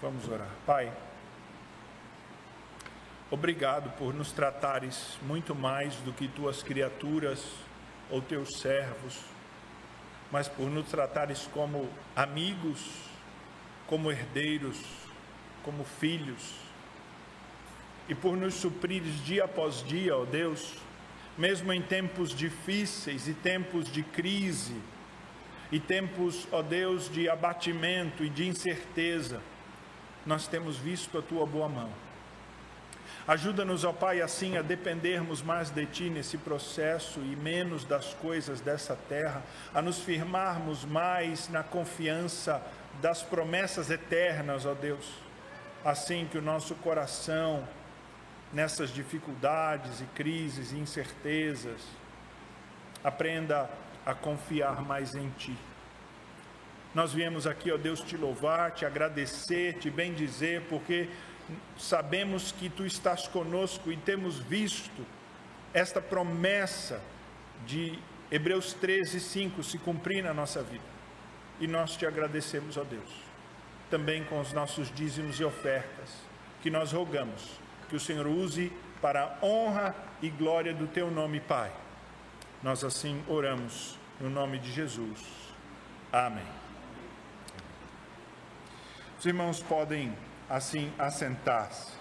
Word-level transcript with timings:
Vamos 0.00 0.28
orar. 0.28 0.48
Pai, 0.64 0.92
obrigado 3.32 3.90
por 3.98 4.14
nos 4.14 4.30
tratares 4.30 5.18
muito 5.22 5.56
mais 5.56 5.96
do 5.96 6.12
que 6.12 6.28
tuas 6.28 6.62
criaturas 6.62 7.44
ou 8.08 8.22
teus 8.22 8.60
servos, 8.60 9.18
mas 10.30 10.46
por 10.46 10.70
nos 10.70 10.88
tratares 10.88 11.48
como 11.52 11.90
amigos, 12.14 12.78
como 13.88 14.12
herdeiros, 14.12 14.80
como 15.64 15.82
filhos, 15.82 16.54
e 18.08 18.14
por 18.14 18.36
nos 18.36 18.54
suprires 18.54 19.20
dia 19.24 19.46
após 19.46 19.82
dia, 19.82 20.16
ó 20.16 20.24
Deus, 20.24 20.76
mesmo 21.36 21.72
em 21.72 21.82
tempos 21.82 22.30
difíceis 22.30 23.26
e 23.26 23.34
tempos 23.34 23.90
de 23.90 24.04
crise, 24.04 24.80
e 25.72 25.80
tempos, 25.80 26.46
ó 26.52 26.62
Deus, 26.62 27.10
de 27.10 27.28
abatimento 27.28 28.22
e 28.22 28.30
de 28.30 28.46
incerteza 28.46 29.42
nós 30.28 30.46
temos 30.46 30.76
visto 30.76 31.16
a 31.16 31.22
tua 31.22 31.46
boa 31.46 31.70
mão. 31.70 31.88
Ajuda-nos, 33.26 33.82
ó 33.82 33.94
Pai, 33.94 34.20
assim 34.20 34.58
a 34.58 34.62
dependermos 34.62 35.40
mais 35.40 35.70
de 35.70 35.86
Ti 35.86 36.10
nesse 36.10 36.36
processo 36.36 37.20
e 37.20 37.34
menos 37.34 37.82
das 37.82 38.12
coisas 38.12 38.60
dessa 38.60 38.94
terra, 39.08 39.42
a 39.74 39.80
nos 39.80 40.00
firmarmos 40.00 40.84
mais 40.84 41.48
na 41.48 41.62
confiança 41.62 42.62
das 43.00 43.22
promessas 43.22 43.90
eternas, 43.90 44.66
ó 44.66 44.74
Deus. 44.74 45.14
Assim 45.82 46.28
que 46.30 46.36
o 46.36 46.42
nosso 46.42 46.74
coração, 46.74 47.66
nessas 48.52 48.90
dificuldades 48.90 50.02
e 50.02 50.04
crises 50.14 50.72
e 50.72 50.76
incertezas, 50.76 51.80
aprenda 53.02 53.70
a 54.04 54.12
confiar 54.12 54.82
mais 54.82 55.14
em 55.14 55.30
Ti. 55.38 55.56
Nós 56.94 57.12
viemos 57.12 57.46
aqui, 57.46 57.70
ó 57.70 57.76
Deus, 57.76 58.00
te 58.00 58.16
louvar, 58.16 58.72
te 58.72 58.84
agradecer, 58.84 59.74
te 59.74 59.90
bendizer, 59.90 60.62
porque 60.68 61.08
sabemos 61.76 62.52
que 62.52 62.68
tu 62.68 62.84
estás 62.84 63.26
conosco 63.28 63.92
e 63.92 63.96
temos 63.96 64.38
visto 64.38 65.06
esta 65.72 66.00
promessa 66.00 67.00
de 67.66 67.98
Hebreus 68.30 68.72
13, 68.74 69.20
5 69.20 69.62
se 69.62 69.78
cumprir 69.78 70.22
na 70.22 70.34
nossa 70.34 70.62
vida. 70.62 70.84
E 71.60 71.66
nós 71.66 71.96
te 71.96 72.06
agradecemos, 72.06 72.76
ó 72.76 72.84
Deus, 72.84 73.10
também 73.90 74.24
com 74.24 74.40
os 74.40 74.52
nossos 74.52 74.92
dízimos 74.94 75.40
e 75.40 75.44
ofertas, 75.44 76.14
que 76.62 76.70
nós 76.70 76.92
rogamos 76.92 77.58
que 77.88 77.96
o 77.96 78.00
Senhor 78.00 78.26
use 78.26 78.72
para 79.00 79.24
a 79.24 79.46
honra 79.46 79.94
e 80.20 80.28
glória 80.28 80.74
do 80.74 80.86
teu 80.86 81.10
nome, 81.10 81.40
Pai. 81.40 81.72
Nós 82.62 82.84
assim 82.84 83.22
oramos, 83.28 83.98
no 84.20 84.28
nome 84.28 84.58
de 84.58 84.70
Jesus. 84.70 85.20
Amém. 86.12 86.67
Os 89.18 89.26
irmãos 89.26 89.60
podem 89.60 90.16
assim 90.48 90.92
assentar-se. 90.96 91.92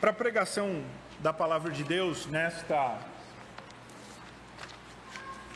Para 0.00 0.10
a 0.10 0.14
pregação 0.14 0.82
da 1.18 1.34
palavra 1.34 1.70
de 1.70 1.84
Deus 1.84 2.24
nesta 2.28 2.98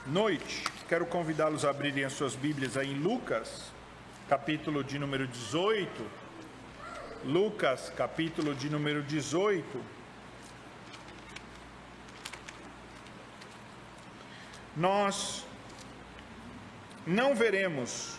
noite, 0.06 0.64
quero 0.86 1.06
convidá-los 1.06 1.64
a 1.64 1.70
abrirem 1.70 2.04
as 2.04 2.12
suas 2.12 2.34
Bíblias 2.34 2.76
aí 2.76 2.92
em 2.92 2.98
Lucas, 2.98 3.72
capítulo 4.28 4.84
de 4.84 4.98
número 4.98 5.26
18. 5.26 6.06
Lucas, 7.24 7.90
capítulo 7.96 8.54
de 8.54 8.68
número 8.68 9.02
18. 9.02 9.97
Nós 14.78 15.44
não 17.04 17.34
veremos, 17.34 18.16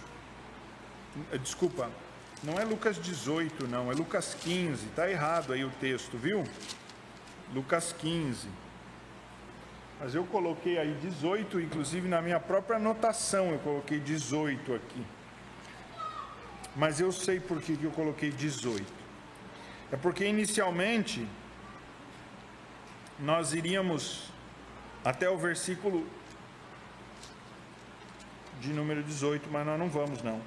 desculpa, 1.41 1.89
não 2.43 2.59
é 2.59 2.65
Lucas 2.65 2.97
18, 2.97 3.67
não, 3.67 3.89
é 3.91 3.95
Lucas 3.95 4.33
15, 4.33 4.87
está 4.87 5.09
errado 5.09 5.53
aí 5.53 5.63
o 5.63 5.69
texto, 5.69 6.17
viu? 6.17 6.43
Lucas 7.53 7.93
15. 7.97 8.47
Mas 9.99 10.15
eu 10.15 10.25
coloquei 10.25 10.77
aí 10.77 10.93
18, 11.01 11.59
inclusive 11.61 12.07
na 12.07 12.21
minha 12.21 12.39
própria 12.39 12.77
anotação 12.77 13.51
eu 13.51 13.59
coloquei 13.59 13.99
18 13.99 14.75
aqui. 14.75 15.05
Mas 16.75 16.99
eu 16.99 17.11
sei 17.11 17.39
por 17.39 17.61
que, 17.61 17.77
eu 17.81 17.91
coloquei 17.91 18.31
18. 18.31 18.85
É 19.91 19.97
porque 19.97 20.25
inicialmente 20.25 21.27
nós 23.17 23.53
iríamos 23.53 24.31
até 25.03 25.29
o 25.29 25.37
versículo 25.37 26.05
de 28.59 28.73
número 28.73 29.01
18, 29.01 29.49
mas 29.49 29.65
nós 29.65 29.79
não 29.79 29.89
vamos 29.89 30.21
não. 30.21 30.41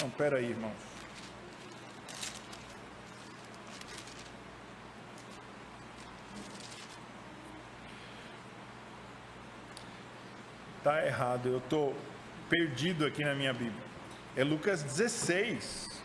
Não, 0.00 0.10
pera 0.10 0.36
aí, 0.36 0.50
irmãos. 0.50 0.72
Tá 10.82 11.04
errado, 11.04 11.48
eu 11.48 11.60
tô 11.60 11.92
perdido 12.48 13.04
aqui 13.04 13.24
na 13.24 13.34
minha 13.34 13.52
Bíblia. 13.52 13.82
É 14.36 14.44
Lucas 14.44 14.82
16. 14.82 16.02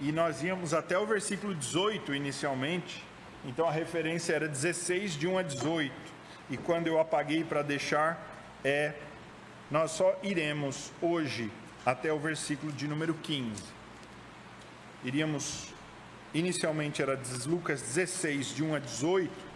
E 0.00 0.10
nós 0.10 0.42
íamos 0.42 0.74
até 0.74 0.98
o 0.98 1.06
versículo 1.06 1.54
18 1.54 2.14
inicialmente. 2.14 3.04
Então 3.44 3.68
a 3.68 3.72
referência 3.72 4.32
era 4.32 4.48
16 4.48 5.16
de 5.16 5.26
1 5.26 5.38
a 5.38 5.42
18 5.42 6.13
e 6.50 6.56
quando 6.56 6.86
eu 6.86 7.00
apaguei 7.00 7.42
para 7.44 7.62
deixar, 7.62 8.22
é 8.64 8.94
nós 9.70 9.92
só 9.92 10.18
iremos 10.22 10.92
hoje 11.00 11.50
até 11.84 12.12
o 12.12 12.18
versículo 12.18 12.72
de 12.72 12.86
número 12.86 13.14
15. 13.14 13.62
Iríamos, 15.02 15.72
inicialmente 16.32 17.02
era 17.02 17.18
Lucas 17.46 17.80
16, 17.82 18.54
de 18.54 18.62
1 18.62 18.74
a 18.74 18.78
18. 18.78 19.54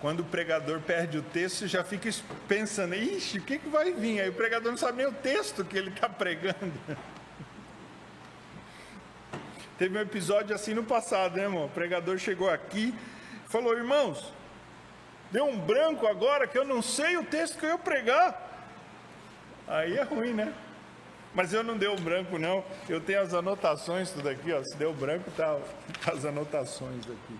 Quando 0.00 0.20
o 0.20 0.24
pregador 0.24 0.80
perde 0.80 1.18
o 1.18 1.22
texto, 1.22 1.66
já 1.66 1.82
fica 1.82 2.08
pensando, 2.46 2.94
ixi, 2.94 3.38
o 3.38 3.42
que, 3.42 3.58
que 3.58 3.68
vai 3.68 3.92
vir? 3.92 4.20
Aí 4.20 4.28
o 4.28 4.32
pregador 4.32 4.70
não 4.70 4.78
sabe 4.78 4.98
nem 4.98 5.06
o 5.06 5.12
texto 5.12 5.64
que 5.64 5.76
ele 5.76 5.90
está 5.90 6.08
pregando. 6.10 6.72
Teve 9.76 9.98
um 9.98 10.00
episódio 10.00 10.54
assim 10.54 10.72
no 10.72 10.84
passado, 10.84 11.36
né, 11.36 11.44
irmão? 11.44 11.66
O 11.66 11.68
pregador 11.68 12.18
chegou 12.18 12.48
aqui, 12.48 12.94
falou: 13.48 13.76
Irmãos, 13.76 14.32
deu 15.30 15.44
um 15.46 15.58
branco 15.58 16.06
agora 16.06 16.46
que 16.46 16.56
eu 16.56 16.64
não 16.64 16.80
sei 16.80 17.16
o 17.16 17.24
texto 17.24 17.58
que 17.58 17.66
eu 17.66 17.70
ia 17.70 17.78
pregar. 17.78 18.46
Aí 19.66 19.96
é 19.96 20.02
ruim, 20.02 20.32
né? 20.32 20.54
Mas 21.34 21.52
eu 21.52 21.62
não 21.62 21.76
deu 21.76 21.92
um 21.92 22.00
branco, 22.00 22.38
não. 22.38 22.64
Eu 22.88 23.00
tenho 23.00 23.20
as 23.20 23.34
anotações, 23.34 24.10
tudo 24.10 24.28
aqui, 24.28 24.52
ó. 24.52 24.62
Se 24.64 24.76
deu 24.76 24.94
branco, 24.94 25.30
tá 25.32 25.58
as 26.10 26.24
anotações 26.24 27.04
aqui. 27.04 27.38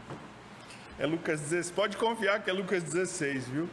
É 0.98 1.06
Lucas 1.06 1.40
16. 1.40 1.70
Pode 1.70 1.96
confiar 1.96 2.42
que 2.42 2.50
é 2.50 2.52
Lucas 2.52 2.82
16, 2.82 3.48
viu? 3.48 3.68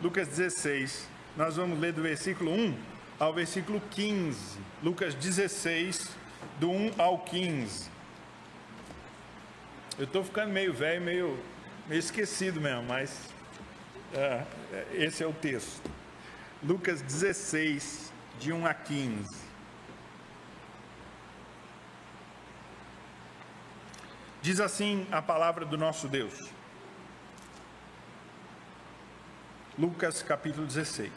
Lucas 0.00 0.28
16. 0.28 1.08
Nós 1.36 1.56
vamos 1.56 1.78
ler 1.78 1.92
do 1.92 2.02
versículo 2.02 2.52
1 2.52 2.78
ao 3.18 3.32
versículo 3.32 3.82
15. 3.90 4.58
Lucas 4.82 5.14
16, 5.14 6.08
do 6.60 6.70
1 6.70 6.92
ao 6.98 7.18
15. 7.18 7.97
Eu 9.98 10.04
estou 10.04 10.22
ficando 10.22 10.52
meio 10.52 10.72
velho, 10.72 11.00
meio, 11.00 11.38
meio 11.88 11.98
esquecido 11.98 12.60
mesmo, 12.60 12.84
mas 12.84 13.28
é, 14.14 14.44
esse 14.92 15.24
é 15.24 15.26
o 15.26 15.32
texto. 15.32 15.90
Lucas 16.62 17.02
16, 17.02 18.12
de 18.38 18.52
1 18.52 18.64
a 18.64 18.74
15. 18.74 19.36
Diz 24.40 24.60
assim 24.60 25.04
a 25.10 25.20
palavra 25.20 25.64
do 25.64 25.76
nosso 25.76 26.06
Deus. 26.06 26.48
Lucas 29.76 30.22
capítulo 30.22 30.64
16. 30.64 31.10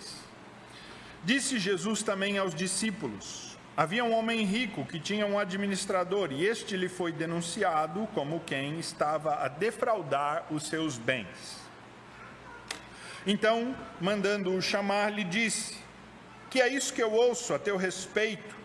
Disse 1.24 1.60
Jesus 1.60 2.02
também 2.02 2.40
aos 2.40 2.56
discípulos: 2.56 3.51
Havia 3.76 4.04
um 4.04 4.14
homem 4.14 4.44
rico 4.44 4.86
que 4.86 5.00
tinha 5.00 5.26
um 5.26 5.40
administrador, 5.40 6.32
e 6.32 6.46
este 6.46 6.76
lhe 6.76 6.90
foi 6.90 7.12
denunciado 7.12 8.08
como 8.14 8.42
quem 8.42 8.78
estava 8.80 9.36
a 9.36 9.48
defraudar 9.48 10.46
os 10.52 10.68
seus 10.68 10.98
bens. 10.98 11.62
Então, 13.26 13.76
mandando-o 14.00 14.62
chamar, 14.62 15.12
lhe 15.14 15.24
disse: 15.24 15.78
Que 16.50 16.62
é 16.62 16.68
isso 16.68 16.94
que 16.94 17.02
eu 17.02 17.14
ouço 17.14 17.54
a 17.54 17.60
teu 17.60 17.78
respeito? 17.78 18.56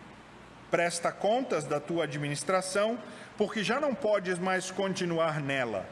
Presta 0.69 1.11
contas 1.11 1.63
da 1.63 1.79
tua 1.79 2.03
administração, 2.03 2.99
porque 3.37 3.63
já 3.63 3.79
não 3.79 3.95
podes 3.95 4.37
mais 4.37 4.71
continuar 4.71 5.39
nela. 5.39 5.87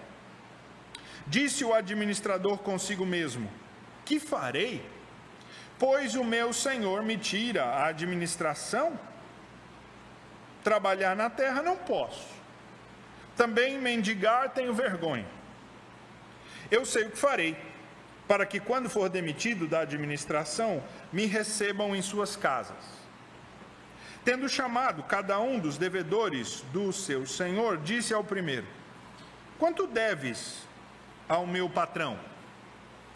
Disse 1.25 1.63
o 1.63 1.73
administrador 1.73 2.57
consigo 2.57 3.05
mesmo: 3.05 3.49
Que 4.03 4.19
farei? 4.19 4.83
Pois 5.77 6.15
o 6.15 6.23
meu 6.23 6.53
senhor 6.53 7.03
me 7.03 7.17
tira 7.17 7.65
a 7.65 7.87
administração? 7.87 8.97
Trabalhar 10.63 11.15
na 11.15 11.29
terra 11.29 11.61
não 11.61 11.75
posso. 11.75 12.27
Também 13.35 13.77
mendigar 13.77 14.49
tenho 14.49 14.73
vergonha. 14.73 15.25
Eu 16.71 16.85
sei 16.85 17.03
o 17.03 17.11
que 17.11 17.17
farei, 17.17 17.57
para 18.27 18.45
que 18.45 18.59
quando 18.59 18.89
for 18.89 19.09
demitido 19.09 19.67
da 19.67 19.81
administração, 19.81 20.81
me 21.11 21.25
recebam 21.25 21.95
em 21.95 22.01
suas 22.01 22.35
casas. 22.35 23.05
Tendo 24.23 24.49
chamado 24.49 25.03
cada 25.03 25.39
um 25.39 25.59
dos 25.59 25.77
devedores 25.77 26.61
do 26.73 26.91
seu 26.91 27.27
senhor, 27.27 27.77
disse 27.77 28.13
ao 28.13 28.23
primeiro: 28.23 28.65
Quanto 29.59 29.85
deves 29.85 30.63
ao 31.29 31.45
meu 31.45 31.69
patrão? 31.69 32.17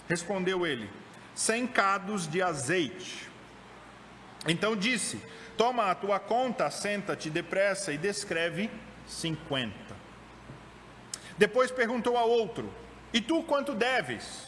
Respondeu 0.07 0.67
ele: 0.67 0.87
Cem 1.39 1.65
cados 1.65 2.27
de 2.27 2.41
azeite. 2.41 3.29
Então 4.45 4.75
disse: 4.75 5.21
Toma 5.57 5.89
a 5.89 5.95
tua 5.95 6.19
conta, 6.19 6.69
senta-te 6.69 7.29
depressa 7.29 7.93
e 7.93 7.97
descreve 7.97 8.69
cinquenta. 9.07 9.95
Depois 11.37 11.71
perguntou 11.71 12.17
ao 12.17 12.29
outro: 12.29 12.69
E 13.13 13.21
tu 13.21 13.41
quanto 13.43 13.73
deves? 13.73 14.47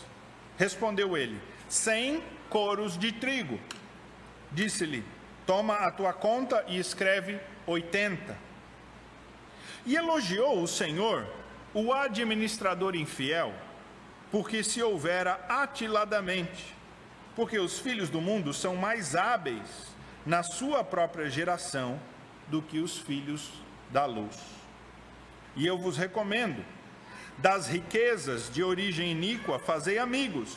Respondeu 0.58 1.16
ele: 1.16 1.42
Cem 1.70 2.22
coros 2.50 2.98
de 2.98 3.14
trigo. 3.14 3.58
Disse-lhe: 4.52 5.02
Toma 5.46 5.76
a 5.76 5.92
tua 5.92 6.12
conta 6.12 6.66
e 6.68 6.78
escreve 6.78 7.40
oitenta. 7.66 8.38
E 9.86 9.96
elogiou 9.96 10.62
o 10.62 10.68
Senhor 10.68 11.26
o 11.74 11.94
administrador 11.94 12.98
infiel, 12.98 13.54
porque 14.30 14.62
se 14.62 14.84
houvera 14.84 15.40
atiladamente, 15.48 16.81
porque 17.42 17.58
os 17.58 17.80
filhos 17.80 18.08
do 18.08 18.22
mundo 18.22 18.54
são 18.54 18.76
mais 18.76 19.16
hábeis 19.16 19.88
na 20.24 20.44
sua 20.44 20.84
própria 20.84 21.28
geração 21.28 22.00
do 22.50 22.62
que 22.62 22.78
os 22.78 23.00
filhos 23.00 23.50
da 23.90 24.06
luz. 24.06 24.38
E 25.56 25.66
eu 25.66 25.76
vos 25.76 25.98
recomendo, 25.98 26.64
das 27.40 27.66
riquezas 27.66 28.48
de 28.54 28.62
origem 28.62 29.14
iníqua, 29.14 29.58
fazei 29.58 29.98
amigos, 29.98 30.56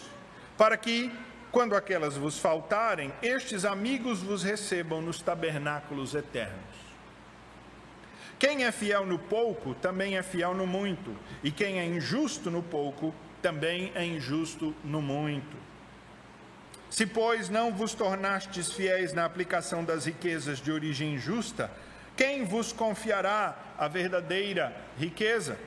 para 0.58 0.76
que, 0.76 1.10
quando 1.50 1.74
aquelas 1.74 2.18
vos 2.18 2.38
faltarem, 2.38 3.10
estes 3.22 3.64
amigos 3.64 4.20
vos 4.20 4.42
recebam 4.42 5.00
nos 5.00 5.22
tabernáculos 5.22 6.14
eternos. 6.14 6.76
Quem 8.38 8.64
é 8.64 8.70
fiel 8.70 9.06
no 9.06 9.18
pouco, 9.18 9.72
também 9.76 10.18
é 10.18 10.22
fiel 10.22 10.52
no 10.52 10.66
muito, 10.66 11.16
e 11.42 11.50
quem 11.50 11.80
é 11.80 11.86
injusto 11.86 12.50
no 12.50 12.62
pouco, 12.62 13.14
também 13.40 13.90
é 13.94 14.04
injusto 14.04 14.74
no 14.84 15.00
muito. 15.00 15.63
Se, 16.94 17.04
pois, 17.06 17.48
não 17.48 17.74
vos 17.74 17.92
tornastes 17.92 18.72
fiéis 18.72 19.12
na 19.12 19.24
aplicação 19.24 19.82
das 19.82 20.04
riquezas 20.04 20.60
de 20.60 20.70
origem 20.70 21.18
justa, 21.18 21.68
quem 22.16 22.44
vos 22.44 22.72
confiará 22.72 23.58
a 23.76 23.88
verdadeira 23.88 24.72
riqueza? 24.96 25.58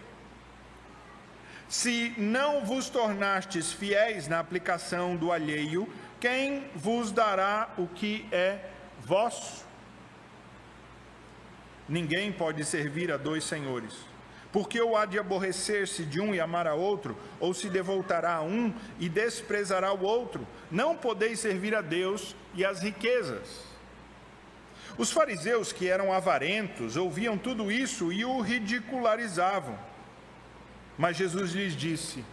Se 1.67 2.13
não 2.17 2.63
vos 2.63 2.87
tornastes 2.87 3.73
fiéis 3.73 4.29
na 4.29 4.39
aplicação 4.39 5.17
do 5.17 5.29
alheio, 5.29 5.93
quem 6.17 6.71
vos 6.73 7.11
dará 7.11 7.73
o 7.77 7.87
que 7.87 8.25
é 8.31 8.59
vosso? 9.01 9.65
Ninguém 11.89 12.31
pode 12.31 12.63
servir 12.63 13.11
a 13.11 13.17
dois 13.17 13.43
senhores 13.43 14.06
porque 14.57 14.81
ou 14.81 14.97
há 14.97 15.05
de 15.05 15.19
aborrecer-se 15.19 16.03
de 16.03 16.19
um 16.19 16.33
e 16.33 16.39
amar 16.39 16.65
a 16.65 16.73
outro, 16.73 17.15
ou 17.39 17.53
se 17.53 17.69
devoltará 17.69 18.37
a 18.37 18.41
um 18.41 18.73
e 18.99 19.07
desprezará 19.07 19.93
o 19.93 20.01
outro. 20.01 20.47
Não 20.71 20.97
podeis 20.97 21.39
servir 21.39 21.75
a 21.75 21.81
Deus 21.81 22.35
e 22.55 22.65
às 22.65 22.79
riquezas. 22.79 23.61
Os 24.97 25.11
fariseus, 25.11 25.71
que 25.71 25.87
eram 25.87 26.11
avarentos, 26.11 26.97
ouviam 26.97 27.37
tudo 27.37 27.71
isso 27.71 28.11
e 28.11 28.25
o 28.25 28.41
ridicularizavam. 28.41 29.77
Mas 30.97 31.17
Jesus 31.17 31.51
lhes 31.51 31.75
disse: 31.75 32.25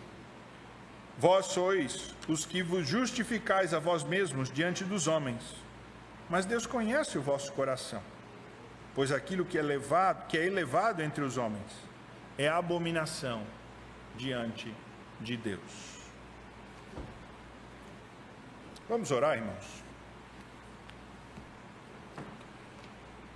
Vós 1.18 1.48
sois 1.48 2.14
os 2.26 2.46
que 2.46 2.62
vos 2.62 2.88
justificais 2.88 3.74
a 3.74 3.78
vós 3.78 4.02
mesmos 4.02 4.50
diante 4.50 4.82
dos 4.82 5.06
homens, 5.06 5.42
mas 6.30 6.46
Deus 6.46 6.64
conhece 6.64 7.18
o 7.18 7.22
vosso 7.22 7.52
coração, 7.52 8.00
pois 8.94 9.12
aquilo 9.12 9.44
que 9.44 9.58
é 9.58 9.60
elevado, 9.60 10.26
que 10.26 10.38
é 10.38 10.46
elevado 10.46 11.02
entre 11.02 11.22
os 11.22 11.36
homens, 11.36 11.92
é 12.36 12.48
abominação 12.48 13.44
diante 14.16 14.72
de 15.20 15.36
Deus. 15.36 15.94
Vamos 18.88 19.10
orar, 19.10 19.36
irmãos. 19.36 19.82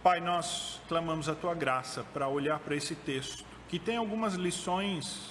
Pai, 0.03 0.21
nós 0.21 0.81
clamamos 0.89 1.29
a 1.29 1.35
tua 1.35 1.55
graça 1.55 2.05
para 2.13 2.29
olhar 2.29 2.59
para 2.61 2.75
esse 2.75 2.95
texto, 2.95 3.45
que 3.69 3.79
tem 3.79 3.97
algumas 3.97 4.35
lições, 4.35 5.31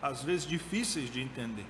às 0.00 0.22
vezes 0.22 0.46
difíceis 0.46 1.10
de 1.10 1.20
entender, 1.20 1.66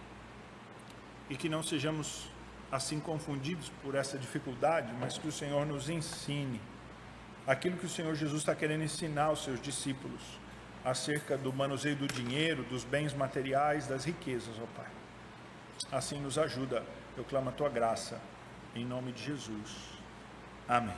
e 1.28 1.36
que 1.36 1.48
não 1.48 1.62
sejamos 1.62 2.28
assim 2.70 3.00
confundidos 3.00 3.70
por 3.82 3.94
essa 3.94 4.16
dificuldade, 4.16 4.92
mas 4.98 5.18
que 5.18 5.26
o 5.26 5.32
Senhor 5.32 5.66
nos 5.66 5.88
ensine 5.88 6.60
aquilo 7.46 7.76
que 7.76 7.86
o 7.86 7.88
Senhor 7.88 8.14
Jesus 8.14 8.42
está 8.42 8.54
querendo 8.54 8.84
ensinar 8.84 9.24
aos 9.24 9.42
seus 9.42 9.60
discípulos 9.60 10.39
acerca 10.84 11.36
do 11.36 11.52
manuseio 11.52 11.96
do 11.96 12.06
dinheiro, 12.06 12.62
dos 12.64 12.84
bens 12.84 13.12
materiais, 13.12 13.86
das 13.86 14.04
riquezas, 14.04 14.54
ó 14.60 14.66
Pai. 14.76 14.86
Assim 15.92 16.20
nos 16.20 16.38
ajuda, 16.38 16.84
eu 17.16 17.24
clamo 17.24 17.48
a 17.50 17.52
tua 17.52 17.68
graça, 17.68 18.20
em 18.74 18.84
nome 18.84 19.12
de 19.12 19.24
Jesus. 19.24 19.76
Amém. 20.68 20.96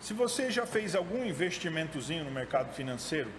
Se 0.00 0.12
você 0.12 0.50
já 0.50 0.66
fez 0.66 0.96
algum 0.96 1.24
investimentozinho 1.24 2.24
no 2.24 2.30
mercado 2.30 2.74
financeiro, 2.74 3.30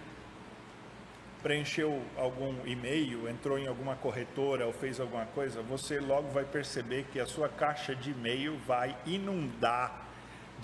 preencheu 1.42 2.02
algum 2.16 2.54
e-mail, 2.66 3.28
entrou 3.28 3.58
em 3.58 3.66
alguma 3.66 3.96
corretora 3.96 4.66
ou 4.66 4.72
fez 4.72 4.98
alguma 4.98 5.26
coisa, 5.26 5.60
você 5.60 6.00
logo 6.00 6.30
vai 6.30 6.44
perceber 6.44 7.04
que 7.12 7.20
a 7.20 7.26
sua 7.26 7.50
caixa 7.50 7.94
de 7.94 8.12
e-mail 8.12 8.58
vai 8.66 8.96
inundar 9.04 10.03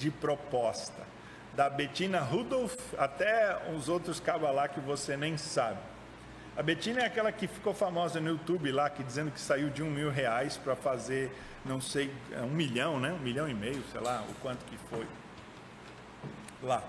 de 0.00 0.10
proposta. 0.10 1.02
Da 1.54 1.68
Bettina 1.68 2.20
Rudolph 2.20 2.78
até 2.96 3.58
uns 3.68 3.88
outros 3.88 4.18
cabas 4.18 4.54
lá 4.54 4.66
que 4.66 4.80
você 4.80 5.16
nem 5.16 5.36
sabe. 5.36 5.78
A 6.56 6.62
Bettina 6.62 7.00
é 7.00 7.04
aquela 7.04 7.30
que 7.30 7.46
ficou 7.46 7.74
famosa 7.74 8.20
no 8.20 8.30
YouTube 8.30 8.72
lá, 8.72 8.88
que 8.88 9.02
dizendo 9.02 9.30
que 9.30 9.40
saiu 9.40 9.68
de 9.68 9.82
um 9.82 9.90
mil 9.90 10.10
reais 10.10 10.56
para 10.56 10.74
fazer, 10.74 11.30
não 11.64 11.80
sei, 11.80 12.12
um 12.42 12.48
milhão, 12.48 12.98
né? 12.98 13.12
Um 13.12 13.18
milhão 13.18 13.48
e 13.48 13.54
meio, 13.54 13.82
sei 13.92 14.00
lá, 14.00 14.24
o 14.28 14.34
quanto 14.42 14.64
que 14.64 14.76
foi. 14.88 15.06
Lá. 16.62 16.82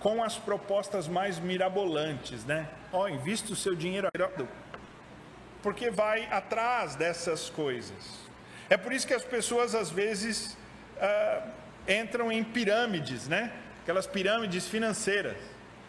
Com 0.00 0.22
as 0.22 0.36
propostas 0.36 1.08
mais 1.08 1.38
mirabolantes, 1.38 2.44
né? 2.44 2.68
Ó, 2.92 3.04
oh, 3.04 3.08
invista 3.08 3.52
o 3.52 3.56
seu 3.56 3.74
dinheiro 3.74 4.08
porque 5.62 5.90
vai 5.90 6.26
atrás 6.30 6.94
dessas 6.94 7.50
coisas. 7.50 8.28
É 8.70 8.76
por 8.76 8.92
isso 8.92 9.06
que 9.06 9.14
as 9.14 9.24
pessoas 9.24 9.74
às 9.74 9.90
vezes 9.90 10.56
uh, 10.98 11.50
entram 11.88 12.30
em 12.30 12.44
pirâmides, 12.44 13.28
né? 13.28 13.52
Aquelas 13.82 14.06
pirâmides 14.06 14.68
financeiras. 14.68 15.36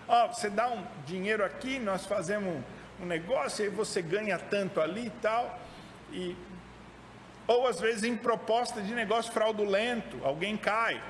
Ó, 0.07 0.25
oh, 0.25 0.33
você 0.33 0.49
dá 0.49 0.69
um 0.69 0.83
dinheiro 1.05 1.43
aqui, 1.43 1.77
nós 1.77 2.05
fazemos 2.05 2.63
um 3.01 3.05
negócio, 3.05 3.63
aí 3.63 3.69
você 3.69 4.01
ganha 4.01 4.37
tanto 4.37 4.81
ali 4.81 5.07
e 5.07 5.13
tal. 5.21 5.59
E, 6.11 6.35
ou 7.47 7.67
às 7.67 7.79
vezes 7.79 8.03
em 8.03 8.15
proposta 8.15 8.81
de 8.81 8.93
negócio 8.93 9.31
fraudulento, 9.31 10.19
alguém 10.23 10.57
cai. 10.57 11.01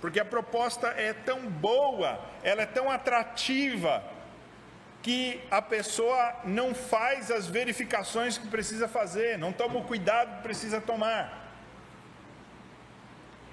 Porque 0.00 0.20
a 0.20 0.24
proposta 0.24 0.88
é 0.88 1.12
tão 1.12 1.46
boa, 1.46 2.20
ela 2.42 2.62
é 2.62 2.66
tão 2.66 2.90
atrativa, 2.90 4.02
que 5.02 5.40
a 5.50 5.62
pessoa 5.62 6.34
não 6.44 6.74
faz 6.74 7.30
as 7.30 7.46
verificações 7.46 8.36
que 8.36 8.46
precisa 8.48 8.88
fazer, 8.88 9.38
não 9.38 9.52
toma 9.52 9.78
o 9.78 9.84
cuidado 9.84 10.36
que 10.36 10.42
precisa 10.42 10.80
tomar. 10.80 11.47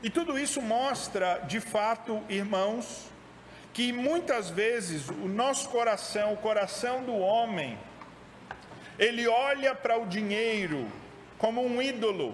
E 0.03 0.09
tudo 0.09 0.37
isso 0.37 0.61
mostra, 0.61 1.39
de 1.47 1.59
fato, 1.59 2.21
irmãos, 2.29 3.09
que 3.73 3.91
muitas 3.91 4.49
vezes 4.49 5.09
o 5.09 5.27
nosso 5.27 5.69
coração, 5.69 6.33
o 6.33 6.37
coração 6.37 7.03
do 7.03 7.15
homem, 7.17 7.77
ele 8.97 9.27
olha 9.27 9.75
para 9.75 9.97
o 9.97 10.05
dinheiro 10.05 10.89
como 11.37 11.65
um 11.65 11.81
ídolo, 11.81 12.33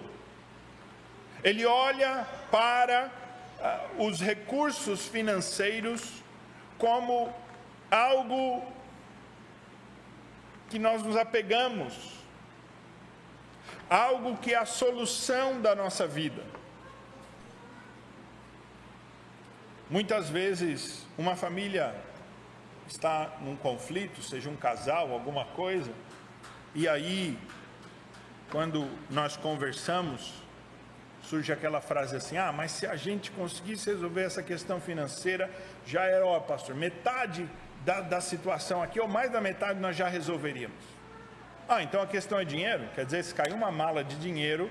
ele 1.44 1.66
olha 1.66 2.28
para 2.52 3.10
uh, 3.98 4.06
os 4.06 4.22
recursos 4.22 5.08
financeiros 5.08 6.22
como 6.78 7.34
algo 7.90 8.64
que 10.70 10.78
nós 10.78 11.02
nos 11.02 11.18
apegamos, 11.18 11.94
algo 13.90 14.38
que 14.38 14.54
é 14.54 14.58
a 14.58 14.66
solução 14.66 15.60
da 15.60 15.76
nossa 15.76 16.08
vida. 16.08 16.61
Muitas 19.92 20.30
vezes, 20.30 21.06
uma 21.18 21.36
família 21.36 21.94
está 22.88 23.38
num 23.42 23.58
conflito, 23.58 24.24
seja 24.24 24.50
um 24.50 24.56
casal, 24.56 25.12
alguma 25.12 25.44
coisa, 25.44 25.92
e 26.74 26.88
aí, 26.88 27.38
quando 28.50 28.90
nós 29.10 29.36
conversamos 29.36 30.42
surge 31.24 31.52
aquela 31.52 31.82
frase 31.82 32.16
assim: 32.16 32.38
ah, 32.38 32.52
mas 32.52 32.72
se 32.72 32.88
a 32.88 32.96
gente 32.96 33.32
conseguisse 33.32 33.90
resolver 33.90 34.24
essa 34.24 34.42
questão 34.42 34.80
financeira, 34.80 35.50
já 35.86 36.04
era, 36.04 36.26
ó, 36.26 36.40
pastor, 36.40 36.76
metade 36.76 37.48
da, 37.86 38.02
da 38.02 38.22
situação 38.22 38.82
aqui, 38.82 39.00
ou 39.00 39.08
mais 39.08 39.32
da 39.32 39.42
metade, 39.42 39.80
nós 39.80 39.96
já 39.96 40.08
resolveríamos. 40.08 40.84
Ah, 41.68 41.84
então 41.84 42.02
a 42.02 42.08
questão 42.08 42.40
é 42.40 42.46
dinheiro? 42.46 42.88
Quer 42.96 43.06
dizer, 43.06 43.24
se 43.24 43.34
caiu 43.34 43.56
uma 43.56 43.72
mala 43.72 44.04
de 44.04 44.16
dinheiro 44.18 44.70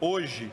hoje 0.00 0.50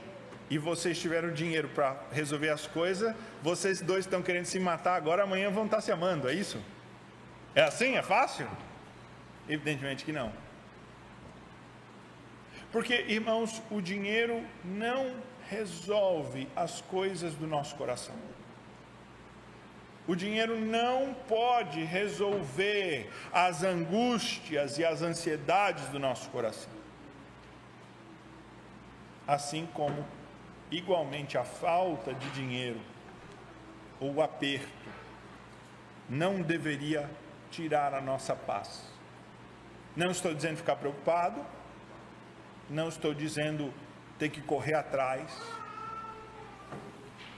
e 0.49 0.57
vocês 0.57 0.97
tiveram 0.99 1.31
dinheiro 1.31 1.69
para 1.69 1.95
resolver 2.11 2.49
as 2.49 2.65
coisas, 2.67 3.13
vocês 3.43 3.81
dois 3.81 4.05
estão 4.05 4.21
querendo 4.21 4.45
se 4.45 4.59
matar 4.59 4.95
agora, 4.95 5.23
amanhã 5.23 5.49
vão 5.49 5.65
estar 5.65 5.81
se 5.81 5.91
amando, 5.91 6.29
é 6.29 6.33
isso? 6.33 6.61
É 7.53 7.63
assim? 7.63 7.95
É 7.95 8.01
fácil? 8.01 8.47
Evidentemente 9.49 10.05
que 10.05 10.11
não. 10.11 10.31
Porque, 12.71 13.05
irmãos, 13.07 13.61
o 13.71 13.81
dinheiro 13.81 14.43
não 14.63 15.15
resolve 15.49 16.47
as 16.55 16.81
coisas 16.81 17.33
do 17.33 17.47
nosso 17.47 17.75
coração. 17.75 18.15
O 20.07 20.15
dinheiro 20.15 20.57
não 20.57 21.13
pode 21.27 21.83
resolver 21.83 23.09
as 23.31 23.63
angústias 23.63 24.77
e 24.77 24.85
as 24.85 25.01
ansiedades 25.01 25.85
do 25.89 25.99
nosso 25.99 26.29
coração. 26.29 26.71
Assim 29.27 29.67
como, 29.73 30.05
igualmente, 30.71 31.37
a 31.37 31.43
falta 31.43 32.13
de 32.13 32.29
dinheiro 32.31 32.79
ou 33.99 34.15
o 34.15 34.21
aperto 34.21 34.67
não 36.09 36.41
deveria 36.41 37.09
tirar 37.49 37.93
a 37.93 38.01
nossa 38.01 38.35
paz. 38.35 38.83
Não 39.95 40.11
estou 40.11 40.33
dizendo 40.33 40.57
ficar 40.57 40.75
preocupado, 40.75 41.43
não 42.69 42.89
estou 42.89 43.13
dizendo 43.13 43.73
ter 44.19 44.29
que 44.29 44.41
correr 44.41 44.73
atrás, 44.73 45.31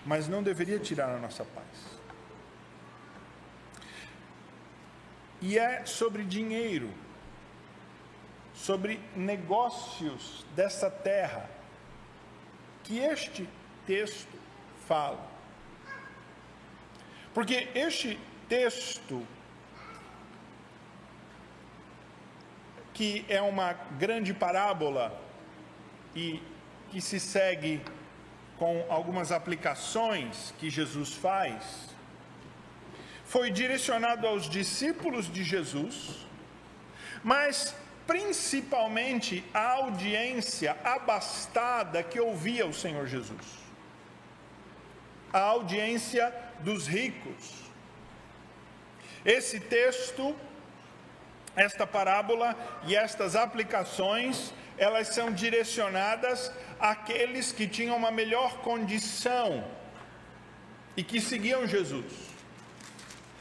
mas 0.06 0.28
não 0.28 0.42
deveria 0.44 0.80
tirar 0.80 1.10
a 1.10 1.18
nossa 1.18 1.46
paz. 1.46 2.00
E 5.42 5.58
é 5.58 5.86
sobre 5.86 6.24
dinheiro, 6.24 6.94
sobre 8.54 9.00
negócios 9.16 10.46
dessa 10.54 10.92
terra, 10.92 11.50
que 12.90 12.98
este 12.98 13.48
texto 13.86 14.36
fala. 14.88 15.24
Porque 17.36 17.70
este 17.76 18.20
texto, 18.50 19.24
que 22.92 23.24
é 23.30 23.40
uma 23.44 23.74
grande 23.74 24.34
parábola 24.34 25.16
e 26.16 26.42
que 26.90 27.00
se 27.00 27.20
segue 27.20 27.80
com 28.58 28.84
algumas 28.90 29.32
aplicações 29.32 30.52
que 30.58 30.68
Jesus 30.68 31.14
faz, 31.14 31.96
foi 33.24 33.52
direcionado 33.52 34.26
aos 34.26 34.50
discípulos 34.50 35.32
de 35.32 35.44
Jesus, 35.44 36.26
mas 37.24 37.76
principalmente 38.10 39.46
à 39.54 39.74
audiência 39.74 40.76
abastada 40.84 42.02
que 42.02 42.20
ouvia 42.20 42.66
o 42.66 42.74
Senhor 42.74 43.06
Jesus. 43.06 43.46
A 45.32 45.42
audiência 45.42 46.34
dos 46.62 46.88
ricos. 46.88 47.70
Esse 49.24 49.60
texto, 49.60 50.36
esta 51.56 51.86
parábola 51.86 52.58
e 52.88 52.96
estas 52.96 53.36
aplicações, 53.36 54.52
elas 54.76 55.10
são 55.10 55.32
direcionadas 55.32 56.52
àqueles 56.80 57.52
que 57.52 57.68
tinham 57.68 57.96
uma 57.96 58.10
melhor 58.10 58.58
condição 58.62 59.64
e 60.98 61.04
que 61.04 61.22
seguiam 61.22 61.68
Jesus. 61.68 62.12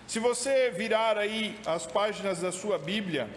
Se 0.06 0.18
você 0.18 0.70
virar 0.70 1.16
aí 1.16 1.58
as 1.64 1.86
páginas 1.86 2.42
da 2.42 2.52
sua 2.52 2.78
Bíblia 2.78 3.30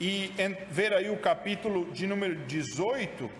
e 0.00 0.32
ver 0.70 0.92
aí 0.92 1.10
o 1.10 1.16
capítulo 1.16 1.90
de 1.92 2.06
número 2.06 2.34
18, 2.34 3.30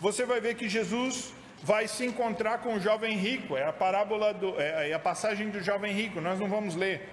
você 0.00 0.24
vai 0.24 0.40
ver 0.40 0.54
que 0.54 0.68
Jesus 0.68 1.32
vai 1.62 1.86
se 1.86 2.04
encontrar 2.04 2.58
com 2.58 2.74
o 2.74 2.80
jovem 2.80 3.16
rico. 3.16 3.56
É 3.56 3.64
a 3.64 3.72
parábola 3.72 4.34
do, 4.34 4.60
é, 4.60 4.90
é 4.90 4.94
a 4.94 4.98
passagem 4.98 5.48
do 5.48 5.62
jovem 5.62 5.92
rico. 5.92 6.20
Nós 6.20 6.38
não 6.38 6.48
vamos 6.48 6.74
ler, 6.74 7.08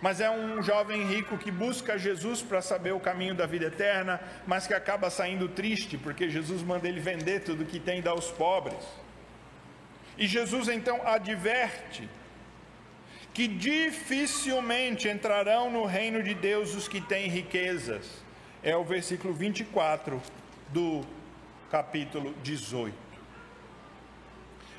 mas 0.00 0.20
é 0.20 0.28
um 0.30 0.60
jovem 0.62 1.06
rico 1.06 1.38
que 1.38 1.50
busca 1.50 1.96
Jesus 1.96 2.42
para 2.42 2.60
saber 2.60 2.92
o 2.92 3.00
caminho 3.00 3.34
da 3.34 3.46
vida 3.46 3.66
eterna, 3.66 4.20
mas 4.46 4.66
que 4.66 4.74
acaba 4.74 5.08
saindo 5.08 5.48
triste 5.48 5.96
porque 5.96 6.28
Jesus 6.28 6.62
manda 6.62 6.88
ele 6.88 7.00
vender 7.00 7.40
tudo 7.40 7.64
que 7.64 7.78
tem 7.78 8.00
e 8.00 8.02
dar 8.02 8.10
aos 8.10 8.30
pobres. 8.30 8.84
E 10.18 10.26
Jesus 10.26 10.68
então 10.68 11.00
adverte 11.06 12.08
que 13.32 13.48
dificilmente 13.48 15.08
entrarão 15.08 15.70
no 15.70 15.86
reino 15.86 16.22
de 16.22 16.34
Deus 16.34 16.74
os 16.74 16.86
que 16.86 17.00
têm 17.00 17.28
riquezas. 17.28 18.22
É 18.62 18.76
o 18.76 18.84
versículo 18.84 19.32
24 19.32 20.20
do 20.68 21.02
capítulo 21.70 22.34
18. 22.42 22.94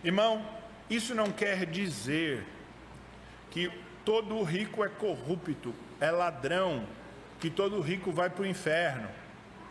Irmão, 0.03 0.45
isso 0.89 1.15
não 1.15 1.31
quer 1.31 1.65
dizer 1.65 2.45
que 3.49 3.71
todo 4.05 4.43
rico 4.43 4.83
é 4.83 4.89
corrupto, 4.89 5.73
é 5.99 6.11
ladrão, 6.11 6.85
que 7.39 7.49
todo 7.49 7.81
rico 7.81 8.11
vai 8.11 8.29
para 8.29 8.43
o 8.43 8.45
inferno. 8.45 9.07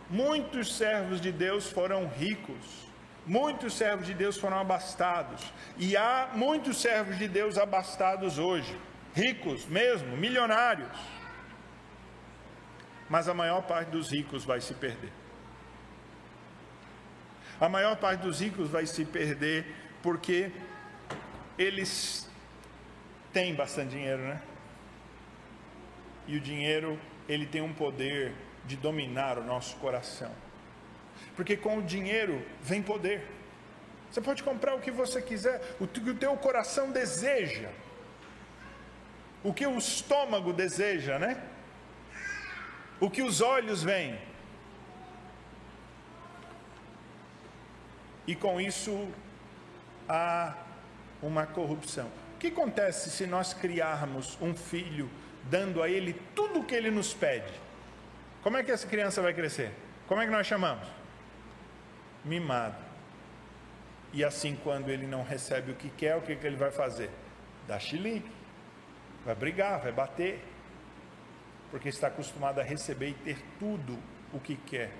Muitos 0.09 0.75
servos 0.75 1.21
de 1.21 1.31
Deus 1.31 1.69
foram 1.69 2.07
ricos 2.07 2.92
Muitos 3.25 3.73
servos 3.73 4.05
de 4.05 4.13
Deus 4.13 4.37
foram 4.37 4.59
abastados. 4.59 5.41
E 5.77 5.95
há 5.95 6.31
muitos 6.33 6.81
servos 6.81 7.17
de 7.17 7.27
Deus 7.27 7.57
abastados 7.57 8.37
hoje, 8.37 8.77
ricos 9.13 9.65
mesmo, 9.65 10.17
milionários. 10.17 10.97
Mas 13.09 13.29
a 13.29 13.33
maior 13.33 13.61
parte 13.63 13.89
dos 13.89 14.11
ricos 14.11 14.43
vai 14.43 14.59
se 14.59 14.73
perder. 14.73 15.11
A 17.59 17.69
maior 17.69 17.95
parte 17.95 18.21
dos 18.21 18.41
ricos 18.41 18.69
vai 18.69 18.85
se 18.85 19.05
perder 19.05 19.65
porque 20.01 20.51
eles 21.57 22.29
têm 23.31 23.55
bastante 23.55 23.91
dinheiro, 23.91 24.21
né? 24.21 24.41
E 26.27 26.35
o 26.35 26.41
dinheiro, 26.41 26.99
ele 27.27 27.45
tem 27.45 27.61
um 27.61 27.73
poder 27.73 28.33
de 28.65 28.75
dominar 28.75 29.37
o 29.37 29.43
nosso 29.43 29.77
coração. 29.77 30.31
Porque 31.35 31.57
com 31.57 31.77
o 31.77 31.81
dinheiro 31.81 32.45
vem 32.61 32.81
poder. 32.81 33.27
Você 34.11 34.21
pode 34.21 34.43
comprar 34.43 34.75
o 34.75 34.79
que 34.79 34.91
você 34.91 35.21
quiser, 35.21 35.75
o 35.79 35.87
que 35.87 36.09
o 36.09 36.15
teu 36.15 36.35
coração 36.37 36.91
deseja. 36.91 37.69
O 39.43 39.53
que 39.53 39.65
o 39.65 39.77
estômago 39.77 40.53
deseja, 40.53 41.17
né? 41.17 41.41
O 42.99 43.09
que 43.09 43.21
os 43.21 43.41
olhos 43.41 43.83
veem. 43.83 44.19
E 48.25 48.35
com 48.35 48.61
isso 48.61 49.09
há 50.07 50.55
uma 51.21 51.45
corrupção. 51.45 52.07
O 52.35 52.37
que 52.37 52.47
acontece 52.47 53.09
se 53.09 53.25
nós 53.25 53.53
criarmos 53.53 54.37
um 54.41 54.55
filho 54.55 55.09
dando 55.49 55.81
a 55.81 55.89
ele 55.89 56.13
tudo 56.35 56.59
o 56.59 56.63
que 56.63 56.75
ele 56.75 56.91
nos 56.91 57.13
pede? 57.13 57.51
Como 58.41 58.57
é 58.57 58.63
que 58.63 58.71
essa 58.71 58.87
criança 58.87 59.21
vai 59.21 59.33
crescer? 59.33 59.71
Como 60.07 60.21
é 60.21 60.25
que 60.25 60.31
nós 60.31 60.45
chamamos? 60.45 61.02
Mimado. 62.23 62.93
E 64.11 64.23
assim, 64.23 64.55
quando 64.63 64.89
ele 64.89 65.07
não 65.07 65.23
recebe 65.23 65.71
o 65.71 65.75
que 65.75 65.89
quer, 65.89 66.15
o 66.15 66.21
que, 66.21 66.35
que 66.35 66.45
ele 66.45 66.55
vai 66.55 66.71
fazer? 66.71 67.09
Dá 67.67 67.79
chilique, 67.79 68.29
vai 69.25 69.33
brigar, 69.33 69.81
vai 69.81 69.91
bater, 69.91 70.43
porque 71.71 71.89
está 71.89 72.07
acostumado 72.07 72.59
a 72.59 72.63
receber 72.63 73.09
e 73.09 73.13
ter 73.13 73.37
tudo 73.59 73.97
o 74.31 74.39
que 74.39 74.55
quer. 74.55 74.91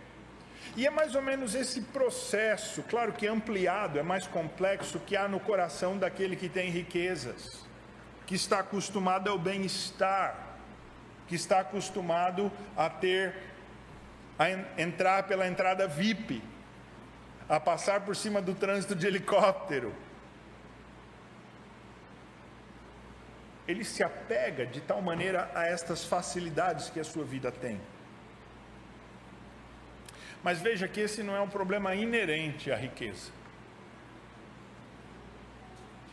E 0.76 0.88
é 0.88 0.90
mais 0.90 1.14
ou 1.14 1.22
menos 1.22 1.54
esse 1.54 1.82
processo, 1.82 2.82
claro 2.84 3.14
que 3.14 3.28
ampliado, 3.28 4.00
é 4.00 4.04
mais 4.04 4.26
complexo, 4.26 5.00
que 5.00 5.16
há 5.16 5.28
no 5.28 5.40
coração 5.40 5.98
daquele 5.98 6.36
que 6.36 6.50
tem 6.50 6.70
riquezas, 6.72 7.68
que 8.26 8.34
está 8.34 8.60
acostumado 8.60 9.30
ao 9.30 9.38
bem-estar, 9.38 10.58
que 11.28 11.36
está 11.36 11.60
acostumado 11.60 12.52
a 12.76 12.90
ter, 12.90 13.36
a 14.40 14.50
entrar 14.82 15.24
pela 15.24 15.48
entrada 15.48 15.88
VIP, 15.88 16.42
a 17.48 17.60
passar 17.60 18.02
por 18.02 18.16
cima 18.16 18.42
do 18.42 18.54
trânsito 18.54 18.96
de 18.96 19.06
helicóptero. 19.08 19.94
Ele 23.68 23.84
se 23.84 24.04
apega 24.04 24.66
de 24.66 24.82
tal 24.82 25.02
maneira 25.02 25.50
a 25.56 25.66
estas 25.66 26.04
facilidades 26.04 26.90
que 26.90 27.00
a 27.00 27.04
sua 27.04 27.24
vida 27.24 27.52
tem. 27.52 27.80
Mas 30.44 30.60
veja 30.60 30.88
que 30.88 31.00
esse 31.00 31.24
não 31.24 31.36
é 31.36 31.42
um 31.42 31.48
problema 31.48 31.96
inerente 31.96 32.72
à 32.72 32.76
riqueza. 32.76 33.32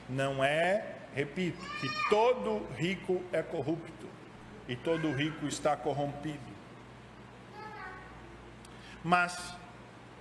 Não 0.08 0.42
é, 0.42 0.96
repito, 1.14 1.58
que 1.80 1.88
todo 2.08 2.66
rico 2.76 3.22
é 3.32 3.42
corrupto 3.42 4.08
e 4.68 4.76
todo 4.76 5.12
rico 5.12 5.46
está 5.46 5.76
corrompido. 5.76 6.38
Mas 9.02 9.56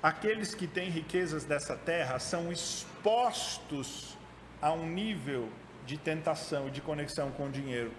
aqueles 0.01 0.55
que 0.55 0.67
têm 0.67 0.89
riquezas 0.89 1.45
dessa 1.45 1.75
terra 1.75 2.19
são 2.19 2.51
expostos 2.51 4.17
a 4.61 4.71
um 4.71 4.87
nível 4.87 5.49
de 5.85 5.97
tentação 5.97 6.67
e 6.67 6.71
de 6.71 6.81
conexão 6.81 7.31
com 7.31 7.47
o 7.47 7.49
dinheiro 7.49 7.91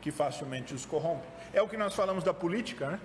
que 0.00 0.10
facilmente 0.10 0.74
os 0.74 0.86
corrompe. 0.86 1.26
É 1.52 1.60
o 1.60 1.68
que 1.68 1.76
nós 1.76 1.94
falamos 1.94 2.22
da 2.22 2.32
política, 2.32 2.90
né? 2.90 3.00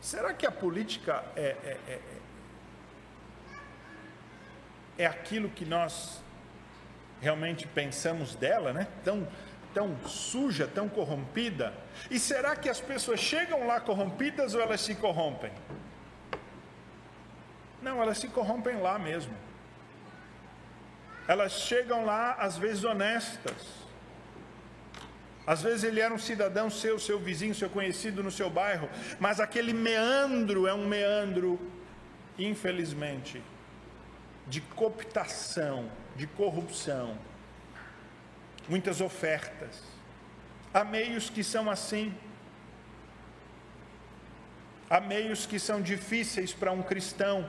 Será 0.00 0.34
que 0.34 0.46
a 0.46 0.52
política 0.52 1.24
é, 1.34 1.56
é, 1.64 1.78
é, 1.88 2.00
é 4.98 5.06
aquilo 5.06 5.48
que 5.48 5.64
nós 5.64 6.22
realmente 7.20 7.66
pensamos 7.66 8.34
dela, 8.34 8.72
né? 8.72 8.86
Tão, 9.02 9.26
tão 9.72 9.96
suja, 10.06 10.68
tão 10.68 10.88
corrompida? 10.88 11.72
E 12.10 12.18
será 12.18 12.54
que 12.54 12.68
as 12.68 12.80
pessoas 12.80 13.18
chegam 13.18 13.66
lá 13.66 13.80
corrompidas 13.80 14.54
ou 14.54 14.60
elas 14.60 14.82
se 14.82 14.94
corrompem? 14.94 15.50
Não, 17.84 18.00
elas 18.00 18.16
se 18.16 18.28
corrompem 18.28 18.76
lá 18.80 18.98
mesmo. 18.98 19.34
Elas 21.28 21.52
chegam 21.52 22.06
lá, 22.06 22.32
às 22.32 22.56
vezes 22.56 22.82
honestas. 22.82 23.84
Às 25.46 25.60
vezes 25.60 25.84
ele 25.84 26.00
era 26.00 26.12
um 26.12 26.18
cidadão 26.18 26.70
seu, 26.70 26.98
seu 26.98 27.18
vizinho, 27.18 27.54
seu 27.54 27.68
conhecido 27.68 28.22
no 28.22 28.30
seu 28.30 28.48
bairro, 28.48 28.88
mas 29.20 29.38
aquele 29.38 29.74
meandro 29.74 30.66
é 30.66 30.72
um 30.72 30.88
meandro, 30.88 31.60
infelizmente, 32.38 33.42
de 34.46 34.62
cooptação, 34.62 35.90
de 36.16 36.26
corrupção. 36.26 37.18
Muitas 38.66 39.02
ofertas. 39.02 39.82
Há 40.72 40.84
meios 40.84 41.28
que 41.28 41.44
são 41.44 41.70
assim. 41.70 42.14
Há 44.88 45.00
meios 45.00 45.44
que 45.44 45.58
são 45.58 45.82
difíceis 45.82 46.54
para 46.54 46.72
um 46.72 46.82
cristão 46.82 47.46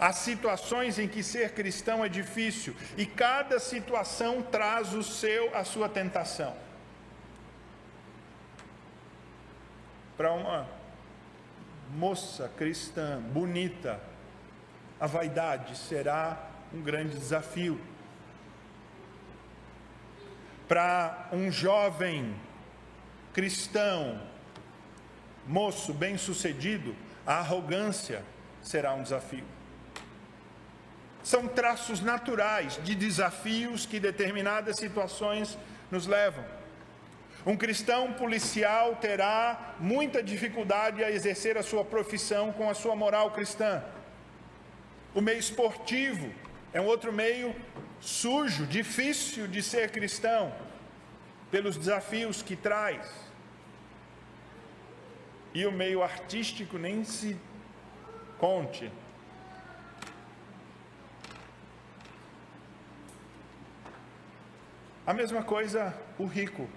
Há 0.00 0.12
situações 0.12 0.98
em 0.98 1.08
que 1.08 1.24
ser 1.24 1.52
cristão 1.52 2.04
é 2.04 2.08
difícil 2.08 2.74
e 2.96 3.04
cada 3.04 3.58
situação 3.58 4.42
traz 4.42 4.94
o 4.94 5.02
seu 5.02 5.54
a 5.56 5.64
sua 5.64 5.88
tentação. 5.88 6.54
Para 10.16 10.32
uma 10.32 10.68
moça 11.90 12.50
cristã 12.56 13.20
bonita, 13.20 14.00
a 15.00 15.06
vaidade 15.06 15.76
será 15.76 16.48
um 16.72 16.80
grande 16.80 17.16
desafio. 17.16 17.80
Para 20.68 21.28
um 21.32 21.50
jovem 21.50 22.36
cristão, 23.32 24.20
moço 25.46 25.92
bem-sucedido, 25.92 26.94
a 27.26 27.38
arrogância 27.38 28.22
será 28.62 28.94
um 28.94 29.02
desafio 29.02 29.58
são 31.22 31.46
traços 31.46 32.00
naturais 32.00 32.78
de 32.82 32.94
desafios 32.94 33.84
que 33.84 34.00
determinadas 34.00 34.76
situações 34.76 35.58
nos 35.90 36.06
levam. 36.06 36.44
Um 37.46 37.56
cristão 37.56 38.12
policial 38.12 38.96
terá 38.96 39.74
muita 39.78 40.22
dificuldade 40.22 41.02
a 41.02 41.10
exercer 41.10 41.56
a 41.56 41.62
sua 41.62 41.84
profissão 41.84 42.52
com 42.52 42.68
a 42.68 42.74
sua 42.74 42.94
moral 42.96 43.30
cristã. 43.30 43.82
O 45.14 45.20
meio 45.20 45.38
esportivo 45.38 46.32
é 46.72 46.80
um 46.80 46.86
outro 46.86 47.12
meio 47.12 47.54
sujo, 48.00 48.66
difícil 48.66 49.46
de 49.48 49.62
ser 49.62 49.90
cristão, 49.90 50.54
pelos 51.50 51.76
desafios 51.76 52.42
que 52.42 52.54
traz. 52.54 53.08
E 55.54 55.64
o 55.66 55.72
meio 55.72 56.02
artístico 56.02 56.76
nem 56.76 57.04
se 57.04 57.36
conte, 58.38 58.92
A 65.08 65.14
mesma 65.14 65.42
coisa 65.42 65.94
o 66.18 66.26
rico. 66.26 66.68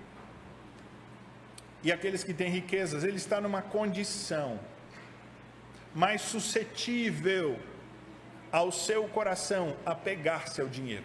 E 1.83 1.91
aqueles 1.91 2.23
que 2.23 2.33
têm 2.33 2.49
riquezas, 2.49 3.03
ele 3.03 3.17
está 3.17 3.41
numa 3.41 3.61
condição 3.61 4.57
mais 5.93 6.21
suscetível 6.21 7.59
ao 8.49 8.71
seu 8.71 9.05
coração 9.09 9.75
a 9.85 9.93
pegar-se 9.93 10.61
ao 10.61 10.69
dinheiro. 10.69 11.03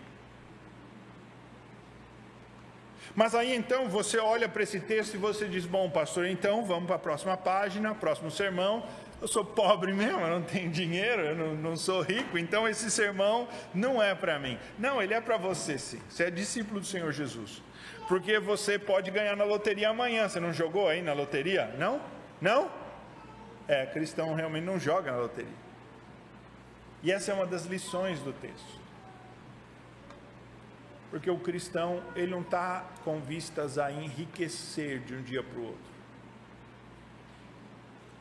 Mas 3.12 3.34
aí 3.34 3.52
então 3.56 3.88
você 3.88 4.18
olha 4.18 4.48
para 4.48 4.62
esse 4.62 4.78
texto 4.78 5.14
e 5.14 5.18
você 5.18 5.48
diz: 5.48 5.66
Bom, 5.66 5.90
pastor, 5.90 6.26
então 6.26 6.64
vamos 6.64 6.86
para 6.86 6.94
a 6.94 7.00
próxima 7.00 7.36
página, 7.36 7.92
próximo 7.92 8.30
sermão 8.30 8.86
eu 9.20 9.28
sou 9.28 9.44
pobre 9.44 9.92
mesmo, 9.92 10.20
eu 10.20 10.28
não 10.28 10.42
tenho 10.42 10.70
dinheiro, 10.70 11.22
eu 11.22 11.34
não, 11.34 11.54
não 11.54 11.76
sou 11.76 12.02
rico, 12.02 12.36
então 12.36 12.68
esse 12.68 12.90
sermão 12.90 13.48
não 13.72 14.02
é 14.02 14.14
para 14.14 14.38
mim. 14.38 14.58
Não, 14.78 15.02
ele 15.02 15.14
é 15.14 15.20
para 15.20 15.36
você 15.36 15.78
sim. 15.78 16.00
Você 16.08 16.24
é 16.24 16.30
discípulo 16.30 16.80
do 16.80 16.86
Senhor 16.86 17.10
Jesus. 17.12 17.62
Porque 18.08 18.38
você 18.38 18.78
pode 18.78 19.10
ganhar 19.10 19.36
na 19.36 19.44
loteria 19.44 19.88
amanhã. 19.88 20.28
Você 20.28 20.38
não 20.38 20.52
jogou 20.52 20.88
aí 20.88 21.02
na 21.02 21.12
loteria? 21.12 21.74
Não? 21.78 22.00
Não? 22.40 22.70
É, 23.66 23.86
cristão 23.86 24.34
realmente 24.34 24.64
não 24.64 24.78
joga 24.78 25.10
na 25.10 25.18
loteria. 25.18 25.66
E 27.02 27.10
essa 27.10 27.32
é 27.32 27.34
uma 27.34 27.46
das 27.46 27.64
lições 27.64 28.20
do 28.20 28.32
texto. 28.32 28.80
Porque 31.10 31.30
o 31.30 31.38
cristão, 31.38 32.02
ele 32.14 32.30
não 32.30 32.42
está 32.42 32.84
com 33.04 33.20
vistas 33.20 33.78
a 33.78 33.90
enriquecer 33.90 35.00
de 35.00 35.14
um 35.14 35.22
dia 35.22 35.42
para 35.42 35.58
o 35.58 35.66
outro. 35.66 35.95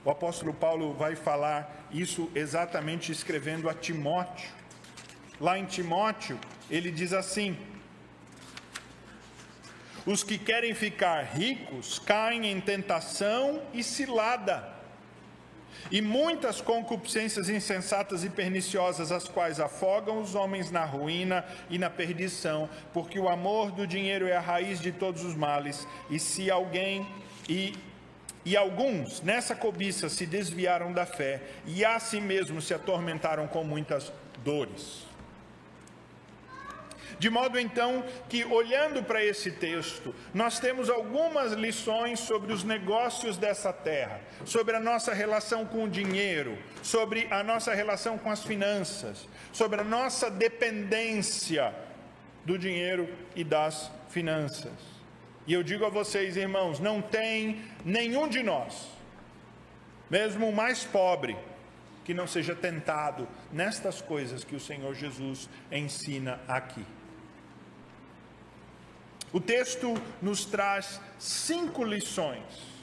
O 0.06 0.12
apóstolo 0.12 0.54
Paulo 0.54 0.94
vai 0.94 1.16
falar 1.16 1.88
isso 1.92 2.30
exatamente 2.36 3.12
escrevendo 3.12 3.68
a 3.68 3.74
Timóteo. 3.74 4.52
Lá 5.42 5.58
em 5.58 5.66
Timóteo, 5.66 6.40
ele 6.70 6.92
diz 6.92 7.12
assim: 7.12 7.58
Os 10.06 10.24
que 10.24 10.38
querem 10.38 10.76
ficar 10.76 11.24
ricos 11.24 11.98
caem 11.98 12.46
em 12.46 12.62
tentação 12.62 13.64
e 13.74 13.82
cilada, 13.82 14.72
e 15.90 16.04
muitas 16.04 16.62
concupiscências 16.62 17.50
insensatas 17.50 18.24
e 18.24 18.30
perniciosas, 18.30 19.12
as 19.12 19.28
quais 19.28 19.60
afogam 19.60 20.22
os 20.22 20.36
homens 20.36 20.70
na 20.70 20.86
ruína 20.86 21.44
e 21.68 21.80
na 21.80 21.90
perdição, 21.90 22.70
porque 22.94 23.20
o 23.20 23.28
amor 23.28 23.72
do 23.72 23.88
dinheiro 23.88 24.28
é 24.28 24.36
a 24.36 24.40
raiz 24.40 24.80
de 24.80 24.92
todos 24.92 25.24
os 25.24 25.36
males, 25.36 25.88
e 26.12 26.20
se 26.20 26.52
alguém 26.52 27.08
e 27.50 27.74
e 28.46 28.56
alguns 28.56 29.22
nessa 29.22 29.56
cobiça 29.56 30.08
se 30.08 30.26
desviaram 30.26 30.94
da 30.94 31.06
fé 31.06 31.42
e 31.66 31.84
a 31.84 32.00
si 32.00 32.22
mesmos 32.22 32.68
se 32.68 32.74
atormentaram 32.74 33.48
com 33.48 33.64
muitas 33.64 34.14
dores. 34.44 35.04
De 37.18 37.30
modo 37.30 37.58
então 37.58 38.04
que, 38.28 38.44
olhando 38.44 39.02
para 39.04 39.24
esse 39.24 39.52
texto, 39.52 40.14
nós 40.34 40.60
temos 40.60 40.90
algumas 40.90 41.54
lições 41.54 42.20
sobre 42.20 42.52
os 42.52 42.64
negócios 42.64 43.38
dessa 43.38 43.72
terra, 43.72 44.20
sobre 44.44 44.76
a 44.76 44.80
nossa 44.80 45.14
relação 45.14 45.66
com 45.66 45.86
o 45.86 45.90
dinheiro, 45.90 46.58
sobre 46.84 47.28
a 47.32 47.42
nossa 47.42 47.74
relação 47.74 48.18
com 48.18 48.30
as 48.30 48.44
finanças, 48.44 49.28
sobre 49.52 49.82
a 49.82 49.84
nossa 49.84 50.30
dependência 50.30 51.74
do 52.44 52.58
dinheiro 52.58 53.10
e 53.36 53.44
das 53.44 53.90
finanças. 54.10 54.95
E 55.48 55.54
eu 55.54 55.62
digo 55.62 55.86
a 55.86 55.90
vocês, 55.90 56.36
irmãos, 56.38 56.80
não 56.80 57.02
tem 57.02 57.64
nenhum 57.84 58.28
de 58.28 58.42
nós, 58.42 58.88
mesmo 60.10 60.50
o 60.50 60.56
mais 60.56 60.84
pobre, 60.84 61.38
que 62.04 62.14
não 62.14 62.28
seja 62.28 62.56
tentado 62.56 63.28
nestas 63.52 64.02
coisas 64.02 64.44
que 64.44 64.56
o 64.56 64.60
Senhor 64.60 64.94
Jesus 64.94 65.50
ensina 65.72 66.40
aqui. 66.48 66.86
O 69.34 69.40
texto 69.40 69.94
nos 70.22 70.46
traz 70.46 71.02
cinco 71.20 71.84
lições 71.84 72.76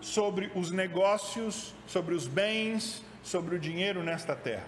sobre 0.00 0.50
os 0.54 0.70
negócios, 0.70 1.74
sobre 1.86 2.14
os 2.14 2.26
bens, 2.26 3.04
sobre 3.22 3.54
o 3.54 3.58
dinheiro 3.58 4.02
nesta 4.02 4.34
terra. 4.34 4.66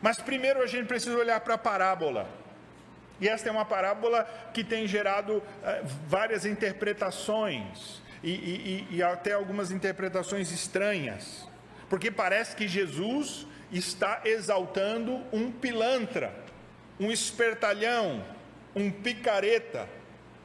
Mas 0.00 0.18
primeiro 0.18 0.62
a 0.62 0.66
gente 0.66 0.86
precisa 0.86 1.16
olhar 1.16 1.40
para 1.40 1.54
a 1.54 1.58
parábola. 1.58 2.28
E 3.20 3.28
esta 3.28 3.48
é 3.48 3.52
uma 3.52 3.64
parábola 3.64 4.24
que 4.54 4.62
tem 4.62 4.86
gerado 4.86 5.42
eh, 5.64 5.82
várias 6.06 6.44
interpretações 6.44 8.00
e, 8.22 8.30
e, 8.30 8.88
e 8.96 9.02
até 9.02 9.32
algumas 9.32 9.70
interpretações 9.70 10.52
estranhas, 10.52 11.48
porque 11.88 12.10
parece 12.10 12.54
que 12.54 12.68
Jesus 12.68 13.46
está 13.72 14.20
exaltando 14.24 15.22
um 15.32 15.50
pilantra, 15.50 16.32
um 16.98 17.10
espertalhão, 17.10 18.24
um 18.74 18.90
picareta. 18.90 19.88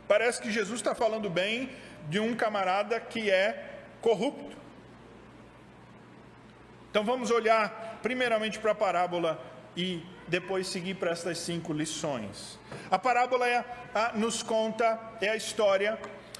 Parece 0.07 0.41
que 0.41 0.51
Jesus 0.51 0.79
está 0.79 0.93
falando 0.93 1.29
bem 1.29 1.69
de 2.09 2.19
um 2.19 2.36
camarada 2.36 2.99
que 2.99 3.31
é 3.31 3.71
corrupto. 4.01 4.57
Então 6.89 7.03
vamos 7.03 7.31
olhar 7.31 7.99
primeiramente 8.03 8.59
para 8.59 8.71
a 8.71 8.75
parábola 8.75 9.41
e 9.75 10.05
depois 10.27 10.67
seguir 10.67 10.95
para 10.95 11.12
estas 11.12 11.38
cinco 11.39 11.73
lições. 11.73 12.59
A 12.89 12.97
parábola 12.97 13.47
é, 13.47 13.65
a, 13.93 14.13
nos 14.15 14.41
conta, 14.43 14.99
é 15.21 15.29
a 15.29 15.36
história 15.36 15.99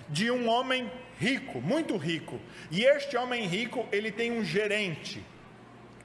de 0.10 0.30
um 0.30 0.50
homem 0.50 0.92
rico, 1.20 1.62
muito 1.62 1.98
rico. 1.98 2.40
E 2.70 2.84
este 2.84 3.16
homem 3.18 3.46
rico, 3.46 3.88
ele 3.92 4.12
tem 4.12 4.32
um 4.32 4.44
gerente, 4.44 5.24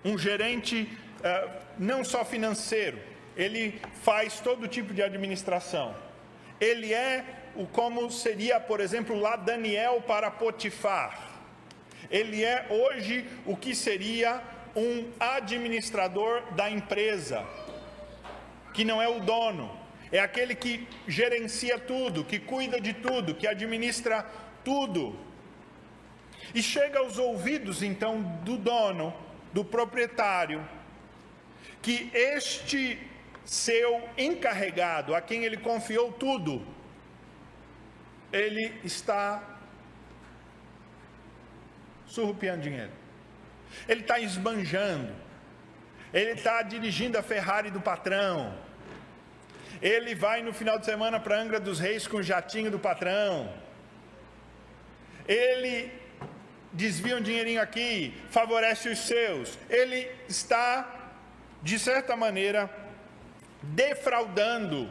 um 0.04 0.16
gerente 0.16 0.88
uh, 1.18 1.50
não 1.78 2.04
só 2.04 2.24
financeiro, 2.24 2.98
ele 3.36 3.80
faz 4.02 4.40
todo 4.40 4.68
tipo 4.68 4.92
de 4.92 5.02
administração. 5.02 5.94
Ele 6.60 6.92
é 6.92 7.24
o 7.54 7.66
como 7.66 8.10
seria, 8.10 8.60
por 8.60 8.80
exemplo, 8.80 9.18
lá 9.18 9.36
Daniel 9.36 10.02
para 10.06 10.30
Potifar. 10.30 11.28
Ele 12.10 12.44
é 12.44 12.66
hoje 12.70 13.26
o 13.44 13.56
que 13.56 13.74
seria 13.74 14.42
um 14.74 15.10
administrador 15.18 16.42
da 16.54 16.70
empresa, 16.70 17.44
que 18.78 18.84
não 18.84 19.02
é 19.02 19.08
o 19.08 19.18
dono, 19.18 19.76
é 20.12 20.20
aquele 20.20 20.54
que 20.54 20.86
gerencia 21.08 21.80
tudo, 21.80 22.24
que 22.24 22.38
cuida 22.38 22.80
de 22.80 22.92
tudo, 22.92 23.34
que 23.34 23.44
administra 23.44 24.24
tudo. 24.64 25.18
E 26.54 26.62
chega 26.62 27.00
aos 27.00 27.18
ouvidos 27.18 27.82
então 27.82 28.22
do 28.44 28.56
dono, 28.56 29.12
do 29.52 29.64
proprietário, 29.64 30.64
que 31.82 32.08
este 32.14 33.00
seu 33.44 34.08
encarregado, 34.16 35.12
a 35.12 35.20
quem 35.20 35.44
ele 35.44 35.56
confiou 35.56 36.12
tudo, 36.12 36.64
ele 38.32 38.72
está 38.84 39.58
surrupiando 42.06 42.62
dinheiro. 42.62 42.92
Ele 43.88 44.02
está 44.02 44.20
esbanjando. 44.20 45.12
Ele 46.14 46.30
está 46.30 46.62
dirigindo 46.62 47.18
a 47.18 47.24
Ferrari 47.24 47.72
do 47.72 47.80
patrão. 47.80 48.67
Ele 49.80 50.14
vai 50.14 50.42
no 50.42 50.52
final 50.52 50.78
de 50.78 50.84
semana 50.84 51.20
para 51.20 51.40
Angra 51.40 51.60
dos 51.60 51.78
Reis 51.78 52.06
com 52.06 52.18
o 52.18 52.22
jatinho 52.22 52.70
do 52.70 52.78
patrão. 52.78 53.52
Ele 55.26 55.92
desvia 56.72 57.16
um 57.16 57.20
dinheirinho 57.20 57.60
aqui, 57.60 58.14
favorece 58.30 58.88
os 58.88 58.98
seus. 58.98 59.58
Ele 59.68 60.10
está, 60.28 61.12
de 61.62 61.78
certa 61.78 62.16
maneira, 62.16 62.68
defraudando. 63.62 64.88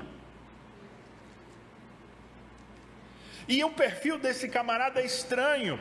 E 3.48 3.64
o 3.64 3.72
perfil 3.72 4.18
desse 4.18 4.50
camarada 4.50 5.02
é 5.02 5.06
estranho, 5.06 5.80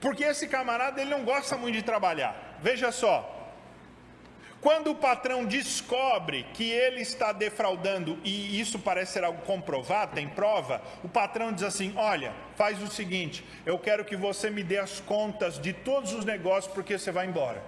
porque 0.00 0.24
esse 0.24 0.48
camarada 0.48 1.00
ele 1.00 1.10
não 1.10 1.24
gosta 1.24 1.56
muito 1.56 1.74
de 1.74 1.82
trabalhar. 1.82 2.58
Veja 2.62 2.90
só, 2.90 3.33
quando 4.64 4.92
o 4.92 4.94
patrão 4.94 5.44
descobre 5.44 6.46
que 6.54 6.70
ele 6.70 7.02
está 7.02 7.32
defraudando, 7.32 8.18
e 8.24 8.58
isso 8.58 8.78
parece 8.78 9.12
ser 9.12 9.22
algo 9.22 9.42
comprovado, 9.42 10.14
tem 10.14 10.26
prova, 10.26 10.80
o 11.02 11.08
patrão 11.08 11.52
diz 11.52 11.64
assim: 11.64 11.92
Olha, 11.94 12.32
faz 12.56 12.82
o 12.82 12.86
seguinte, 12.86 13.44
eu 13.66 13.78
quero 13.78 14.06
que 14.06 14.16
você 14.16 14.48
me 14.48 14.62
dê 14.64 14.78
as 14.78 15.00
contas 15.00 15.60
de 15.60 15.74
todos 15.74 16.14
os 16.14 16.24
negócios, 16.24 16.72
porque 16.72 16.98
você 16.98 17.12
vai 17.12 17.26
embora. 17.26 17.62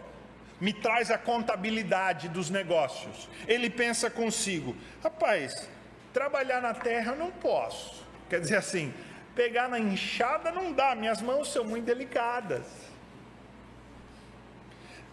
Me 0.58 0.72
traz 0.72 1.10
a 1.10 1.18
contabilidade 1.18 2.30
dos 2.30 2.48
negócios. 2.48 3.28
Ele 3.46 3.68
pensa 3.68 4.08
consigo: 4.08 4.74
Rapaz, 5.02 5.68
trabalhar 6.14 6.62
na 6.62 6.72
terra 6.72 7.12
eu 7.12 7.18
não 7.18 7.30
posso. 7.30 8.06
Quer 8.30 8.40
dizer 8.40 8.56
assim, 8.56 8.94
pegar 9.34 9.68
na 9.68 9.78
enxada 9.78 10.50
não 10.50 10.72
dá, 10.72 10.94
minhas 10.94 11.20
mãos 11.20 11.52
são 11.52 11.62
muito 11.62 11.84
delicadas. 11.84 12.85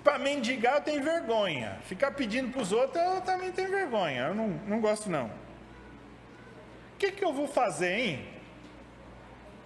Para 0.04 0.20
mendigar 0.20 0.76
eu 0.76 0.82
tenho 0.82 1.04
vergonha. 1.04 1.80
Ficar 1.84 2.12
pedindo 2.12 2.52
para 2.52 2.62
os 2.62 2.72
outros 2.72 3.02
eu 3.02 3.22
também 3.22 3.52
tenho 3.52 3.70
vergonha. 3.70 4.28
Eu 4.28 4.36
não, 4.36 4.50
não 4.68 4.82
gosto 4.82 5.10
não. 5.10 5.28
O 5.28 6.98
que, 6.98 7.12
que 7.12 7.24
eu 7.24 7.34
vou 7.34 7.48
fazer, 7.48 7.98
hein? 7.98 8.28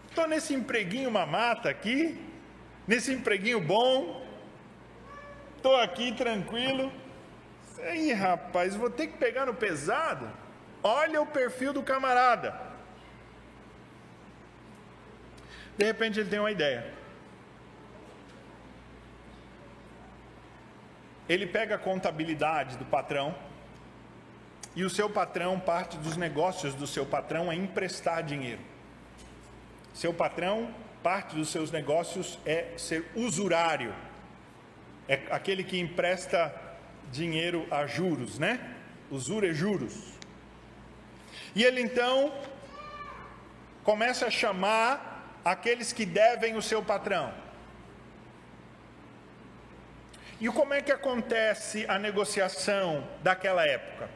Estou 0.09 0.27
nesse 0.27 0.53
empreguinho 0.53 1.11
mamata 1.11 1.69
aqui, 1.69 2.19
nesse 2.87 3.11
empreguinho 3.13 3.59
bom. 3.59 4.25
Estou 5.55 5.75
aqui 5.75 6.11
tranquilo. 6.11 6.91
Aí, 7.83 8.11
rapaz, 8.13 8.75
vou 8.75 8.89
ter 8.89 9.07
que 9.07 9.17
pegar 9.17 9.45
no 9.45 9.53
pesado. 9.53 10.29
Olha 10.83 11.21
o 11.21 11.25
perfil 11.25 11.73
do 11.73 11.83
camarada. 11.83 12.59
De 15.77 15.85
repente 15.85 16.19
ele 16.19 16.29
tem 16.29 16.39
uma 16.39 16.51
ideia. 16.51 16.91
Ele 21.27 21.45
pega 21.45 21.75
a 21.75 21.77
contabilidade 21.77 22.77
do 22.77 22.85
patrão 22.85 23.35
e 24.75 24.83
o 24.83 24.89
seu 24.89 25.09
patrão, 25.09 25.59
parte 25.59 25.97
dos 25.97 26.15
negócios 26.15 26.73
do 26.73 26.85
seu 26.85 27.05
patrão 27.05 27.51
é 27.51 27.55
emprestar 27.55 28.23
dinheiro. 28.23 28.61
Seu 29.93 30.13
patrão, 30.13 30.73
parte 31.01 31.35
dos 31.35 31.49
seus 31.49 31.71
negócios 31.71 32.37
é 32.45 32.73
ser 32.77 33.09
usurário, 33.15 33.93
é 35.07 35.19
aquele 35.31 35.63
que 35.63 35.79
empresta 35.79 36.53
dinheiro 37.11 37.65
a 37.71 37.87
juros, 37.87 38.37
né? 38.37 38.59
Usura 39.09 39.47
e 39.47 39.53
juros. 39.53 40.13
E 41.55 41.63
ele 41.63 41.81
então 41.81 42.31
começa 43.83 44.27
a 44.27 44.29
chamar 44.29 45.39
aqueles 45.43 45.93
que 45.93 46.05
devem 46.05 46.55
o 46.55 46.61
seu 46.61 46.83
patrão. 46.83 47.33
E 50.39 50.47
como 50.49 50.73
é 50.73 50.81
que 50.81 50.91
acontece 50.91 51.85
a 51.87 51.97
negociação 51.97 53.03
daquela 53.23 53.65
época? 53.65 54.07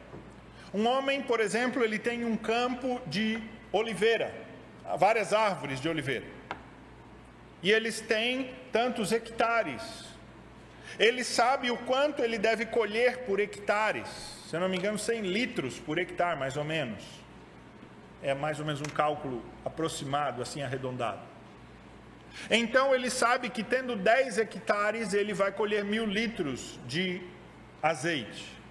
Um 0.72 0.88
homem, 0.88 1.22
por 1.22 1.40
exemplo, 1.40 1.84
ele 1.84 1.98
tem 1.98 2.24
um 2.24 2.38
campo 2.38 3.02
de 3.08 3.42
oliveira, 3.72 4.34
várias 4.98 5.34
árvores 5.34 5.82
de 5.82 5.90
oliveira. 5.90 6.26
E 7.64 7.72
eles 7.72 8.02
têm 8.02 8.54
tantos 8.72 9.12
hectares. 9.12 9.82
Ele 11.00 11.24
sabe 11.24 11.72
o 11.72 11.78
quanto 11.78 12.22
ele 12.22 12.38
deve 12.38 12.68
colher 12.68 13.26
por 13.26 13.40
hectares. 13.40 14.08
Se 14.48 14.56
eu 14.56 14.60
não 14.60 14.70
me 14.70 14.78
engano, 14.78 15.00
100 15.00 15.22
litros 15.22 15.80
por 15.80 15.98
hectare, 15.98 16.38
mais 16.38 16.56
ou 16.56 16.64
menos. 16.64 17.04
É 18.22 18.36
mais 18.36 18.60
ou 18.60 18.66
menos 18.66 18.82
um 18.82 18.94
cálculo 18.94 19.44
aproximado, 19.66 20.42
assim 20.42 20.62
arredondado. 20.62 21.31
Então 22.50 22.94
ele 22.94 23.10
sabe 23.10 23.50
que 23.50 23.64
tendo 23.64 23.96
10 23.96 24.38
hectares, 24.38 25.14
ele 25.14 25.34
vai 25.34 25.52
colher 25.52 25.84
mil 25.84 26.06
litros 26.06 26.80
de 26.88 27.22
azeite. 27.82 28.62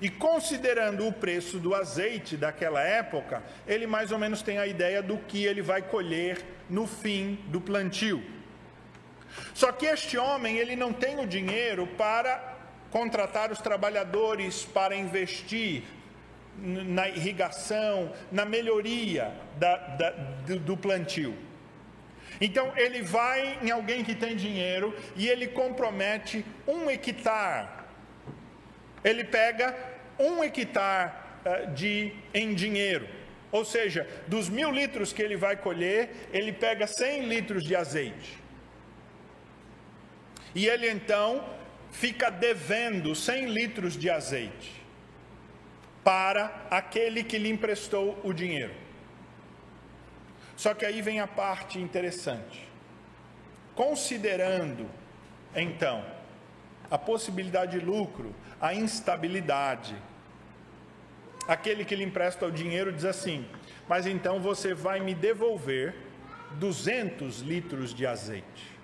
E 0.00 0.08
considerando 0.08 1.06
o 1.06 1.12
preço 1.12 1.58
do 1.58 1.74
azeite 1.74 2.36
daquela 2.36 2.80
época, 2.80 3.42
ele 3.66 3.86
mais 3.86 4.12
ou 4.12 4.18
menos 4.18 4.40
tem 4.40 4.58
a 4.58 4.66
ideia 4.66 5.02
do 5.02 5.18
que 5.18 5.44
ele 5.44 5.60
vai 5.60 5.82
colher 5.82 6.42
no 6.68 6.86
fim 6.86 7.38
do 7.48 7.60
plantio. 7.60 8.22
Só 9.54 9.70
que 9.72 9.86
este 9.86 10.16
homem, 10.16 10.58
ele 10.58 10.74
não 10.74 10.92
tem 10.92 11.20
o 11.20 11.26
dinheiro 11.26 11.86
para 11.86 12.56
contratar 12.90 13.52
os 13.52 13.60
trabalhadores 13.60 14.64
para 14.64 14.96
investir 14.96 15.84
na 16.56 17.08
irrigação, 17.08 18.12
na 18.30 18.44
melhoria 18.44 19.32
da, 19.56 19.76
da, 19.76 20.10
do, 20.10 20.58
do 20.58 20.76
plantio. 20.76 21.49
Então 22.40 22.72
ele 22.76 23.02
vai 23.02 23.58
em 23.62 23.70
alguém 23.70 24.02
que 24.02 24.14
tem 24.14 24.34
dinheiro 24.34 24.96
e 25.14 25.28
ele 25.28 25.46
compromete 25.46 26.44
um 26.66 26.90
hectare. 26.90 27.68
Ele 29.04 29.24
pega 29.24 29.76
um 30.18 30.42
hectare 30.42 31.12
uh, 31.44 31.74
de, 31.74 32.12
em 32.32 32.54
dinheiro. 32.54 33.06
Ou 33.52 33.64
seja, 33.64 34.08
dos 34.28 34.48
mil 34.48 34.70
litros 34.70 35.12
que 35.12 35.20
ele 35.20 35.36
vai 35.36 35.56
colher, 35.56 36.28
ele 36.32 36.52
pega 36.52 36.86
100 36.86 37.26
litros 37.26 37.64
de 37.64 37.74
azeite. 37.74 38.38
E 40.54 40.66
ele 40.66 40.88
então 40.88 41.44
fica 41.90 42.30
devendo 42.30 43.14
100 43.14 43.46
litros 43.46 43.96
de 43.96 44.08
azeite 44.08 44.80
para 46.02 46.66
aquele 46.70 47.22
que 47.22 47.38
lhe 47.38 47.50
emprestou 47.50 48.18
o 48.22 48.32
dinheiro. 48.32 48.74
Só 50.60 50.74
que 50.74 50.84
aí 50.84 51.00
vem 51.00 51.20
a 51.20 51.26
parte 51.26 51.78
interessante. 51.78 52.68
Considerando, 53.74 54.90
então, 55.56 56.04
a 56.90 56.98
possibilidade 56.98 57.78
de 57.78 57.86
lucro, 57.86 58.34
a 58.60 58.74
instabilidade, 58.74 59.96
aquele 61.48 61.82
que 61.82 61.96
lhe 61.96 62.04
empresta 62.04 62.44
o 62.44 62.52
dinheiro 62.52 62.92
diz 62.92 63.06
assim: 63.06 63.48
Mas 63.88 64.06
então 64.06 64.38
você 64.38 64.74
vai 64.74 65.00
me 65.00 65.14
devolver 65.14 65.94
200 66.56 67.40
litros 67.40 67.94
de 67.94 68.06
azeite. 68.06 68.78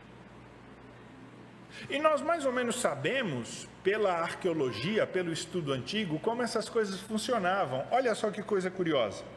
E 1.91 1.99
nós 1.99 2.23
mais 2.23 2.47
ou 2.47 2.53
menos 2.53 2.81
sabemos, 2.81 3.69
pela 3.85 4.15
arqueologia, 4.15 5.07
pelo 5.07 5.31
estudo 5.31 5.75
antigo, 5.75 6.19
como 6.21 6.43
essas 6.43 6.71
coisas 6.71 6.99
funcionavam. 7.03 7.87
Olha 7.91 8.15
só 8.15 8.31
que 8.31 8.43
coisa 8.43 8.71
curiosa. 8.71 9.36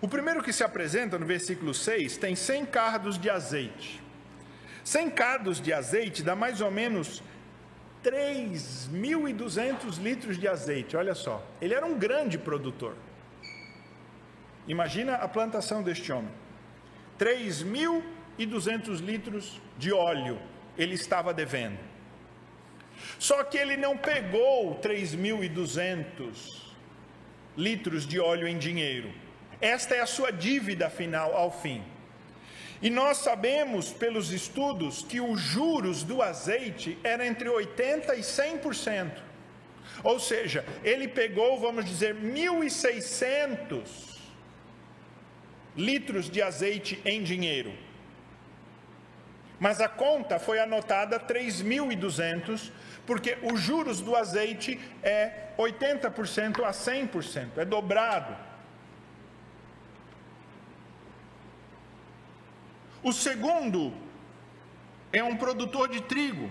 O 0.00 0.06
primeiro 0.06 0.42
que 0.42 0.52
se 0.52 0.62
apresenta 0.62 1.18
no 1.18 1.26
versículo 1.26 1.74
6 1.74 2.16
tem 2.18 2.36
100 2.36 2.66
cardos 2.66 3.18
de 3.18 3.28
azeite. 3.28 4.00
100 4.84 5.10
cardos 5.10 5.60
de 5.60 5.72
azeite 5.72 6.22
dá 6.22 6.36
mais 6.36 6.60
ou 6.60 6.70
menos 6.70 7.22
3.200 8.04 9.98
litros 10.00 10.38
de 10.38 10.46
azeite. 10.46 10.96
Olha 10.96 11.14
só, 11.14 11.44
ele 11.60 11.74
era 11.74 11.84
um 11.84 11.98
grande 11.98 12.38
produtor. 12.38 12.94
Imagina 14.68 15.16
a 15.16 15.28
plantação 15.28 15.82
deste 15.82 16.12
homem. 16.12 16.30
3.200 17.18 18.02
e 18.38 18.46
200 18.46 19.00
litros 19.00 19.60
de 19.76 19.92
óleo 19.92 20.40
ele 20.76 20.94
estava 20.94 21.34
devendo. 21.34 21.78
Só 23.18 23.42
que 23.42 23.58
ele 23.58 23.76
não 23.76 23.96
pegou 23.96 24.78
3.200 24.80 26.68
litros 27.56 28.06
de 28.06 28.20
óleo 28.20 28.46
em 28.46 28.56
dinheiro. 28.56 29.12
Esta 29.60 29.96
é 29.96 30.00
a 30.00 30.06
sua 30.06 30.30
dívida 30.30 30.88
final 30.88 31.34
ao 31.34 31.50
fim. 31.50 31.82
E 32.80 32.88
nós 32.88 33.18
sabemos 33.18 33.92
pelos 33.92 34.30
estudos 34.30 35.02
que 35.02 35.20
os 35.20 35.40
juros 35.40 36.04
do 36.04 36.22
azeite 36.22 36.96
era 37.02 37.26
entre 37.26 37.48
80 37.48 38.14
e 38.14 38.20
100%. 38.20 39.10
Ou 40.04 40.20
seja, 40.20 40.64
ele 40.84 41.08
pegou, 41.08 41.58
vamos 41.58 41.84
dizer, 41.84 42.14
1.600 42.14 44.18
litros 45.76 46.30
de 46.30 46.40
azeite 46.40 47.02
em 47.04 47.20
dinheiro. 47.22 47.72
Mas 49.58 49.80
a 49.80 49.88
conta 49.88 50.38
foi 50.38 50.60
anotada 50.60 51.18
3.200, 51.18 52.70
porque 53.04 53.38
os 53.42 53.60
juros 53.60 54.00
do 54.00 54.14
azeite 54.14 54.78
é 55.02 55.48
80% 55.58 56.62
a 56.62 56.70
100%, 56.70 57.58
é 57.58 57.64
dobrado. 57.64 58.47
O 63.02 63.12
segundo 63.12 63.92
é 65.12 65.22
um 65.22 65.36
produtor 65.36 65.88
de 65.88 66.00
trigo. 66.02 66.50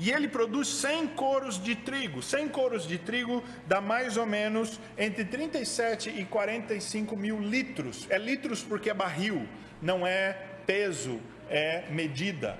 E 0.00 0.12
ele 0.12 0.28
produz 0.28 0.68
100 0.68 1.08
coros 1.08 1.60
de 1.60 1.74
trigo. 1.74 2.22
100 2.22 2.48
coros 2.48 2.86
de 2.86 2.98
trigo 2.98 3.42
dá 3.66 3.80
mais 3.80 4.16
ou 4.16 4.24
menos 4.24 4.78
entre 4.96 5.24
37 5.24 6.10
e 6.10 6.24
45 6.24 7.16
mil 7.16 7.40
litros. 7.40 8.06
É 8.08 8.16
litros 8.16 8.62
porque 8.62 8.90
é 8.90 8.94
barril, 8.94 9.48
não 9.82 10.06
é 10.06 10.34
peso, 10.64 11.20
é 11.50 11.90
medida. 11.90 12.56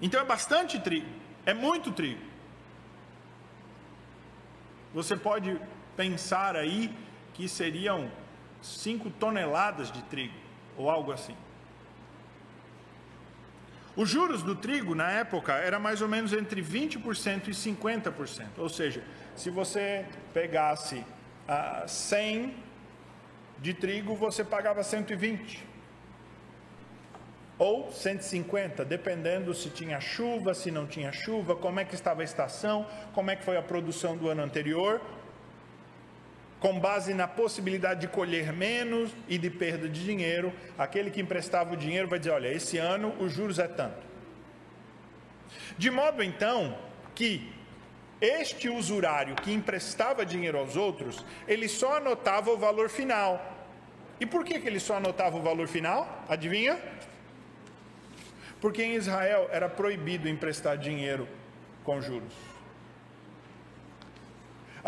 Então 0.00 0.20
é 0.20 0.24
bastante 0.24 0.80
trigo, 0.80 1.08
é 1.44 1.52
muito 1.52 1.92
trigo. 1.92 2.22
Você 4.94 5.14
pode 5.14 5.60
pensar 5.94 6.56
aí 6.56 6.94
que 7.34 7.46
seriam 7.48 8.10
5 8.62 9.10
toneladas 9.10 9.90
de 9.90 10.02
trigo, 10.04 10.34
ou 10.76 10.90
algo 10.90 11.12
assim. 11.12 11.36
Os 13.96 14.08
juros 14.08 14.42
do 14.42 14.54
trigo 14.54 14.94
na 14.94 15.10
época 15.10 15.54
era 15.54 15.78
mais 15.78 16.00
ou 16.00 16.08
menos 16.08 16.32
entre 16.32 16.62
20% 16.62 17.48
e 17.48 17.50
50%. 17.50 18.46
Ou 18.58 18.68
seja, 18.68 19.02
se 19.34 19.50
você 19.50 20.06
pegasse 20.32 21.04
ah, 21.48 21.84
100 21.86 22.54
de 23.58 23.74
trigo, 23.74 24.14
você 24.14 24.44
pagava 24.44 24.84
120 24.84 25.66
ou 27.58 27.90
150, 27.90 28.84
dependendo 28.84 29.52
se 29.52 29.68
tinha 29.68 30.00
chuva, 30.00 30.54
se 30.54 30.70
não 30.70 30.86
tinha 30.86 31.10
chuva, 31.10 31.56
como 31.56 31.80
é 31.80 31.84
que 31.84 31.94
estava 31.94 32.20
a 32.20 32.24
estação, 32.24 32.86
como 33.12 33.32
é 33.32 33.36
que 33.36 33.44
foi 33.44 33.56
a 33.56 33.62
produção 33.62 34.16
do 34.16 34.28
ano 34.28 34.42
anterior, 34.42 35.00
com 36.60 36.78
base 36.78 37.14
na 37.14 37.28
possibilidade 37.28 38.00
de 38.00 38.08
colher 38.08 38.52
menos 38.52 39.10
e 39.28 39.38
de 39.38 39.48
perda 39.48 39.88
de 39.88 40.04
dinheiro, 40.04 40.52
aquele 40.76 41.10
que 41.10 41.20
emprestava 41.20 41.74
o 41.74 41.76
dinheiro 41.76 42.08
vai 42.08 42.18
dizer: 42.18 42.32
olha, 42.32 42.48
esse 42.48 42.78
ano 42.78 43.14
os 43.20 43.32
juros 43.32 43.58
é 43.58 43.68
tanto. 43.68 44.06
De 45.76 45.90
modo 45.90 46.22
então 46.22 46.76
que 47.14 47.52
este 48.20 48.68
usurário 48.68 49.36
que 49.36 49.52
emprestava 49.52 50.26
dinheiro 50.26 50.58
aos 50.58 50.76
outros, 50.76 51.24
ele 51.46 51.68
só 51.68 51.98
anotava 51.98 52.50
o 52.50 52.56
valor 52.56 52.88
final. 52.88 53.56
E 54.20 54.26
por 54.26 54.44
que, 54.44 54.58
que 54.58 54.66
ele 54.66 54.80
só 54.80 54.96
anotava 54.96 55.36
o 55.36 55.42
valor 55.42 55.68
final? 55.68 56.24
Adivinha? 56.28 56.76
Porque 58.60 58.82
em 58.82 58.94
Israel 58.94 59.48
era 59.52 59.68
proibido 59.68 60.28
emprestar 60.28 60.76
dinheiro 60.76 61.28
com 61.84 62.00
juros. 62.00 62.34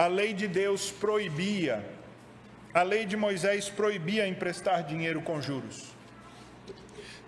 A 0.00 0.06
lei 0.06 0.32
de 0.32 0.48
Deus 0.48 0.90
proibia, 0.90 1.86
a 2.72 2.82
lei 2.82 3.04
de 3.04 3.18
Moisés 3.18 3.68
proibia 3.68 4.26
emprestar 4.26 4.82
dinheiro 4.82 5.20
com 5.20 5.42
juros. 5.42 5.94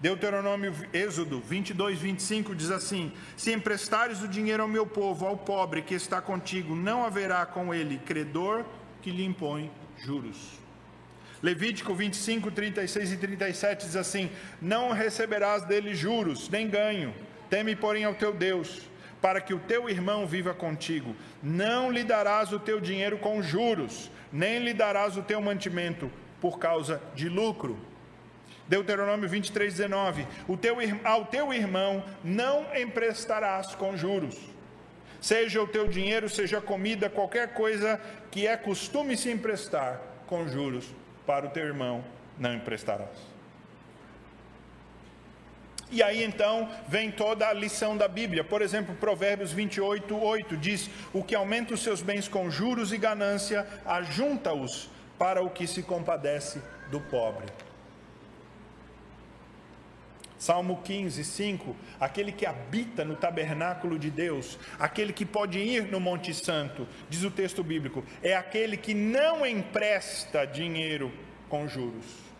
Deuteronômio, 0.00 0.74
Êxodo 0.90 1.38
22, 1.38 1.98
25 1.98 2.54
diz 2.54 2.70
assim: 2.70 3.12
Se 3.36 3.52
emprestares 3.52 4.22
o 4.22 4.26
dinheiro 4.26 4.62
ao 4.62 4.68
meu 4.70 4.86
povo, 4.86 5.26
ao 5.26 5.36
pobre 5.36 5.82
que 5.82 5.92
está 5.92 6.22
contigo, 6.22 6.74
não 6.74 7.04
haverá 7.04 7.44
com 7.44 7.74
ele 7.74 7.98
credor 7.98 8.64
que 9.02 9.10
lhe 9.10 9.22
impõe 9.22 9.70
juros. 9.98 10.58
Levítico 11.42 11.94
25, 11.94 12.50
36 12.50 13.12
e 13.12 13.16
37 13.18 13.84
diz 13.84 13.96
assim: 13.96 14.30
Não 14.62 14.92
receberás 14.92 15.62
dele 15.66 15.94
juros, 15.94 16.48
nem 16.48 16.70
ganho, 16.70 17.14
teme, 17.50 17.76
porém, 17.76 18.04
ao 18.04 18.14
teu 18.14 18.32
Deus 18.32 18.90
para 19.22 19.40
que 19.40 19.54
o 19.54 19.60
teu 19.60 19.88
irmão 19.88 20.26
viva 20.26 20.52
contigo. 20.52 21.14
Não 21.40 21.90
lhe 21.90 22.02
darás 22.02 22.52
o 22.52 22.58
teu 22.58 22.80
dinheiro 22.80 23.16
com 23.16 23.40
juros, 23.40 24.10
nem 24.32 24.58
lhe 24.58 24.74
darás 24.74 25.16
o 25.16 25.22
teu 25.22 25.40
mantimento 25.40 26.10
por 26.40 26.58
causa 26.58 27.00
de 27.14 27.28
lucro. 27.28 27.78
Deuteronômio 28.66 29.28
23, 29.28 29.72
19: 29.72 30.26
o 30.48 30.56
teu, 30.56 30.76
Ao 31.04 31.24
teu 31.24 31.54
irmão 31.54 32.04
não 32.24 32.66
emprestarás 32.74 33.76
com 33.76 33.96
juros. 33.96 34.36
Seja 35.20 35.62
o 35.62 35.68
teu 35.68 35.86
dinheiro, 35.86 36.28
seja 36.28 36.60
comida, 36.60 37.08
qualquer 37.08 37.54
coisa 37.54 38.00
que 38.28 38.44
é 38.44 38.56
costume 38.56 39.16
se 39.16 39.30
emprestar 39.30 40.00
com 40.26 40.48
juros, 40.48 40.92
para 41.24 41.46
o 41.46 41.50
teu 41.50 41.64
irmão 41.64 42.04
não 42.36 42.52
emprestarás. 42.52 43.31
E 45.92 46.02
aí 46.02 46.24
então 46.24 46.70
vem 46.88 47.10
toda 47.10 47.46
a 47.46 47.52
lição 47.52 47.98
da 47.98 48.08
Bíblia. 48.08 48.42
Por 48.42 48.62
exemplo, 48.62 48.94
Provérbios 48.94 49.52
28, 49.52 50.16
8 50.16 50.56
diz: 50.56 50.88
O 51.12 51.22
que 51.22 51.34
aumenta 51.34 51.74
os 51.74 51.82
seus 51.82 52.00
bens 52.00 52.26
com 52.26 52.50
juros 52.50 52.92
e 52.92 52.96
ganância, 52.96 53.66
ajunta-os 53.84 54.88
para 55.18 55.42
o 55.42 55.50
que 55.50 55.66
se 55.66 55.82
compadece 55.82 56.62
do 56.90 56.98
pobre. 56.98 57.46
Salmo 60.38 60.80
15, 60.82 61.22
5: 61.22 61.76
Aquele 62.00 62.32
que 62.32 62.46
habita 62.46 63.04
no 63.04 63.14
tabernáculo 63.14 63.98
de 63.98 64.10
Deus, 64.10 64.58
aquele 64.78 65.12
que 65.12 65.26
pode 65.26 65.58
ir 65.58 65.84
no 65.84 66.00
Monte 66.00 66.32
Santo, 66.32 66.88
diz 67.10 67.22
o 67.22 67.30
texto 67.30 67.62
bíblico, 67.62 68.02
é 68.22 68.34
aquele 68.34 68.78
que 68.78 68.94
não 68.94 69.46
empresta 69.46 70.46
dinheiro 70.46 71.12
com 71.50 71.68
juros. 71.68 72.31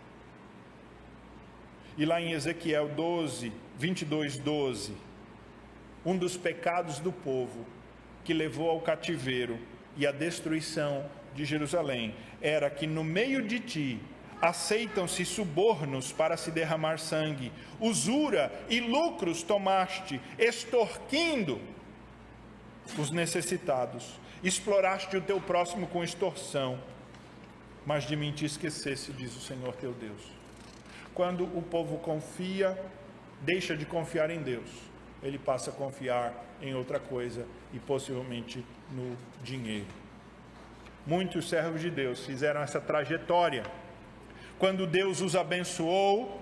E 1.97 2.05
lá 2.05 2.19
em 2.19 2.31
Ezequiel 2.31 2.89
12, 2.89 3.51
22, 3.77 4.37
12, 4.37 4.93
um 6.05 6.17
dos 6.17 6.35
pecados 6.35 6.99
do 6.99 7.11
povo 7.11 7.65
que 8.23 8.33
levou 8.33 8.69
ao 8.69 8.81
cativeiro 8.81 9.59
e 9.95 10.07
à 10.07 10.11
destruição 10.11 11.05
de 11.35 11.45
Jerusalém 11.45 12.15
era 12.41 12.69
que 12.69 12.87
no 12.87 13.03
meio 13.03 13.45
de 13.47 13.59
ti 13.59 13.99
aceitam-se 14.41 15.23
subornos 15.23 16.11
para 16.11 16.35
se 16.35 16.51
derramar 16.51 16.99
sangue, 16.99 17.51
usura 17.79 18.51
e 18.69 18.79
lucros 18.81 19.41
tomaste, 19.41 20.19
extorquindo 20.37 21.61
os 22.97 23.09
necessitados, 23.09 24.19
exploraste 24.43 25.15
o 25.15 25.21
teu 25.21 25.39
próximo 25.39 25.87
com 25.87 26.03
extorsão, 26.03 26.77
mas 27.85 28.05
de 28.05 28.15
mim 28.15 28.33
te 28.33 28.45
esquecesse, 28.45 29.13
diz 29.13 29.33
o 29.35 29.39
Senhor 29.39 29.73
teu 29.75 29.93
Deus. 29.93 30.42
Quando 31.13 31.43
o 31.43 31.61
povo 31.61 31.97
confia, 31.99 32.77
deixa 33.41 33.77
de 33.77 33.85
confiar 33.85 34.31
em 34.31 34.41
Deus, 34.41 34.69
ele 35.21 35.37
passa 35.37 35.69
a 35.69 35.73
confiar 35.73 36.33
em 36.61 36.73
outra 36.73 36.99
coisa 36.99 37.45
e 37.71 37.79
possivelmente 37.79 38.65
no 38.91 39.15
dinheiro. 39.43 39.85
Muitos 41.05 41.49
servos 41.49 41.81
de 41.81 41.91
Deus 41.91 42.25
fizeram 42.25 42.61
essa 42.61 42.81
trajetória. 42.81 43.63
Quando 44.57 44.87
Deus 44.87 45.21
os 45.21 45.35
abençoou 45.35 46.41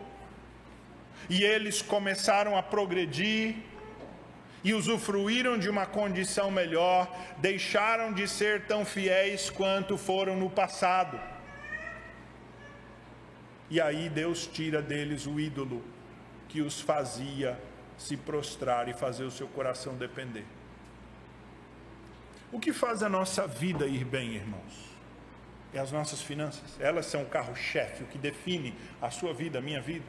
e 1.29 1.43
eles 1.43 1.81
começaram 1.81 2.55
a 2.55 2.63
progredir 2.63 3.55
e 4.63 4.73
usufruíram 4.73 5.57
de 5.57 5.69
uma 5.69 5.85
condição 5.85 6.49
melhor, 6.49 7.13
deixaram 7.39 8.13
de 8.13 8.27
ser 8.27 8.67
tão 8.67 8.85
fiéis 8.85 9.49
quanto 9.49 9.97
foram 9.97 10.35
no 10.37 10.49
passado 10.49 11.30
e 13.71 13.79
aí 13.79 14.09
Deus 14.09 14.45
tira 14.45 14.81
deles 14.81 15.25
o 15.25 15.39
ídolo 15.39 15.81
que 16.49 16.61
os 16.61 16.81
fazia 16.81 17.57
se 17.97 18.17
prostrar 18.17 18.89
e 18.89 18.93
fazer 18.93 19.23
o 19.23 19.31
seu 19.31 19.47
coração 19.47 19.95
depender. 19.95 20.43
O 22.51 22.59
que 22.59 22.73
faz 22.73 23.01
a 23.01 23.07
nossa 23.07 23.47
vida 23.47 23.87
ir 23.87 24.03
bem, 24.03 24.35
irmãos? 24.35 24.91
É 25.73 25.79
as 25.79 25.89
nossas 25.89 26.21
finanças. 26.21 26.77
Elas 26.81 27.05
são 27.05 27.23
o 27.23 27.27
carro-chefe, 27.27 28.03
o 28.03 28.07
que 28.07 28.17
define 28.17 28.75
a 29.01 29.09
sua 29.09 29.33
vida, 29.33 29.59
a 29.59 29.61
minha 29.61 29.79
vida. 29.79 30.03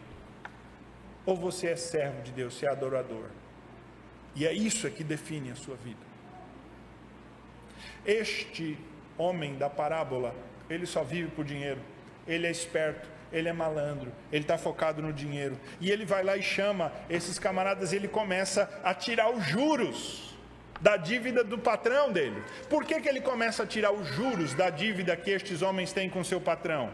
Ou 1.25 1.37
você 1.37 1.69
é 1.69 1.77
servo 1.77 2.21
de 2.23 2.33
Deus, 2.33 2.55
você 2.55 2.67
é 2.67 2.69
adorador. 2.69 3.27
E 4.35 4.45
é 4.45 4.53
isso 4.53 4.91
que 4.91 5.05
define 5.05 5.53
a 5.53 5.55
sua 5.55 5.77
vida. 5.77 6.01
Este 8.05 8.77
homem 9.17 9.57
da 9.57 9.71
parábola, 9.71 10.35
ele 10.69 10.85
só 10.85 11.05
vive 11.05 11.31
por 11.31 11.45
dinheiro. 11.45 11.81
Ele 12.27 12.49
é 12.49 12.51
esperto, 12.51 13.09
ele 13.33 13.49
é 13.49 13.53
malandro, 13.53 14.13
ele 14.31 14.45
está 14.45 14.59
focado 14.59 15.01
no 15.01 15.13
dinheiro. 15.13 15.59
E 15.81 15.91
ele 15.91 16.05
vai 16.05 16.23
lá 16.23 16.37
e 16.37 16.43
chama 16.43 16.93
esses 17.09 17.39
camaradas 17.39 17.93
e 17.93 17.97
ele 17.97 18.09
começa 18.09 18.69
a 18.85 18.95
tirar 18.95 19.31
os 19.31 19.45
juros 19.45 20.33
da 20.81 20.97
dívida 20.97 21.45
do 21.45 21.59
patrão 21.59 22.13
dele. 22.13 22.43
Por 22.69 22.85
que, 22.85 23.01
que 23.01 23.09
ele 23.09 23.21
começa 23.21 23.63
a 23.63 23.67
tirar 23.67 23.93
os 23.93 24.07
juros 24.09 24.53
da 24.53 24.69
dívida 24.69 25.17
que 25.17 25.31
estes 25.31 25.63
homens 25.63 25.93
têm 25.93 26.11
com 26.11 26.23
seu 26.25 26.41
patrão? 26.41 26.91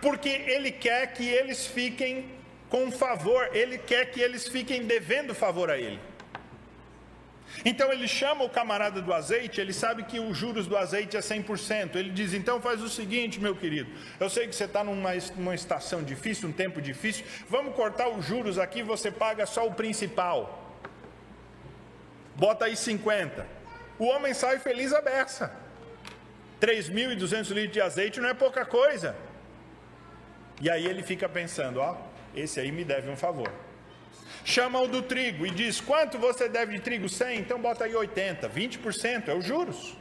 Porque 0.00 0.28
ele 0.28 0.70
quer 0.70 1.12
que 1.12 1.26
eles 1.26 1.66
fiquem 1.66 2.30
com 2.68 2.90
favor, 2.90 3.48
ele 3.52 3.78
quer 3.78 4.10
que 4.10 4.20
eles 4.20 4.48
fiquem 4.48 4.84
devendo 4.84 5.34
favor 5.34 5.70
a 5.70 5.78
ele. 5.78 6.00
Então 7.64 7.92
ele 7.92 8.08
chama 8.08 8.44
o 8.44 8.48
camarada 8.48 9.00
do 9.00 9.12
azeite, 9.12 9.60
ele 9.60 9.72
sabe 9.72 10.04
que 10.04 10.18
os 10.18 10.36
juros 10.36 10.66
do 10.66 10.76
azeite 10.76 11.16
é 11.16 11.20
100%. 11.20 11.96
Ele 11.96 12.10
diz: 12.10 12.32
então 12.32 12.60
faz 12.60 12.82
o 12.82 12.88
seguinte, 12.88 13.40
meu 13.40 13.54
querido, 13.54 13.90
eu 14.18 14.28
sei 14.28 14.48
que 14.48 14.54
você 14.54 14.64
está 14.64 14.82
numa, 14.82 15.10
numa 15.36 15.54
estação 15.54 16.02
difícil, 16.02 16.48
um 16.48 16.52
tempo 16.52 16.80
difícil, 16.80 17.24
vamos 17.48 17.74
cortar 17.74 18.08
os 18.08 18.24
juros 18.24 18.58
aqui, 18.58 18.82
você 18.82 19.10
paga 19.10 19.46
só 19.46 19.66
o 19.66 19.74
principal. 19.74 20.58
Bota 22.34 22.64
aí 22.64 22.76
50. 22.76 23.46
O 23.98 24.06
homem 24.06 24.32
sai 24.32 24.58
feliz 24.58 24.92
a 24.92 25.00
beça. 25.00 25.52
3.200 26.60 27.50
litros 27.50 27.72
de 27.72 27.80
azeite 27.80 28.20
não 28.20 28.28
é 28.28 28.34
pouca 28.34 28.64
coisa. 28.64 29.14
E 30.60 30.70
aí 30.70 30.86
ele 30.86 31.02
fica 31.02 31.28
pensando: 31.28 31.80
ó, 31.80 31.96
esse 32.34 32.58
aí 32.58 32.72
me 32.72 32.84
deve 32.84 33.10
um 33.10 33.16
favor 33.16 33.52
chama 34.44 34.80
o 34.80 34.88
do 34.88 35.02
trigo 35.02 35.46
e 35.46 35.50
diz: 35.50 35.80
Quanto 35.80 36.18
você 36.18 36.48
deve 36.48 36.74
de 36.74 36.80
trigo? 36.80 37.08
100? 37.08 37.38
Então 37.38 37.60
bota 37.60 37.84
aí 37.84 37.94
80, 37.94 38.48
20% 38.48 39.28
é 39.28 39.34
os 39.34 39.44
juros. 39.44 39.96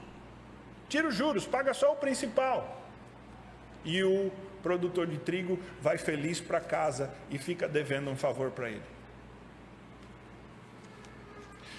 Tira 0.89 1.07
os 1.07 1.15
juros, 1.15 1.45
paga 1.45 1.73
só 1.73 1.93
o 1.93 1.95
principal. 1.95 2.81
E 3.85 4.03
o 4.03 4.31
produtor 4.61 5.07
de 5.07 5.17
trigo 5.17 5.59
vai 5.81 5.97
feliz 5.97 6.39
para 6.39 6.59
casa 6.59 7.13
e 7.29 7.37
fica 7.37 7.67
devendo 7.67 8.09
um 8.09 8.15
favor 8.15 8.51
para 8.51 8.69
ele. 8.69 8.81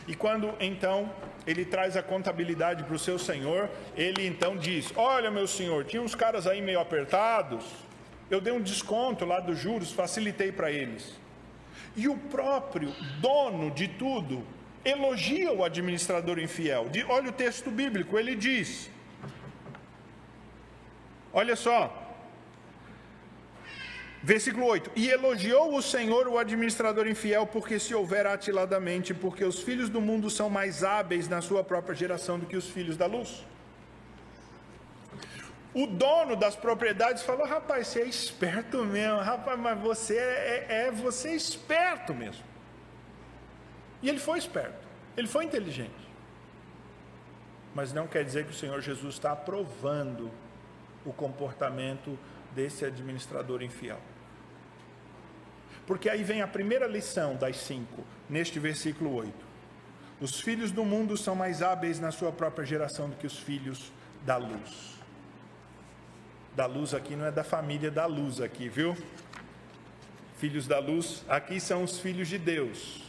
E 0.06 0.14
quando 0.16 0.52
então 0.58 1.12
ele 1.46 1.64
traz 1.64 1.96
a 1.96 2.02
contabilidade 2.02 2.82
para 2.82 2.94
o 2.94 2.98
seu 2.98 3.18
senhor, 3.18 3.70
ele 3.96 4.26
então 4.26 4.56
diz: 4.56 4.92
Olha, 4.96 5.30
meu 5.30 5.46
senhor, 5.46 5.84
tinha 5.84 6.02
uns 6.02 6.14
caras 6.14 6.46
aí 6.46 6.60
meio 6.60 6.80
apertados, 6.80 7.64
eu 8.30 8.40
dei 8.40 8.52
um 8.52 8.60
desconto 8.60 9.24
lá 9.24 9.38
dos 9.38 9.58
juros, 9.58 9.92
facilitei 9.92 10.50
para 10.50 10.72
eles. 10.72 11.21
E 11.96 12.08
o 12.08 12.16
próprio 12.16 12.92
dono 13.20 13.70
de 13.70 13.88
tudo 13.88 14.44
elogia 14.84 15.52
o 15.52 15.62
administrador 15.64 16.38
infiel. 16.38 16.86
Olha 17.08 17.28
o 17.28 17.32
texto 17.32 17.70
bíblico, 17.70 18.18
ele 18.18 18.34
diz: 18.34 18.90
Olha 21.32 21.56
só, 21.56 22.02
Versículo 24.22 24.66
8: 24.66 24.92
E 24.94 25.10
elogiou 25.10 25.76
o 25.76 25.82
Senhor 25.82 26.28
o 26.28 26.38
administrador 26.38 27.08
infiel, 27.08 27.44
porque 27.44 27.78
se 27.80 27.92
houver 27.92 28.24
atiladamente, 28.24 29.12
porque 29.12 29.44
os 29.44 29.60
filhos 29.60 29.88
do 29.88 30.00
mundo 30.00 30.30
são 30.30 30.48
mais 30.48 30.84
hábeis 30.84 31.28
na 31.28 31.40
sua 31.40 31.64
própria 31.64 31.94
geração 31.94 32.38
do 32.38 32.46
que 32.46 32.56
os 32.56 32.68
filhos 32.68 32.96
da 32.96 33.06
luz. 33.06 33.44
O 35.74 35.86
dono 35.86 36.36
das 36.36 36.54
propriedades 36.54 37.22
falou: 37.22 37.46
rapaz, 37.46 37.88
você 37.88 38.02
é 38.02 38.06
esperto 38.06 38.84
mesmo, 38.84 39.18
rapaz, 39.20 39.58
mas 39.58 39.78
você 39.80 40.16
é, 40.16 40.66
é, 40.68 40.86
é 40.86 40.90
você 40.90 41.28
é 41.28 41.34
esperto 41.34 42.12
mesmo. 42.14 42.44
E 44.02 44.08
ele 44.08 44.18
foi 44.18 44.38
esperto, 44.38 44.86
ele 45.16 45.26
foi 45.26 45.44
inteligente. 45.44 45.90
Mas 47.74 47.92
não 47.92 48.06
quer 48.06 48.22
dizer 48.22 48.44
que 48.44 48.50
o 48.50 48.54
Senhor 48.54 48.80
Jesus 48.82 49.14
está 49.14 49.32
aprovando 49.32 50.30
o 51.06 51.12
comportamento 51.12 52.18
desse 52.54 52.84
administrador 52.84 53.62
infiel. 53.62 54.00
Porque 55.86 56.10
aí 56.10 56.22
vem 56.22 56.42
a 56.42 56.46
primeira 56.46 56.86
lição 56.86 57.34
das 57.34 57.56
cinco, 57.56 58.04
neste 58.28 58.58
versículo 58.58 59.14
8. 59.14 59.32
Os 60.20 60.38
filhos 60.38 60.70
do 60.70 60.84
mundo 60.84 61.16
são 61.16 61.34
mais 61.34 61.62
hábeis 61.62 61.98
na 61.98 62.12
sua 62.12 62.30
própria 62.30 62.64
geração 62.64 63.08
do 63.08 63.16
que 63.16 63.26
os 63.26 63.38
filhos 63.38 63.90
da 64.24 64.36
luz 64.36 65.01
da 66.54 66.66
luz 66.66 66.92
aqui 66.92 67.16
não 67.16 67.24
é 67.24 67.30
da 67.30 67.44
família 67.44 67.90
da 67.90 68.06
luz 68.06 68.40
aqui, 68.40 68.68
viu? 68.68 68.96
Filhos 70.38 70.66
da 70.66 70.78
luz, 70.78 71.24
aqui 71.28 71.60
são 71.60 71.82
os 71.82 71.98
filhos 71.98 72.28
de 72.28 72.36
Deus. 72.36 73.00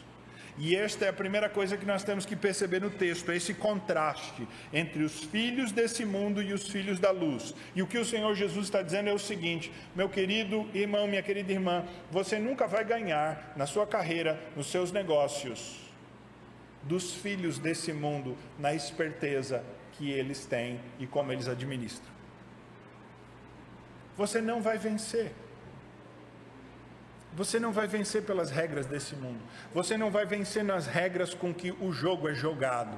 E 0.56 0.76
esta 0.76 1.06
é 1.06 1.10
a 1.10 1.14
primeira 1.14 1.50
coisa 1.50 1.76
que 1.76 1.86
nós 1.86 2.04
temos 2.04 2.28
que 2.28 2.36
perceber 2.36 2.80
no 2.80 2.92
texto, 2.92 3.32
é 3.32 3.36
esse 3.36 3.56
contraste 3.56 4.48
entre 4.72 5.04
os 5.04 5.24
filhos 5.24 5.72
desse 5.72 6.06
mundo 6.06 6.44
e 6.44 6.54
os 6.54 6.68
filhos 6.68 7.00
da 7.00 7.10
luz. 7.10 7.56
E 7.76 7.82
o 7.82 7.88
que 7.88 7.98
o 7.98 8.06
Senhor 8.06 8.36
Jesus 8.36 8.66
está 8.66 8.84
dizendo 8.84 9.10
é 9.10 9.14
o 9.14 9.20
seguinte: 9.20 9.72
meu 9.96 10.08
querido 10.08 10.70
irmão, 10.74 11.08
minha 11.08 11.24
querida 11.24 11.52
irmã, 11.52 11.84
você 12.12 12.38
nunca 12.38 12.68
vai 12.68 12.86
ganhar 12.86 13.52
na 13.56 13.66
sua 13.66 13.88
carreira, 13.88 14.40
nos 14.56 14.68
seus 14.68 14.92
negócios, 14.92 15.80
dos 16.84 17.16
filhos 17.16 17.58
desse 17.58 17.92
mundo, 17.92 18.38
na 18.60 18.76
esperteza 18.76 19.64
que 19.94 20.12
eles 20.12 20.46
têm 20.46 20.80
e 21.00 21.08
como 21.08 21.32
eles 21.32 21.48
administram 21.48 22.13
você 24.18 24.42
não 24.42 24.62
vai 24.62 24.78
vencer. 24.78 25.32
Você 27.36 27.60
não 27.60 27.72
vai 27.72 27.88
vencer 27.88 28.24
pelas 28.24 28.52
regras 28.52 28.86
desse 28.86 29.16
mundo. 29.16 29.40
Você 29.74 29.98
não 29.98 30.12
vai 30.12 30.26
vencer 30.26 30.64
nas 30.64 30.86
regras 30.86 31.34
com 31.34 31.54
que 31.54 31.72
o 31.72 31.92
jogo 31.92 32.30
é 32.30 32.36
jogado. 32.36 32.96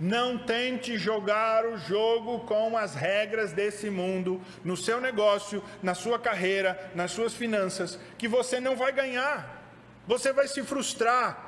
Não 0.00 0.38
tente 0.38 0.96
jogar 0.96 1.66
o 1.66 1.76
jogo 1.76 2.40
com 2.40 2.78
as 2.78 2.94
regras 2.94 3.52
desse 3.52 3.90
mundo, 3.90 4.40
no 4.64 4.76
seu 4.76 5.00
negócio, 5.00 5.62
na 5.82 5.92
sua 5.94 6.18
carreira, 6.18 6.90
nas 6.94 7.10
suas 7.10 7.34
finanças, 7.34 7.98
que 8.16 8.28
você 8.28 8.60
não 8.60 8.76
vai 8.76 8.92
ganhar. 8.92 9.58
Você 10.06 10.32
vai 10.32 10.48
se 10.48 10.62
frustrar. 10.62 11.46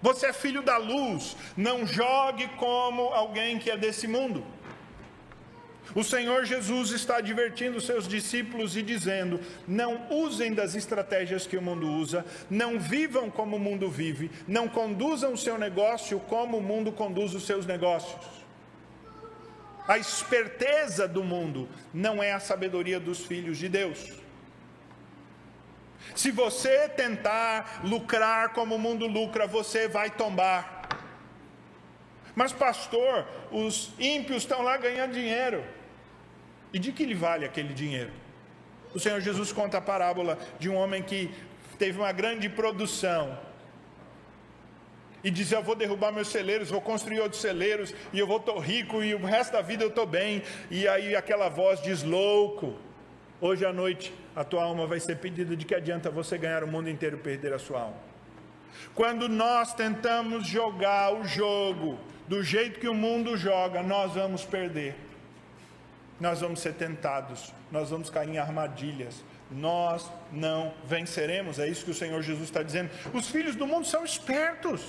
Você 0.00 0.26
é 0.26 0.32
filho 0.32 0.62
da 0.62 0.78
luz. 0.78 1.36
Não 1.56 1.86
jogue 1.86 2.48
como 2.56 3.02
alguém 3.08 3.58
que 3.58 3.70
é 3.70 3.76
desse 3.76 4.06
mundo. 4.06 4.46
O 5.94 6.04
Senhor 6.04 6.44
Jesus 6.44 6.90
está 6.90 7.16
advertindo 7.16 7.80
seus 7.80 8.06
discípulos 8.06 8.76
e 8.76 8.82
dizendo: 8.82 9.40
não 9.66 10.06
usem 10.10 10.54
das 10.54 10.74
estratégias 10.74 11.46
que 11.46 11.56
o 11.56 11.62
mundo 11.62 11.88
usa, 11.88 12.24
não 12.48 12.78
vivam 12.78 13.30
como 13.30 13.56
o 13.56 13.60
mundo 13.60 13.90
vive, 13.90 14.30
não 14.46 14.68
conduzam 14.68 15.32
o 15.32 15.38
seu 15.38 15.58
negócio 15.58 16.20
como 16.20 16.58
o 16.58 16.62
mundo 16.62 16.92
conduz 16.92 17.34
os 17.34 17.44
seus 17.44 17.66
negócios. 17.66 18.40
A 19.88 19.98
esperteza 19.98 21.08
do 21.08 21.24
mundo 21.24 21.68
não 21.92 22.22
é 22.22 22.32
a 22.32 22.38
sabedoria 22.38 23.00
dos 23.00 23.26
filhos 23.26 23.58
de 23.58 23.68
Deus. 23.68 24.20
Se 26.14 26.30
você 26.30 26.88
tentar 26.88 27.80
lucrar 27.84 28.50
como 28.50 28.76
o 28.76 28.78
mundo 28.78 29.06
lucra, 29.06 29.46
você 29.46 29.88
vai 29.88 30.10
tombar. 30.10 30.80
Mas, 32.34 32.52
pastor, 32.52 33.26
os 33.50 33.90
ímpios 33.98 34.42
estão 34.42 34.62
lá 34.62 34.76
ganhando 34.76 35.12
dinheiro. 35.12 35.64
E 36.72 36.78
de 36.78 36.92
que 36.92 37.04
lhe 37.04 37.14
vale 37.14 37.44
aquele 37.44 37.74
dinheiro? 37.74 38.10
O 38.94 38.98
Senhor 38.98 39.20
Jesus 39.20 39.52
conta 39.52 39.78
a 39.78 39.80
parábola 39.80 40.38
de 40.58 40.68
um 40.68 40.74
homem 40.74 41.02
que 41.02 41.30
teve 41.78 41.98
uma 41.98 42.12
grande 42.12 42.48
produção 42.48 43.38
e 45.22 45.30
diz: 45.30 45.52
Eu 45.52 45.62
vou 45.62 45.74
derrubar 45.74 46.12
meus 46.12 46.28
celeiros, 46.28 46.70
vou 46.70 46.80
construir 46.80 47.20
outros 47.20 47.40
celeiros, 47.40 47.94
e 48.12 48.18
eu 48.18 48.26
vou 48.26 48.38
estar 48.38 48.58
rico, 48.58 49.02
e 49.02 49.14
o 49.14 49.24
resto 49.24 49.52
da 49.52 49.62
vida 49.62 49.84
eu 49.84 49.88
estou 49.88 50.06
bem. 50.06 50.42
E 50.70 50.88
aí 50.88 51.14
aquela 51.14 51.48
voz 51.48 51.80
diz: 51.82 52.02
Louco, 52.02 52.74
hoje 53.40 53.64
à 53.64 53.72
noite 53.72 54.12
a 54.34 54.44
tua 54.44 54.64
alma 54.64 54.86
vai 54.86 55.00
ser 55.00 55.16
pedida. 55.16 55.56
De 55.56 55.64
que 55.64 55.74
adianta 55.74 56.10
você 56.10 56.36
ganhar 56.38 56.64
o 56.64 56.68
mundo 56.68 56.88
inteiro 56.88 57.16
e 57.16 57.20
perder 57.20 57.52
a 57.52 57.58
sua 57.58 57.82
alma? 57.82 58.10
Quando 58.94 59.28
nós 59.28 59.74
tentamos 59.74 60.46
jogar 60.46 61.14
o 61.14 61.24
jogo 61.24 61.98
do 62.26 62.42
jeito 62.42 62.80
que 62.80 62.88
o 62.88 62.94
mundo 62.94 63.36
joga, 63.36 63.82
nós 63.82 64.14
vamos 64.14 64.44
perder 64.44 64.94
nós 66.20 66.42
vamos 66.42 66.60
ser 66.60 66.74
tentados, 66.74 67.52
nós 67.72 67.88
vamos 67.88 68.10
cair 68.10 68.28
em 68.28 68.38
armadilhas, 68.38 69.24
nós 69.50 70.08
não 70.30 70.74
venceremos, 70.84 71.58
é 71.58 71.66
isso 71.66 71.84
que 71.84 71.90
o 71.90 71.94
Senhor 71.94 72.22
Jesus 72.22 72.44
está 72.44 72.62
dizendo. 72.62 72.90
Os 73.14 73.28
filhos 73.28 73.56
do 73.56 73.66
mundo 73.66 73.86
são 73.86 74.04
espertos, 74.04 74.82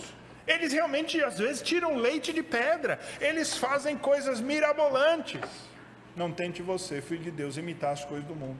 eles 0.45 0.73
realmente 0.73 1.23
às 1.23 1.39
vezes 1.39 1.61
tiram 1.61 1.95
leite 1.95 2.33
de 2.33 2.43
pedra, 2.43 2.99
eles 3.21 3.57
fazem 3.57 3.97
coisas 3.97 4.41
mirabolantes. 4.41 5.41
Não 6.15 6.29
tente 6.29 6.61
você, 6.61 7.01
filho 7.01 7.23
de 7.23 7.31
Deus, 7.31 7.55
imitar 7.55 7.93
as 7.93 8.03
coisas 8.03 8.27
do 8.27 8.35
mundo. 8.35 8.59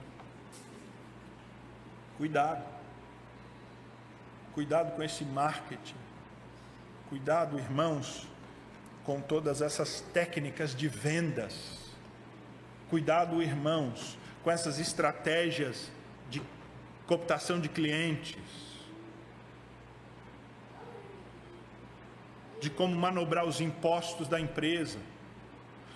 Cuidado, 2.16 2.64
cuidado 4.54 4.96
com 4.96 5.02
esse 5.02 5.24
marketing, 5.24 5.96
cuidado, 7.10 7.58
irmãos, 7.58 8.26
com 9.04 9.20
todas 9.20 9.60
essas 9.60 10.00
técnicas 10.12 10.74
de 10.74 10.88
vendas 10.88 11.81
Cuidado, 12.92 13.42
irmãos, 13.42 14.18
com 14.44 14.50
essas 14.50 14.78
estratégias 14.78 15.90
de 16.28 16.42
cooptação 17.06 17.58
de 17.58 17.66
clientes, 17.66 18.36
de 22.60 22.68
como 22.68 22.94
manobrar 22.94 23.46
os 23.46 23.62
impostos 23.62 24.28
da 24.28 24.38
empresa, 24.38 24.98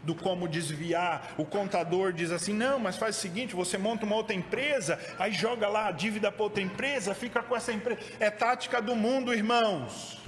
do 0.04 0.14
como 0.14 0.48
desviar. 0.48 1.34
O 1.36 1.44
contador 1.44 2.14
diz 2.14 2.30
assim: 2.30 2.54
não, 2.54 2.78
mas 2.78 2.96
faz 2.96 3.18
o 3.18 3.20
seguinte: 3.20 3.54
você 3.54 3.76
monta 3.76 4.06
uma 4.06 4.16
outra 4.16 4.34
empresa, 4.34 4.98
aí 5.18 5.32
joga 5.32 5.68
lá 5.68 5.88
a 5.88 5.92
dívida 5.92 6.32
para 6.32 6.44
outra 6.44 6.62
empresa, 6.62 7.14
fica 7.14 7.42
com 7.42 7.54
essa 7.54 7.74
empresa. 7.74 8.00
É 8.18 8.30
tática 8.30 8.80
do 8.80 8.96
mundo, 8.96 9.34
irmãos. 9.34 10.18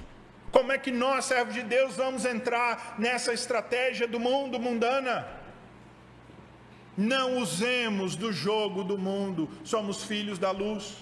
Como 0.51 0.71
é 0.71 0.77
que 0.77 0.91
nós, 0.91 1.25
servos 1.25 1.55
de 1.55 1.63
Deus, 1.63 1.95
vamos 1.95 2.25
entrar 2.25 2.93
nessa 2.99 3.33
estratégia 3.33 4.07
do 4.07 4.19
mundo 4.19 4.59
mundana? 4.59 5.38
Não 6.99 7.37
usemos 7.37 8.17
do 8.17 8.33
jogo 8.33 8.83
do 8.83 8.97
mundo, 8.97 9.49
somos 9.63 10.03
filhos 10.03 10.37
da 10.37 10.51
luz. 10.51 10.97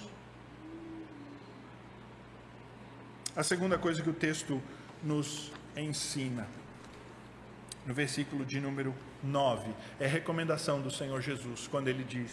A 3.35 3.41
segunda 3.41 3.79
coisa 3.79 4.03
que 4.03 4.09
o 4.11 4.13
texto 4.13 4.61
nos 5.01 5.51
ensina, 5.75 6.47
no 7.83 7.95
versículo 7.95 8.45
de 8.45 8.61
número 8.61 8.93
9, 9.23 9.71
é 9.99 10.05
recomendação 10.05 10.79
do 10.79 10.91
Senhor 10.91 11.19
Jesus, 11.19 11.67
quando 11.67 11.87
ele 11.87 12.03
diz: 12.03 12.31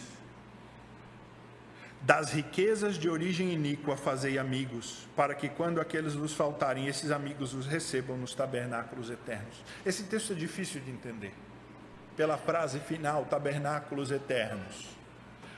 Das 2.02 2.34
riquezas 2.34 2.98
de 2.98 3.08
origem 3.08 3.50
iníqua 3.50 3.96
fazei 3.96 4.38
amigos, 4.38 5.08
para 5.16 5.34
que 5.34 5.48
quando 5.48 5.80
aqueles 5.80 6.12
vos 6.12 6.34
faltarem, 6.34 6.86
esses 6.86 7.10
amigos 7.10 7.54
os 7.54 7.64
recebam 7.66 8.18
nos 8.18 8.34
tabernáculos 8.34 9.08
eternos. 9.08 9.64
Esse 9.86 10.02
texto 10.02 10.34
é 10.34 10.36
difícil 10.36 10.82
de 10.82 10.90
entender, 10.90 11.32
pela 12.16 12.36
frase 12.36 12.80
final, 12.80 13.24
tabernáculos 13.24 14.10
eternos. 14.10 14.94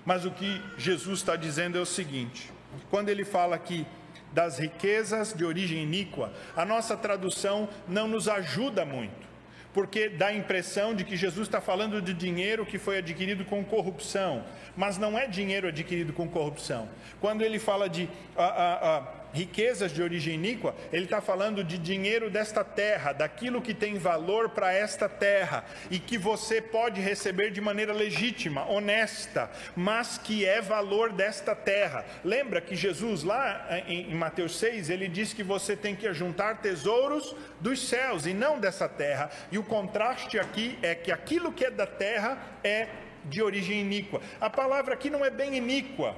Mas 0.05 0.25
o 0.25 0.31
que 0.31 0.63
Jesus 0.79 1.19
está 1.19 1.37
dizendo 1.37 1.77
é 1.77 1.81
o 1.81 1.87
seguinte: 1.87 2.51
quando 2.91 3.09
ele 3.09 3.25
fala 3.25 3.59
que 3.59 3.87
das 4.33 4.59
riquezas 4.59 5.33
de 5.33 5.45
origem 5.45 5.83
iníqua, 5.83 6.33
a 6.55 6.65
nossa 6.65 6.97
tradução 6.97 7.69
não 7.89 8.07
nos 8.07 8.29
ajuda 8.29 8.85
muito, 8.85 9.27
porque 9.73 10.09
dá 10.09 10.29
a 10.29 10.35
impressão 10.35 10.95
de 10.95 11.05
que 11.05 11.17
Jesus 11.17 11.49
está 11.49 11.61
falando 11.61 12.03
de 12.03 12.13
dinheiro 12.13 12.67
que 12.67 12.79
foi 12.79 12.99
adquirido 12.99 13.45
com 13.45 13.65
corrupção, 13.65 14.45
mas 14.77 14.99
não 14.99 15.19
é 15.19 15.27
dinheiro 15.27 15.69
adquirido 15.69 16.13
com 16.13 16.29
corrupção. 16.29 16.89
Quando 17.21 17.43
ele 17.43 17.59
fala 17.59 17.89
de 17.89 18.09
a, 18.37 18.45
a, 18.45 18.97
a 18.97 19.01
riquezas 19.37 19.93
de 19.93 20.03
origem 20.03 20.35
iníqua, 20.35 20.75
ele 20.91 21.05
está 21.05 21.21
falando 21.21 21.63
de 21.63 21.77
dinheiro 21.77 22.31
desta 22.31 22.65
terra, 22.65 23.13
daquilo 23.13 23.61
que 23.61 23.75
tem 23.75 23.99
valor 23.99 24.49
para 24.49 24.73
esta 24.73 25.09
terra 25.09 25.65
e 25.91 25.99
que 25.99 26.17
você 26.17 26.61
pode 26.63 27.01
receber 27.03 27.51
de 27.51 27.61
maneira 27.61 27.93
legítima, 27.93 28.65
honesta, 28.65 29.51
mas 29.77 30.17
que 30.17 30.47
é 30.47 30.63
valor 30.63 31.13
desta 31.13 31.55
terra. 31.55 32.05
Lembra 32.25 32.63
que 32.63 32.75
Jesus, 32.75 33.23
lá 33.23 33.67
eh, 33.69 33.85
em 33.87 34.15
Mateus 34.15 34.59
6, 34.59 34.89
ele 34.89 35.07
diz 35.07 35.35
que 35.35 35.43
você 35.43 35.77
tem 35.77 35.95
que 35.95 36.11
juntar 36.15 36.63
tesouros 36.63 37.37
dos 37.61 37.87
céus 37.87 38.25
e 38.25 38.33
não 38.33 38.59
dessa 38.59 38.89
terra. 38.89 39.31
E 39.53 39.59
o 39.59 39.63
contraste 39.63 40.39
aqui 40.39 40.79
é 40.81 40.95
que 40.95 41.13
aquilo 41.13 41.53
que 41.53 41.67
é 41.67 41.71
da 41.71 41.87
terra 41.87 42.39
é 42.65 42.89
de 43.27 43.43
origem 43.43 43.81
iníqua. 43.81 44.23
A 44.41 44.49
palavra 44.49 44.95
aqui 44.95 45.11
não 45.11 45.23
é 45.25 45.31
bem 45.31 45.57
iníqua, 45.57 46.17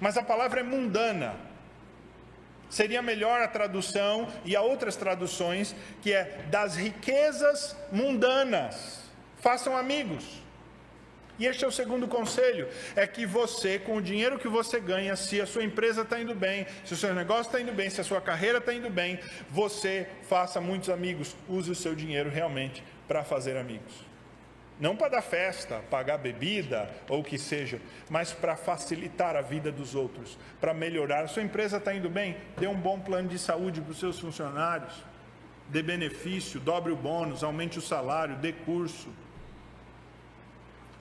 mas 0.00 0.16
a 0.16 0.22
palavra 0.22 0.60
é 0.60 0.62
mundana. 0.62 1.51
Seria 2.72 3.02
melhor 3.02 3.42
a 3.42 3.48
tradução 3.48 4.26
e 4.46 4.56
há 4.56 4.62
outras 4.62 4.96
traduções 4.96 5.76
que 6.00 6.10
é 6.10 6.38
das 6.50 6.74
riquezas 6.74 7.76
mundanas. 7.92 9.02
Façam 9.42 9.76
amigos. 9.76 10.24
E 11.38 11.44
este 11.44 11.66
é 11.66 11.68
o 11.68 11.70
segundo 11.70 12.08
conselho: 12.08 12.66
é 12.96 13.06
que 13.06 13.26
você, 13.26 13.78
com 13.78 13.96
o 13.96 14.00
dinheiro 14.00 14.38
que 14.38 14.48
você 14.48 14.80
ganha, 14.80 15.14
se 15.16 15.38
a 15.38 15.44
sua 15.44 15.62
empresa 15.62 16.00
está 16.00 16.18
indo 16.18 16.34
bem, 16.34 16.66
se 16.82 16.94
o 16.94 16.96
seu 16.96 17.14
negócio 17.14 17.50
está 17.50 17.60
indo 17.60 17.72
bem, 17.72 17.90
se 17.90 18.00
a 18.00 18.04
sua 18.04 18.22
carreira 18.22 18.56
está 18.56 18.72
indo 18.72 18.88
bem, 18.88 19.20
você 19.50 20.08
faça 20.22 20.58
muitos 20.58 20.88
amigos. 20.88 21.36
Use 21.46 21.70
o 21.70 21.74
seu 21.74 21.94
dinheiro 21.94 22.30
realmente 22.30 22.82
para 23.06 23.22
fazer 23.22 23.58
amigos. 23.58 24.11
Não 24.80 24.96
para 24.96 25.08
dar 25.10 25.22
festa, 25.22 25.80
pagar 25.90 26.18
bebida 26.18 26.90
ou 27.08 27.20
o 27.20 27.24
que 27.24 27.38
seja, 27.38 27.80
mas 28.10 28.32
para 28.32 28.56
facilitar 28.56 29.36
a 29.36 29.40
vida 29.40 29.70
dos 29.70 29.94
outros, 29.94 30.38
para 30.60 30.74
melhorar. 30.74 31.28
Sua 31.28 31.42
empresa 31.42 31.76
está 31.76 31.94
indo 31.94 32.10
bem? 32.10 32.36
Dê 32.56 32.66
um 32.66 32.74
bom 32.74 32.98
plano 32.98 33.28
de 33.28 33.38
saúde 33.38 33.80
para 33.80 33.92
os 33.92 33.98
seus 33.98 34.18
funcionários, 34.18 34.94
dê 35.68 35.82
benefício, 35.82 36.58
dobre 36.58 36.92
o 36.92 36.96
bônus, 36.96 37.44
aumente 37.44 37.78
o 37.78 37.82
salário, 37.82 38.36
dê 38.36 38.52
curso 38.52 39.08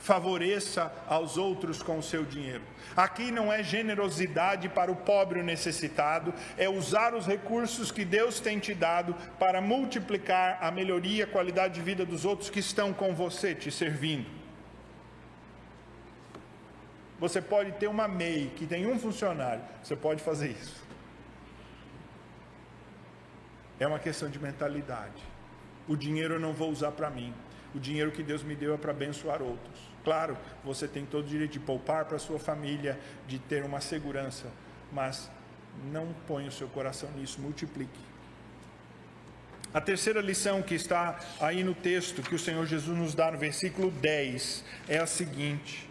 favoreça 0.01 0.91
aos 1.07 1.37
outros 1.37 1.81
com 1.81 1.99
o 1.99 2.03
seu 2.03 2.25
dinheiro. 2.25 2.63
Aqui 2.97 3.31
não 3.31 3.53
é 3.53 3.63
generosidade 3.63 4.67
para 4.67 4.91
o 4.91 4.95
pobre 4.95 5.39
ou 5.39 5.45
necessitado, 5.45 6.33
é 6.57 6.67
usar 6.67 7.13
os 7.13 7.27
recursos 7.27 7.91
que 7.91 8.03
Deus 8.03 8.39
tem 8.39 8.59
te 8.59 8.73
dado 8.73 9.15
para 9.39 9.61
multiplicar 9.61 10.57
a 10.59 10.71
melhoria 10.71 11.23
a 11.23 11.27
qualidade 11.27 11.75
de 11.75 11.81
vida 11.81 12.05
dos 12.05 12.25
outros 12.25 12.49
que 12.49 12.59
estão 12.59 12.91
com 12.91 13.13
você, 13.13 13.53
te 13.53 13.71
servindo. 13.71 14.25
Você 17.19 17.39
pode 17.39 17.71
ter 17.73 17.87
uma 17.87 18.07
MEI 18.07 18.51
que 18.55 18.65
tem 18.65 18.87
um 18.87 18.97
funcionário, 18.97 19.61
você 19.83 19.95
pode 19.95 20.23
fazer 20.23 20.49
isso. 20.49 20.81
É 23.79 23.85
uma 23.85 23.99
questão 23.99 24.29
de 24.29 24.39
mentalidade. 24.39 25.21
O 25.87 25.95
dinheiro 25.95 26.35
eu 26.35 26.39
não 26.39 26.53
vou 26.53 26.71
usar 26.71 26.91
para 26.91 27.09
mim. 27.09 27.33
O 27.73 27.79
dinheiro 27.79 28.11
que 28.11 28.21
Deus 28.21 28.43
me 28.43 28.55
deu 28.55 28.73
é 28.73 28.77
para 28.77 28.91
abençoar 28.91 29.41
outros. 29.41 29.79
Claro, 30.03 30.37
você 30.63 30.87
tem 30.87 31.05
todo 31.05 31.25
o 31.25 31.27
direito 31.27 31.53
de 31.53 31.59
poupar 31.59 32.05
para 32.05 32.19
sua 32.19 32.39
família, 32.39 32.99
de 33.27 33.39
ter 33.39 33.63
uma 33.63 33.79
segurança, 33.79 34.47
mas 34.91 35.29
não 35.91 36.13
ponha 36.27 36.49
o 36.49 36.51
seu 36.51 36.67
coração 36.67 37.09
nisso, 37.11 37.39
multiplique. 37.39 37.99
A 39.73 39.79
terceira 39.79 40.19
lição 40.19 40.61
que 40.61 40.75
está 40.75 41.17
aí 41.39 41.63
no 41.63 41.73
texto 41.73 42.21
que 42.21 42.35
o 42.35 42.39
Senhor 42.39 42.65
Jesus 42.65 42.97
nos 42.97 43.15
dá 43.15 43.31
no 43.31 43.37
versículo 43.37 43.89
10 43.89 44.65
é 44.89 44.97
a 44.97 45.05
seguinte: 45.05 45.89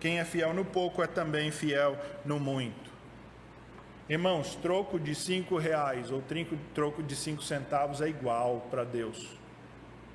quem 0.00 0.18
é 0.18 0.24
fiel 0.24 0.52
no 0.52 0.64
pouco 0.64 1.00
é 1.00 1.06
também 1.06 1.52
fiel 1.52 1.96
no 2.24 2.40
muito. 2.40 2.90
Irmãos, 4.08 4.56
troco 4.56 4.98
de 4.98 5.14
cinco 5.14 5.56
reais 5.58 6.10
ou 6.10 6.20
troco 6.74 7.00
de 7.00 7.14
cinco 7.14 7.42
centavos 7.44 8.00
é 8.00 8.08
igual 8.08 8.66
para 8.68 8.82
Deus. 8.82 9.39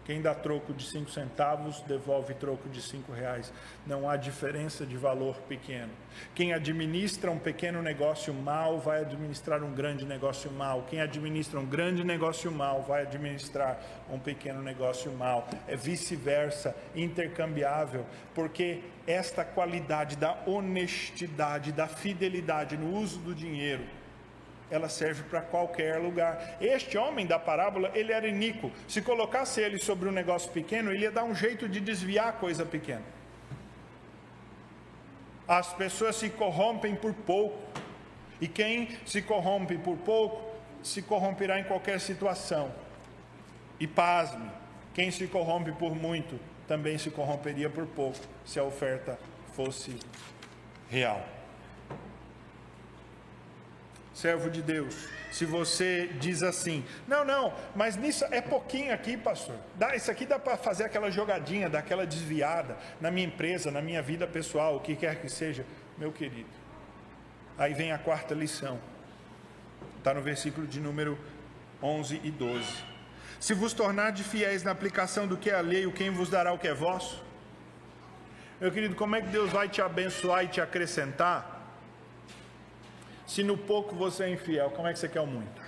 Quem 0.06 0.22
dá 0.22 0.36
troco 0.36 0.72
de 0.72 0.86
cinco 0.86 1.10
centavos 1.10 1.82
devolve 1.82 2.36
troco 2.36 2.70
de 2.70 2.80
cinco 2.80 3.12
reais. 3.12 3.52
Não 3.88 4.08
há 4.08 4.16
diferença 4.16 4.86
de 4.86 4.96
valor 4.96 5.36
pequeno. 5.50 5.92
Quem 6.36 6.54
administra 6.54 7.32
um 7.32 7.40
pequeno 7.40 7.82
negócio 7.82 8.32
mal 8.32 8.80
vai 8.80 9.02
administrar 9.02 9.64
um 9.64 9.74
grande 9.74 10.06
negócio 10.06 10.52
mal. 10.52 10.84
Quem 10.84 11.02
administra 11.02 11.60
um 11.60 11.66
grande 11.66 12.04
negócio 12.04 12.52
mal 12.52 12.84
vai 12.84 13.02
administrar 13.02 13.80
um 14.08 14.20
pequeno 14.20 14.62
negócio 14.62 15.12
mal. 15.12 15.48
É 15.68 15.76
vice-versa, 15.76 16.76
intercambiável, 16.96 18.06
porque 18.36 18.82
esta 19.08 19.44
qualidade 19.44 20.18
da 20.18 20.38
honestidade, 20.46 21.72
da 21.72 21.88
fidelidade 21.88 22.78
no 22.78 22.96
uso 22.96 23.20
do 23.20 23.34
dinheiro 23.34 23.84
ela 24.70 24.90
serve 24.90 25.24
para 25.24 25.42
qualquer 25.42 26.00
lugar. 26.00 26.58
Este 26.60 26.98
homem 26.98 27.26
da 27.26 27.38
parábola, 27.38 27.92
ele 27.94 28.12
era 28.12 28.28
iníquo. 28.28 28.72
Se 28.88 29.02
colocasse 29.02 29.62
ele 29.62 29.78
sobre 29.78 30.10
um 30.10 30.12
negócio 30.12 30.52
pequeno, 30.52 30.92
ele 30.92 31.04
ia 31.04 31.12
dar 31.12 31.24
um 31.24 31.36
jeito 31.36 31.70
de 31.70 31.80
desviar 31.80 32.30
a 32.30 32.34
coisa 32.34 32.66
pequena. 32.66 33.04
As 35.48 35.72
pessoas 35.74 36.16
se 36.16 36.30
corrompem 36.30 36.96
por 36.96 37.14
pouco. 37.14 37.60
E 38.42 38.48
quem 38.48 38.90
se 39.06 39.22
corrompe 39.22 39.78
por 39.78 39.96
pouco, 39.98 40.44
se 40.84 41.02
corromperá 41.02 41.60
em 41.60 41.64
qualquer 41.64 42.00
situação. 42.02 42.74
E 43.80 43.88
pasme, 43.88 44.50
quem 44.94 45.10
se 45.12 45.28
corrompe 45.28 45.72
por 45.72 45.96
muito, 45.96 46.40
também 46.68 46.98
se 46.98 47.10
corromperia 47.10 47.70
por 47.70 47.86
pouco, 47.86 48.20
se 48.44 48.60
a 48.60 48.64
oferta 48.64 49.18
fosse 49.54 49.98
real 50.90 51.36
servo 54.16 54.50
de 54.50 54.62
Deus, 54.62 54.96
se 55.30 55.44
você 55.44 56.08
diz 56.22 56.42
assim, 56.42 56.86
não, 57.06 57.26
não, 57.26 57.54
mas 57.76 57.98
nisso 57.98 58.24
é 58.32 58.40
pouquinho 58.40 58.94
aqui, 58.94 59.18
pastor. 59.18 59.58
Dá, 59.76 59.94
isso 59.94 60.10
aqui 60.10 60.26
dá 60.26 60.40
para 60.40 60.56
fazer 60.56 60.86
aquela 60.86 61.12
jogadinha, 61.12 61.70
daquela 61.70 62.06
desviada 62.06 62.78
na 63.02 63.12
minha 63.12 63.28
empresa, 63.28 63.70
na 63.70 63.82
minha 63.82 64.02
vida 64.02 64.26
pessoal, 64.26 64.78
o 64.78 64.80
que 64.80 64.96
quer 64.96 65.20
que 65.20 65.28
seja, 65.28 65.66
meu 65.98 66.14
querido. 66.14 66.50
Aí 67.58 67.74
vem 67.74 67.92
a 67.92 67.98
quarta 67.98 68.34
lição. 68.34 68.80
Está 69.98 70.14
no 70.14 70.22
versículo 70.22 70.66
de 70.66 70.80
número 70.80 71.20
11 71.84 72.22
e 72.24 72.32
12. 72.32 72.66
Se 73.38 73.54
vos 73.54 73.74
tornar 73.74 74.12
de 74.12 74.24
fiéis 74.24 74.64
na 74.64 74.72
aplicação 74.72 75.28
do 75.28 75.36
que 75.36 75.50
é 75.50 75.56
alheio, 75.56 75.92
quem 75.92 76.10
vos 76.10 76.30
dará 76.30 76.54
o 76.54 76.58
que 76.58 76.70
é 76.70 76.74
vosso? 76.74 77.22
Meu 78.62 78.72
querido, 78.72 78.96
como 78.96 79.18
é 79.18 79.22
que 79.22 79.28
Deus 79.28 79.52
vai 79.52 79.68
te 79.68 79.82
abençoar 79.82 80.46
e 80.46 80.48
te 80.48 80.62
acrescentar? 80.62 81.55
Se 83.26 83.44
no 83.44 83.58
pouco 83.58 83.96
você 83.96 84.26
é 84.26 84.30
infiel, 84.30 84.70
como 84.72 84.88
é 84.88 84.94
que 84.94 85.00
você 85.00 85.08
quer 85.08 85.22
o 85.22 85.28
muito? 85.28 85.62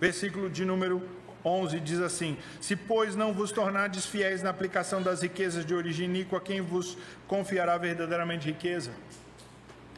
Versículo 0.00 0.48
de 0.48 0.64
número 0.64 1.02
11 1.44 1.80
diz 1.80 2.00
assim: 2.00 2.36
Se, 2.60 2.76
pois, 2.76 3.16
não 3.16 3.32
vos 3.32 3.50
tornardes 3.50 4.06
fiéis 4.06 4.42
na 4.42 4.50
aplicação 4.50 5.02
das 5.02 5.22
riquezas 5.22 5.64
de 5.64 5.74
origem 5.74 6.06
iníqua, 6.06 6.40
quem 6.40 6.60
vos 6.60 6.96
confiará 7.26 7.76
verdadeiramente 7.78 8.46
riqueza? 8.46 8.90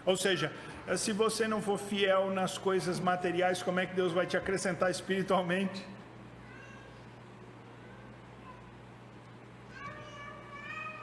Ou 0.06 0.16
seja, 0.16 0.52
se 0.96 1.12
você 1.12 1.46
não 1.46 1.60
for 1.60 1.78
fiel 1.78 2.30
nas 2.30 2.56
coisas 2.56 2.98
materiais, 2.98 3.62
como 3.62 3.80
é 3.80 3.86
que 3.86 3.94
Deus 3.94 4.12
vai 4.12 4.26
te 4.26 4.36
acrescentar 4.36 4.90
espiritualmente? 4.90 5.84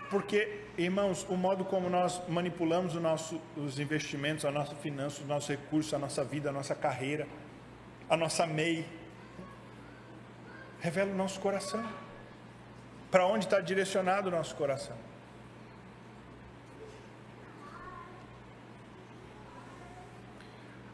Porque, 0.10 0.62
irmãos, 0.78 1.26
o 1.30 1.36
modo 1.36 1.66
como 1.66 1.90
nós 1.90 2.22
manipulamos 2.30 2.94
nosso, 2.96 3.42
os 3.58 3.78
investimentos, 3.80 4.46
a 4.46 4.52
nossa 4.52 4.74
finança, 4.76 5.22
os 5.22 5.28
nossos 5.28 5.50
recursos, 5.50 5.94
a 5.94 6.00
nossa 6.00 6.24
vida, 6.24 6.50
a 6.50 6.54
nossa 6.54 6.74
carreira, 6.74 7.28
a 8.10 8.16
nossa 8.16 8.48
MEI, 8.48 8.88
revela 10.80 11.12
o 11.12 11.16
nosso 11.16 11.40
coração. 11.40 11.86
Para 13.12 13.26
onde 13.26 13.46
está 13.46 13.60
direcionado 13.60 14.30
o 14.30 14.32
nosso 14.32 14.56
coração? 14.56 14.96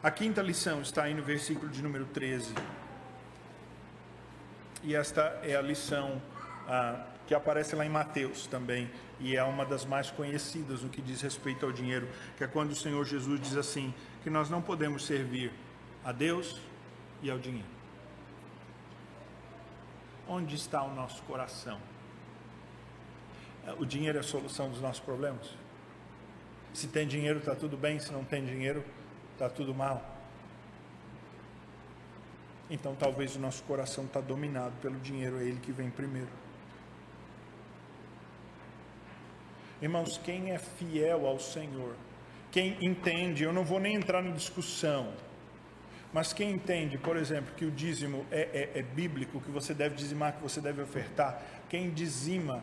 A 0.02 0.10
quinta 0.10 0.42
lição 0.42 0.82
está 0.82 1.04
aí 1.04 1.14
no 1.14 1.22
versículo 1.22 1.70
de 1.70 1.82
número 1.82 2.04
13. 2.06 2.52
E 4.82 4.94
esta 4.94 5.40
é 5.42 5.56
a 5.56 5.62
lição 5.62 6.20
ah, 6.68 7.06
que 7.26 7.34
aparece 7.34 7.74
lá 7.74 7.84
em 7.84 7.88
Mateus 7.88 8.46
também, 8.46 8.90
e 9.18 9.36
é 9.36 9.42
uma 9.42 9.64
das 9.64 9.84
mais 9.84 10.10
conhecidas 10.10 10.82
no 10.82 10.88
que 10.88 11.00
diz 11.00 11.20
respeito 11.20 11.64
ao 11.64 11.72
dinheiro, 11.72 12.08
que 12.36 12.44
é 12.44 12.46
quando 12.46 12.72
o 12.72 12.76
Senhor 12.76 13.04
Jesus 13.04 13.40
diz 13.40 13.56
assim: 13.56 13.94
que 14.22 14.30
nós 14.30 14.50
não 14.50 14.60
podemos 14.60 15.04
servir 15.04 15.52
a 16.04 16.12
Deus 16.12 16.60
e 17.22 17.30
ao 17.30 17.38
dinheiro. 17.38 17.68
Onde 20.28 20.54
está 20.54 20.82
o 20.82 20.94
nosso 20.94 21.22
coração? 21.22 21.78
O 23.78 23.84
dinheiro 23.84 24.18
é 24.18 24.20
a 24.20 24.24
solução 24.24 24.68
dos 24.68 24.80
nossos 24.80 25.00
problemas? 25.00 25.54
Se 26.72 26.88
tem 26.88 27.06
dinheiro, 27.06 27.38
está 27.38 27.54
tudo 27.54 27.76
bem, 27.76 27.98
se 27.98 28.12
não 28.12 28.24
tem 28.24 28.44
dinheiro, 28.44 28.84
está 29.32 29.48
tudo 29.48 29.74
mal. 29.74 30.02
Então 32.68 32.94
talvez 32.94 33.36
o 33.36 33.38
nosso 33.38 33.62
coração 33.64 34.04
está 34.04 34.20
dominado 34.20 34.74
pelo 34.82 34.98
dinheiro, 35.00 35.38
é 35.38 35.44
ele 35.44 35.60
que 35.60 35.72
vem 35.72 35.90
primeiro. 35.90 36.43
Irmãos, 39.82 40.18
quem 40.18 40.50
é 40.50 40.58
fiel 40.58 41.26
ao 41.26 41.38
Senhor, 41.38 41.94
quem 42.50 42.76
entende, 42.80 43.42
eu 43.42 43.52
não 43.52 43.64
vou 43.64 43.80
nem 43.80 43.94
entrar 43.94 44.22
na 44.22 44.30
discussão, 44.30 45.12
mas 46.12 46.32
quem 46.32 46.52
entende, 46.52 46.96
por 46.96 47.16
exemplo, 47.16 47.52
que 47.56 47.64
o 47.64 47.70
dízimo 47.70 48.24
é, 48.30 48.70
é, 48.74 48.78
é 48.78 48.82
bíblico, 48.82 49.40
que 49.40 49.50
você 49.50 49.74
deve 49.74 49.96
dizimar, 49.96 50.34
que 50.34 50.42
você 50.42 50.60
deve 50.60 50.80
ofertar, 50.80 51.42
quem 51.68 51.90
dizima 51.90 52.62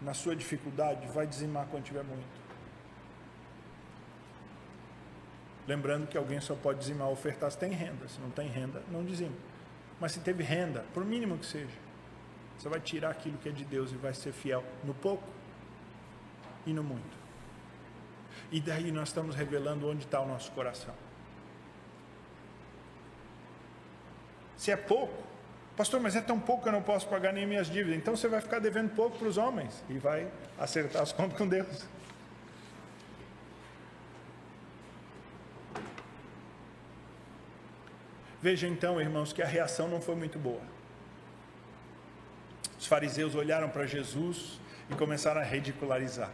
na 0.00 0.14
sua 0.14 0.36
dificuldade, 0.36 1.06
vai 1.08 1.26
dizimar 1.26 1.66
quando 1.66 1.82
tiver 1.82 2.04
muito. 2.04 2.44
Lembrando 5.66 6.06
que 6.06 6.16
alguém 6.16 6.40
só 6.40 6.54
pode 6.54 6.78
dizimar 6.78 7.08
ou 7.08 7.14
ofertar 7.14 7.50
se 7.50 7.58
tem 7.58 7.72
renda. 7.72 8.06
Se 8.06 8.20
não 8.20 8.30
tem 8.30 8.48
renda, 8.48 8.82
não 8.90 9.04
dizima. 9.04 9.34
Mas 9.98 10.12
se 10.12 10.20
teve 10.20 10.42
renda, 10.42 10.84
por 10.92 11.04
mínimo 11.04 11.38
que 11.38 11.46
seja, 11.46 11.76
você 12.56 12.68
vai 12.68 12.80
tirar 12.80 13.10
aquilo 13.10 13.38
que 13.38 13.48
é 13.48 13.52
de 13.52 13.64
Deus 13.64 13.90
e 13.90 13.96
vai 13.96 14.12
ser 14.12 14.32
fiel 14.32 14.62
no 14.84 14.94
pouco 14.94 15.24
e 16.66 16.72
no 16.72 16.82
muito. 16.82 17.24
E 18.50 18.60
daí 18.60 18.92
nós 18.92 19.08
estamos 19.08 19.34
revelando 19.34 19.88
onde 19.88 20.04
está 20.04 20.20
o 20.20 20.28
nosso 20.28 20.50
coração. 20.52 20.94
Se 24.56 24.70
é 24.70 24.76
pouco, 24.76 25.22
pastor, 25.76 26.00
mas 26.00 26.14
é 26.14 26.20
tão 26.20 26.38
pouco 26.38 26.62
que 26.62 26.68
eu 26.68 26.72
não 26.72 26.82
posso 26.82 27.08
pagar 27.08 27.32
nem 27.32 27.46
minhas 27.46 27.66
dívidas. 27.66 27.98
Então 27.98 28.16
você 28.16 28.28
vai 28.28 28.40
ficar 28.40 28.60
devendo 28.60 28.94
pouco 28.94 29.18
para 29.18 29.28
os 29.28 29.36
homens 29.36 29.82
e 29.88 29.98
vai 29.98 30.30
acertar 30.58 31.02
as 31.02 31.10
contas 31.12 31.36
com 31.36 31.48
Deus. 31.48 31.86
Veja 38.40 38.68
então, 38.68 39.00
irmãos, 39.00 39.32
que 39.32 39.42
a 39.42 39.46
reação 39.46 39.88
não 39.88 40.00
foi 40.00 40.14
muito 40.14 40.38
boa. 40.38 40.60
Os 42.78 42.86
fariseus 42.86 43.34
olharam 43.34 43.70
para 43.70 43.86
Jesus 43.86 44.60
e 44.90 44.94
começaram 44.94 45.40
a 45.40 45.44
ridicularizar 45.44 46.30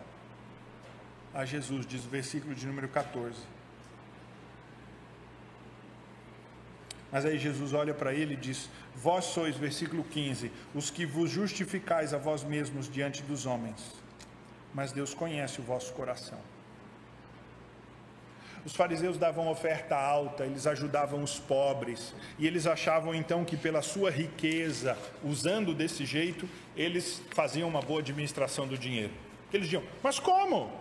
a 1.34 1.44
Jesus, 1.44 1.86
diz 1.86 2.04
o 2.04 2.08
versículo 2.08 2.54
de 2.54 2.66
número 2.66 2.88
14. 2.88 3.36
Mas 7.12 7.24
aí 7.24 7.38
Jesus 7.38 7.72
olha 7.72 7.92
para 7.92 8.14
ele 8.14 8.34
e 8.34 8.36
diz: 8.36 8.68
Vós 8.94 9.26
sois, 9.26 9.56
versículo 9.56 10.04
15, 10.04 10.50
os 10.74 10.90
que 10.90 11.04
vos 11.04 11.30
justificais 11.30 12.14
a 12.14 12.18
vós 12.18 12.44
mesmos 12.44 12.88
diante 12.88 13.22
dos 13.22 13.46
homens, 13.46 13.94
mas 14.72 14.92
Deus 14.92 15.12
conhece 15.12 15.60
o 15.60 15.64
vosso 15.64 15.92
coração. 15.92 16.38
Os 18.64 18.74
fariseus 18.76 19.16
davam 19.16 19.48
oferta 19.48 19.96
alta, 19.96 20.44
eles 20.44 20.66
ajudavam 20.66 21.22
os 21.22 21.38
pobres, 21.38 22.14
e 22.38 22.46
eles 22.46 22.66
achavam 22.66 23.14
então 23.14 23.42
que 23.42 23.56
pela 23.56 23.80
sua 23.80 24.10
riqueza, 24.10 24.98
usando 25.24 25.74
desse 25.74 26.04
jeito, 26.04 26.46
eles 26.76 27.22
faziam 27.30 27.68
uma 27.68 27.80
boa 27.80 28.00
administração 28.00 28.68
do 28.68 28.76
dinheiro. 28.76 29.12
Eles 29.52 29.66
diziam: 29.66 29.82
Mas 30.02 30.18
como? 30.18 30.79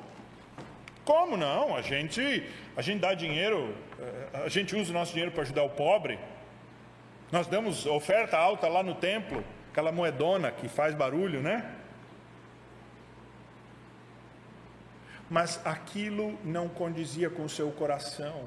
Como 1.10 1.36
não? 1.36 1.76
A 1.76 1.82
gente, 1.82 2.44
a 2.78 2.84
gente 2.84 3.00
dá 3.00 3.16
dinheiro, 3.16 3.76
eh, 4.00 4.44
a 4.46 4.48
gente 4.48 4.76
usa 4.76 4.92
o 4.92 4.94
nosso 4.94 5.12
dinheiro 5.12 5.32
para 5.32 5.42
ajudar 5.42 5.64
o 5.64 5.70
pobre. 5.72 6.20
Nós 7.32 7.48
damos 7.48 7.88
oferta 7.88 8.38
alta 8.38 8.68
lá 8.68 8.84
no 8.84 8.94
templo, 8.94 9.44
aquela 9.72 9.92
moedona 9.92 10.52
que 10.52 10.68
faz 10.68 10.94
barulho, 10.94 11.42
né? 11.42 11.66
Mas 15.28 15.60
aquilo 15.66 16.38
não 16.44 16.70
condizia 16.70 17.28
com 17.28 17.44
o 17.44 17.50
seu 17.50 17.72
coração, 17.72 18.46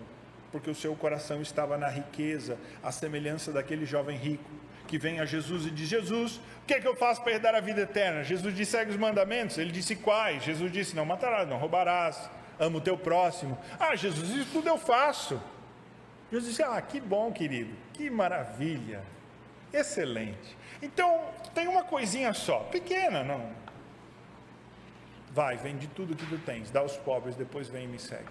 porque 0.52 0.70
o 0.70 0.74
seu 0.74 0.94
coração 0.94 1.42
estava 1.42 1.76
na 1.76 1.88
riqueza, 1.88 2.56
a 2.80 2.92
semelhança 2.92 3.50
daquele 3.50 3.84
jovem 3.84 4.16
rico 4.16 4.48
que 4.86 4.98
vem 4.98 5.18
a 5.18 5.24
Jesus 5.24 5.66
e 5.66 5.70
diz: 5.72 5.88
Jesus, 5.88 6.36
o 6.36 6.66
que, 6.68 6.74
é 6.74 6.80
que 6.80 6.86
eu 6.86 6.94
faço 6.94 7.22
para 7.22 7.32
herdar 7.32 7.56
a 7.56 7.60
vida 7.60 7.80
eterna? 7.80 8.22
Jesus 8.22 8.54
disse: 8.54 8.70
segue 8.70 8.92
os 8.92 8.96
mandamentos. 8.96 9.58
Ele 9.58 9.72
disse: 9.72 9.96
quais? 9.96 10.44
Jesus 10.44 10.70
disse: 10.70 10.94
não 10.94 11.04
matarás, 11.04 11.48
não 11.48 11.56
roubarás, 11.56 12.30
ama 12.58 12.78
o 12.78 12.80
teu 12.80 12.96
próximo. 12.96 13.58
Ah, 13.78 13.94
Jesus, 13.94 14.30
isso 14.30 14.52
tudo 14.52 14.68
eu 14.68 14.78
faço. 14.78 15.40
Jesus 16.30 16.50
disse: 16.50 16.62
Ah, 16.62 16.80
que 16.80 17.00
bom, 17.00 17.32
querido, 17.32 17.74
que 17.92 18.08
maravilha, 18.08 19.02
excelente. 19.72 20.56
Então, 20.80 21.24
tem 21.54 21.68
uma 21.68 21.84
coisinha 21.84 22.32
só, 22.32 22.60
pequena, 22.60 23.22
não. 23.22 23.50
Vai, 25.30 25.56
vende 25.56 25.86
tudo 25.86 26.16
que 26.16 26.26
tu 26.26 26.38
tens, 26.38 26.70
dá 26.70 26.80
aos 26.80 26.96
pobres, 26.96 27.36
depois 27.36 27.68
vem 27.68 27.84
e 27.84 27.88
me 27.88 27.98
segue. 27.98 28.28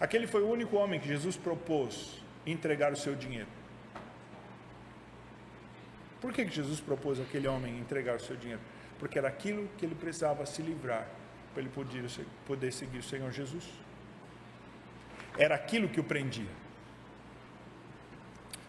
Aquele 0.00 0.26
foi 0.26 0.42
o 0.42 0.48
único 0.50 0.76
homem 0.76 0.98
que 0.98 1.08
Jesus 1.08 1.36
propôs 1.36 2.22
entregar 2.46 2.92
o 2.92 2.96
seu 2.96 3.14
dinheiro. 3.14 3.48
Por 6.20 6.32
que 6.32 6.46
Jesus 6.48 6.80
propôs 6.80 7.20
aquele 7.20 7.46
homem 7.46 7.78
entregar 7.78 8.16
o 8.16 8.20
seu 8.20 8.36
dinheiro? 8.36 8.62
Porque 8.98 9.18
era 9.18 9.28
aquilo 9.28 9.68
que 9.76 9.84
ele 9.84 9.94
precisava 9.94 10.46
se 10.46 10.62
livrar 10.62 11.06
para 11.54 11.62
ele 11.62 11.70
poder, 11.70 12.04
poder 12.46 12.72
seguir 12.72 12.98
o 12.98 13.02
Senhor 13.02 13.30
Jesus. 13.30 13.64
Era 15.38 15.54
aquilo 15.54 15.88
que 15.88 16.00
o 16.00 16.04
prendia. 16.04 16.50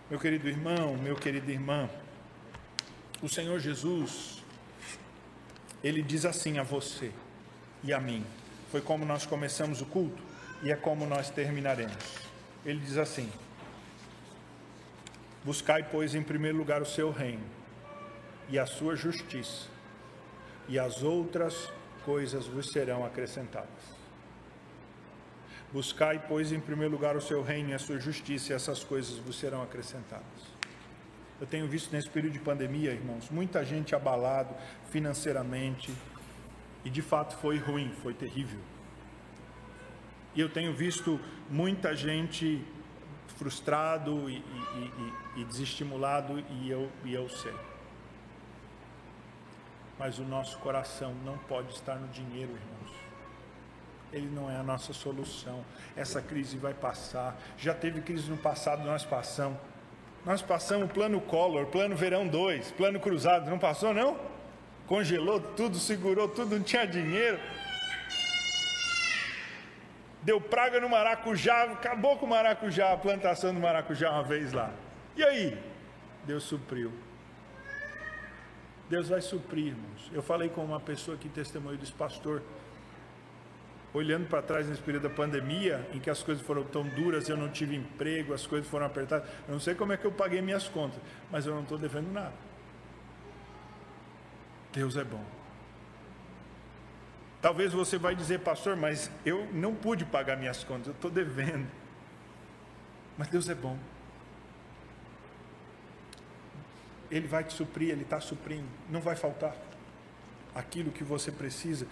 Meu 0.07 0.19
querido 0.19 0.47
irmão, 0.47 0.95
meu 0.95 1.15
querido 1.15 1.49
irmã, 1.49 1.89
o 3.23 3.27
Senhor 3.27 3.59
Jesus, 3.59 4.43
Ele 5.83 6.03
diz 6.03 6.25
assim 6.25 6.59
a 6.59 6.63
você 6.63 7.11
e 7.83 7.91
a 7.91 7.99
mim. 7.99 8.23
Foi 8.71 8.81
como 8.81 9.03
nós 9.03 9.25
começamos 9.25 9.81
o 9.81 9.86
culto 9.86 10.21
e 10.61 10.71
é 10.71 10.75
como 10.75 11.07
nós 11.07 11.31
terminaremos. 11.31 11.95
Ele 12.63 12.79
diz 12.79 12.97
assim: 12.97 13.31
Buscai, 15.43 15.88
pois, 15.89 16.13
em 16.13 16.21
primeiro 16.21 16.57
lugar 16.57 16.83
o 16.83 16.86
seu 16.86 17.11
reino 17.11 17.43
e 18.47 18.59
a 18.59 18.67
sua 18.67 18.95
justiça, 18.95 19.67
e 20.67 20.77
as 20.77 21.01
outras 21.01 21.71
coisas 22.05 22.45
vos 22.45 22.71
serão 22.71 23.03
acrescentadas. 23.03 23.95
Buscai, 25.73 26.23
pois, 26.27 26.51
em 26.51 26.59
primeiro 26.59 26.93
lugar 26.93 27.17
o 27.17 27.21
seu 27.21 27.41
reino 27.41 27.71
e 27.71 27.73
a 27.73 27.79
sua 27.79 27.99
justiça, 27.99 28.53
e 28.53 28.55
essas 28.55 28.83
coisas 28.83 29.17
vos 29.17 29.37
serão 29.37 29.61
acrescentadas. 29.61 30.55
Eu 31.41 31.47
tenho 31.47 31.67
visto 31.67 31.91
nesse 31.91 32.09
período 32.09 32.33
de 32.33 32.39
pandemia, 32.39 32.91
irmãos, 32.91 33.29
muita 33.29 33.65
gente 33.65 33.93
abalado 33.93 34.55
financeiramente, 34.89 35.91
e 36.85 36.89
de 36.89 37.01
fato 37.01 37.35
foi 37.37 37.57
ruim, 37.57 37.91
foi 38.03 38.13
terrível. 38.13 38.59
E 40.35 40.39
eu 40.39 40.47
tenho 40.47 40.73
visto 40.73 41.19
muita 41.49 41.95
gente 41.95 42.63
frustrado 43.37 44.29
e, 44.29 44.35
e, 44.35 44.41
e, 45.37 45.41
e 45.41 45.43
desestimulado, 45.45 46.41
e 46.49 46.69
eu, 46.69 46.89
e 47.03 47.13
eu 47.13 47.27
sei 47.27 47.53
mas 49.97 50.19
o 50.19 50.23
nosso 50.23 50.57
coração 50.59 51.13
não 51.23 51.37
pode 51.37 51.73
estar 51.73 51.95
no 51.95 52.07
dinheiro, 52.09 52.51
irmãos. 52.51 52.95
Ele 54.11 54.29
não 54.29 54.49
é 54.49 54.55
a 54.55 54.63
nossa 54.63 54.93
solução. 54.93 55.63
Essa 55.95 56.21
crise 56.21 56.57
vai 56.57 56.73
passar. 56.73 57.37
Já 57.57 57.73
teve 57.73 58.01
crise 58.01 58.29
no 58.29 58.37
passado, 58.37 58.83
nós 58.83 59.03
passamos. 59.03 59.57
Nós 60.25 60.41
passamos 60.41 60.91
plano 60.91 61.21
Collor, 61.21 61.67
plano 61.67 61.95
Verão 61.95 62.27
2, 62.27 62.71
plano 62.71 62.99
Cruzado, 62.99 63.49
não 63.49 63.59
passou 63.59 63.93
não? 63.93 64.17
Congelou 64.87 65.39
tudo, 65.39 65.77
segurou 65.77 66.27
tudo, 66.27 66.55
não 66.55 66.63
tinha 66.63 66.85
dinheiro. 66.85 67.39
Deu 70.23 70.41
praga 70.41 70.79
no 70.79 70.89
maracujá, 70.89 71.63
acabou 71.65 72.17
com 72.17 72.25
o 72.25 72.29
maracujá, 72.29 72.93
a 72.93 72.97
plantação 72.97 73.53
do 73.53 73.59
maracujá 73.59 74.09
uma 74.09 74.23
vez 74.23 74.51
lá. 74.51 74.71
E 75.15 75.23
aí? 75.23 75.57
Deus 76.25 76.43
supriu. 76.43 76.91
Deus 78.89 79.09
vai 79.09 79.21
suprir, 79.21 79.67
irmãos. 79.67 80.11
Eu 80.13 80.21
falei 80.21 80.49
com 80.49 80.63
uma 80.63 80.79
pessoa 80.79 81.17
que 81.17 81.27
testemunhou 81.27 81.77
desse 81.77 81.91
pastor, 81.91 82.41
olhando 83.93 84.27
para 84.27 84.41
trás 84.41 84.67
nesse 84.67 84.81
período 84.81 85.03
da 85.03 85.09
pandemia, 85.09 85.88
em 85.93 85.99
que 85.99 86.09
as 86.09 86.21
coisas 86.21 86.45
foram 86.45 86.63
tão 86.63 86.83
duras, 86.83 87.27
eu 87.27 87.38
não 87.38 87.49
tive 87.49 87.75
emprego, 87.75 88.33
as 88.33 88.45
coisas 88.45 88.67
foram 88.69 88.86
apertadas. 88.86 89.27
Eu 89.47 89.53
não 89.53 89.59
sei 89.59 89.73
como 89.73 89.93
é 89.93 89.97
que 89.97 90.05
eu 90.05 90.11
paguei 90.11 90.41
minhas 90.41 90.67
contas, 90.67 90.99
mas 91.31 91.45
eu 91.45 91.55
não 91.55 91.63
estou 91.63 91.77
devendo 91.77 92.11
nada. 92.11 92.33
Deus 94.71 94.97
é 94.97 95.03
bom. 95.03 95.23
Talvez 97.41 97.71
você 97.71 97.97
vai 97.97 98.15
dizer, 98.15 98.39
pastor, 98.39 98.75
mas 98.75 99.09
eu 99.25 99.47
não 99.53 99.73
pude 99.73 100.03
pagar 100.03 100.36
minhas 100.36 100.63
contas, 100.63 100.88
eu 100.88 100.93
estou 100.93 101.09
devendo. 101.09 101.67
Mas 103.17 103.29
Deus 103.29 103.47
é 103.47 103.55
bom. 103.55 103.77
Ele 107.11 107.27
vai 107.27 107.43
te 107.43 107.53
suprir, 107.53 107.89
Ele 107.89 108.03
está 108.03 108.19
suprindo, 108.19 108.67
não 108.89 108.99
vai 108.99 109.15
faltar 109.15 109.55
aquilo 110.53 110.91
que 110.91 111.03
você 111.03 111.31
precisa. 111.31 111.85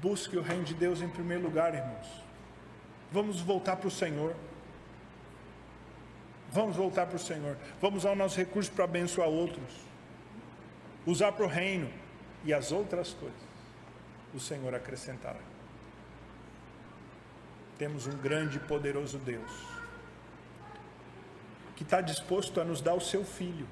Busque 0.00 0.36
o 0.36 0.42
reino 0.42 0.64
de 0.64 0.74
Deus 0.74 1.00
em 1.00 1.08
primeiro 1.08 1.42
lugar, 1.42 1.74
irmãos. 1.74 2.06
Vamos 3.10 3.40
voltar 3.40 3.76
para 3.76 3.88
o 3.88 3.90
Senhor. 3.90 4.34
Vamos 6.50 6.76
voltar 6.76 7.06
para 7.06 7.16
o 7.16 7.18
Senhor. 7.18 7.56
Vamos 7.80 8.04
usar 8.04 8.12
o 8.12 8.16
nosso 8.16 8.36
recurso 8.36 8.70
para 8.70 8.84
abençoar 8.84 9.28
outros. 9.28 9.72
Usar 11.06 11.32
para 11.32 11.44
o 11.44 11.48
reino. 11.48 11.90
E 12.44 12.52
as 12.52 12.72
outras 12.72 13.14
coisas, 13.14 13.38
o 14.34 14.40
Senhor 14.40 14.74
acrescentará. 14.74 15.38
Temos 17.78 18.08
um 18.08 18.16
grande 18.16 18.56
e 18.56 18.60
poderoso 18.60 19.16
Deus 19.18 19.71
que 21.82 21.86
está 21.86 22.00
disposto 22.00 22.60
a 22.60 22.64
nos 22.64 22.80
dar 22.80 22.94
o 22.94 23.00
seu 23.00 23.24
filho. 23.24 23.66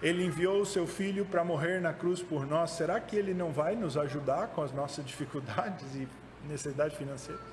Ele 0.00 0.24
enviou 0.24 0.62
o 0.62 0.66
seu 0.66 0.86
filho 0.86 1.26
para 1.26 1.44
morrer 1.44 1.78
na 1.78 1.92
cruz 1.92 2.22
por 2.22 2.46
nós. 2.46 2.70
Será 2.70 2.98
que 2.98 3.14
ele 3.14 3.34
não 3.34 3.52
vai 3.52 3.76
nos 3.76 3.98
ajudar 3.98 4.48
com 4.48 4.62
as 4.62 4.72
nossas 4.72 5.04
dificuldades 5.06 5.94
e 5.94 6.08
necessidades 6.48 6.96
financeiras? 6.96 7.44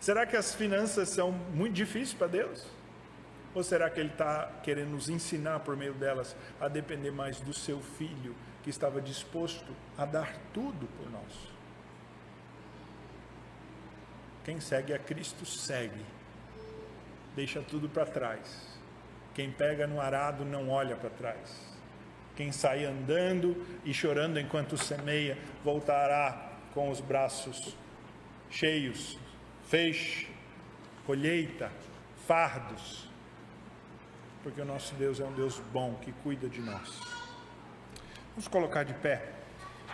Será 0.00 0.26
que 0.26 0.36
as 0.36 0.52
finanças 0.52 1.08
são 1.08 1.30
muito 1.30 1.74
difíceis 1.74 2.12
para 2.12 2.26
Deus? 2.26 2.66
Ou 3.54 3.62
será 3.62 3.88
que 3.88 4.00
Ele 4.00 4.10
está 4.10 4.50
querendo 4.64 4.90
nos 4.90 5.08
ensinar 5.08 5.60
por 5.60 5.76
meio 5.76 5.94
delas 5.94 6.36
a 6.60 6.66
depender 6.66 7.12
mais 7.12 7.40
do 7.40 7.54
seu 7.54 7.80
filho, 7.80 8.34
que 8.64 8.68
estava 8.68 9.00
disposto 9.00 9.72
a 9.96 10.04
dar 10.04 10.36
tudo 10.52 10.88
por 10.98 11.08
nós? 11.08 11.53
Quem 14.44 14.60
segue 14.60 14.92
a 14.92 14.98
Cristo 14.98 15.46
segue, 15.46 16.04
deixa 17.34 17.62
tudo 17.62 17.88
para 17.88 18.04
trás. 18.04 18.78
Quem 19.34 19.50
pega 19.50 19.86
no 19.86 20.00
arado 20.00 20.44
não 20.44 20.68
olha 20.68 20.94
para 20.96 21.10
trás. 21.10 21.74
Quem 22.36 22.52
sai 22.52 22.84
andando 22.84 23.56
e 23.84 23.94
chorando 23.94 24.38
enquanto 24.38 24.76
semeia, 24.76 25.38
voltará 25.64 26.52
com 26.74 26.90
os 26.90 27.00
braços 27.00 27.76
cheios, 28.50 29.18
feixe, 29.64 30.28
colheita, 31.06 31.70
fardos. 32.26 33.08
Porque 34.42 34.60
o 34.60 34.64
nosso 34.64 34.94
Deus 34.96 35.20
é 35.20 35.24
um 35.24 35.32
Deus 35.32 35.58
bom 35.72 35.94
que 35.94 36.12
cuida 36.12 36.48
de 36.48 36.60
nós. 36.60 37.00
Vamos 38.30 38.48
colocar 38.48 38.84
de 38.84 38.94
pé, 38.94 39.32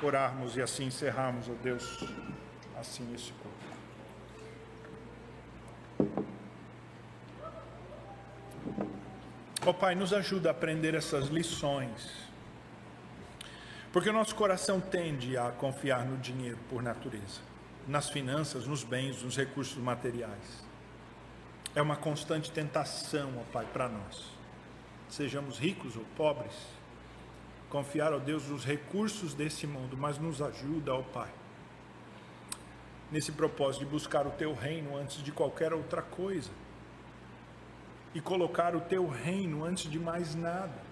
orarmos 0.02 0.56
e 0.56 0.62
assim 0.62 0.86
encerrarmos, 0.86 1.48
ó 1.48 1.52
Deus, 1.62 2.04
assim 2.76 3.14
esse 3.14 3.32
culto. 3.34 3.59
Ó 9.64 9.70
oh, 9.70 9.74
Pai, 9.74 9.94
nos 9.94 10.12
ajuda 10.12 10.48
a 10.48 10.52
aprender 10.52 10.94
essas 10.94 11.26
lições. 11.28 12.30
Porque 13.92 14.08
o 14.08 14.12
nosso 14.12 14.34
coração 14.34 14.80
tende 14.80 15.36
a 15.36 15.50
confiar 15.50 16.06
no 16.06 16.16
dinheiro 16.16 16.58
por 16.68 16.82
natureza, 16.82 17.40
nas 17.86 18.08
finanças, 18.08 18.66
nos 18.66 18.84
bens, 18.84 19.22
nos 19.22 19.36
recursos 19.36 19.76
materiais. 19.76 20.64
É 21.74 21.82
uma 21.82 21.96
constante 21.96 22.50
tentação, 22.50 23.32
ó 23.38 23.52
Pai, 23.52 23.66
para 23.72 23.88
nós. 23.88 24.30
Sejamos 25.08 25.58
ricos 25.58 25.96
ou 25.96 26.04
pobres, 26.16 26.54
confiar, 27.68 28.12
ó 28.12 28.18
Deus, 28.18 28.48
nos 28.48 28.64
recursos 28.64 29.34
desse 29.34 29.66
mundo, 29.66 29.96
mas 29.96 30.18
nos 30.18 30.40
ajuda, 30.40 30.94
ó 30.94 31.02
Pai, 31.02 31.30
nesse 33.10 33.32
propósito 33.32 33.84
de 33.84 33.90
buscar 33.90 34.26
o 34.26 34.30
Teu 34.30 34.54
reino 34.54 34.96
antes 34.96 35.22
de 35.22 35.32
qualquer 35.32 35.72
outra 35.72 36.02
coisa 36.02 36.50
e 38.14 38.20
colocar 38.20 38.74
o 38.74 38.80
teu 38.80 39.06
reino 39.06 39.64
antes 39.64 39.90
de 39.90 39.98
mais 39.98 40.34
nada. 40.34 40.90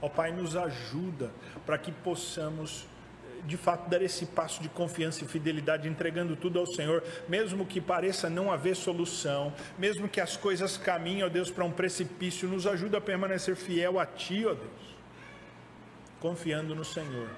Ó 0.00 0.08
Pai, 0.08 0.32
nos 0.32 0.56
ajuda 0.56 1.30
para 1.64 1.78
que 1.78 1.92
possamos 1.92 2.86
de 3.44 3.56
fato 3.56 3.90
dar 3.90 4.00
esse 4.00 4.26
passo 4.26 4.62
de 4.62 4.68
confiança 4.68 5.24
e 5.24 5.28
fidelidade, 5.28 5.88
entregando 5.88 6.36
tudo 6.36 6.60
ao 6.60 6.66
Senhor, 6.66 7.02
mesmo 7.28 7.66
que 7.66 7.80
pareça 7.80 8.30
não 8.30 8.52
haver 8.52 8.76
solução, 8.76 9.52
mesmo 9.76 10.08
que 10.08 10.20
as 10.20 10.36
coisas 10.36 10.76
caminhem, 10.76 11.24
ó 11.24 11.28
Deus, 11.28 11.50
para 11.50 11.64
um 11.64 11.72
precipício, 11.72 12.48
nos 12.48 12.68
ajuda 12.68 12.98
a 12.98 13.00
permanecer 13.00 13.56
fiel 13.56 13.98
a 13.98 14.06
Ti, 14.06 14.46
ó 14.46 14.54
Deus, 14.54 14.96
confiando 16.20 16.72
no 16.72 16.84
Senhor, 16.84 17.28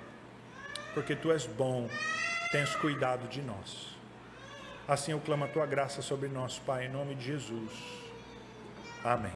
porque 0.92 1.16
Tu 1.16 1.32
és 1.32 1.46
bom, 1.46 1.88
tens 2.54 2.76
cuidado 2.76 3.26
de 3.26 3.42
nós. 3.42 3.96
Assim 4.86 5.10
eu 5.10 5.18
clamo 5.18 5.44
a 5.44 5.48
tua 5.48 5.66
graça 5.66 6.00
sobre 6.00 6.28
nós, 6.28 6.56
Pai, 6.56 6.86
em 6.86 6.88
nome 6.88 7.16
de 7.16 7.24
Jesus. 7.24 7.72
Amém. 9.02 9.32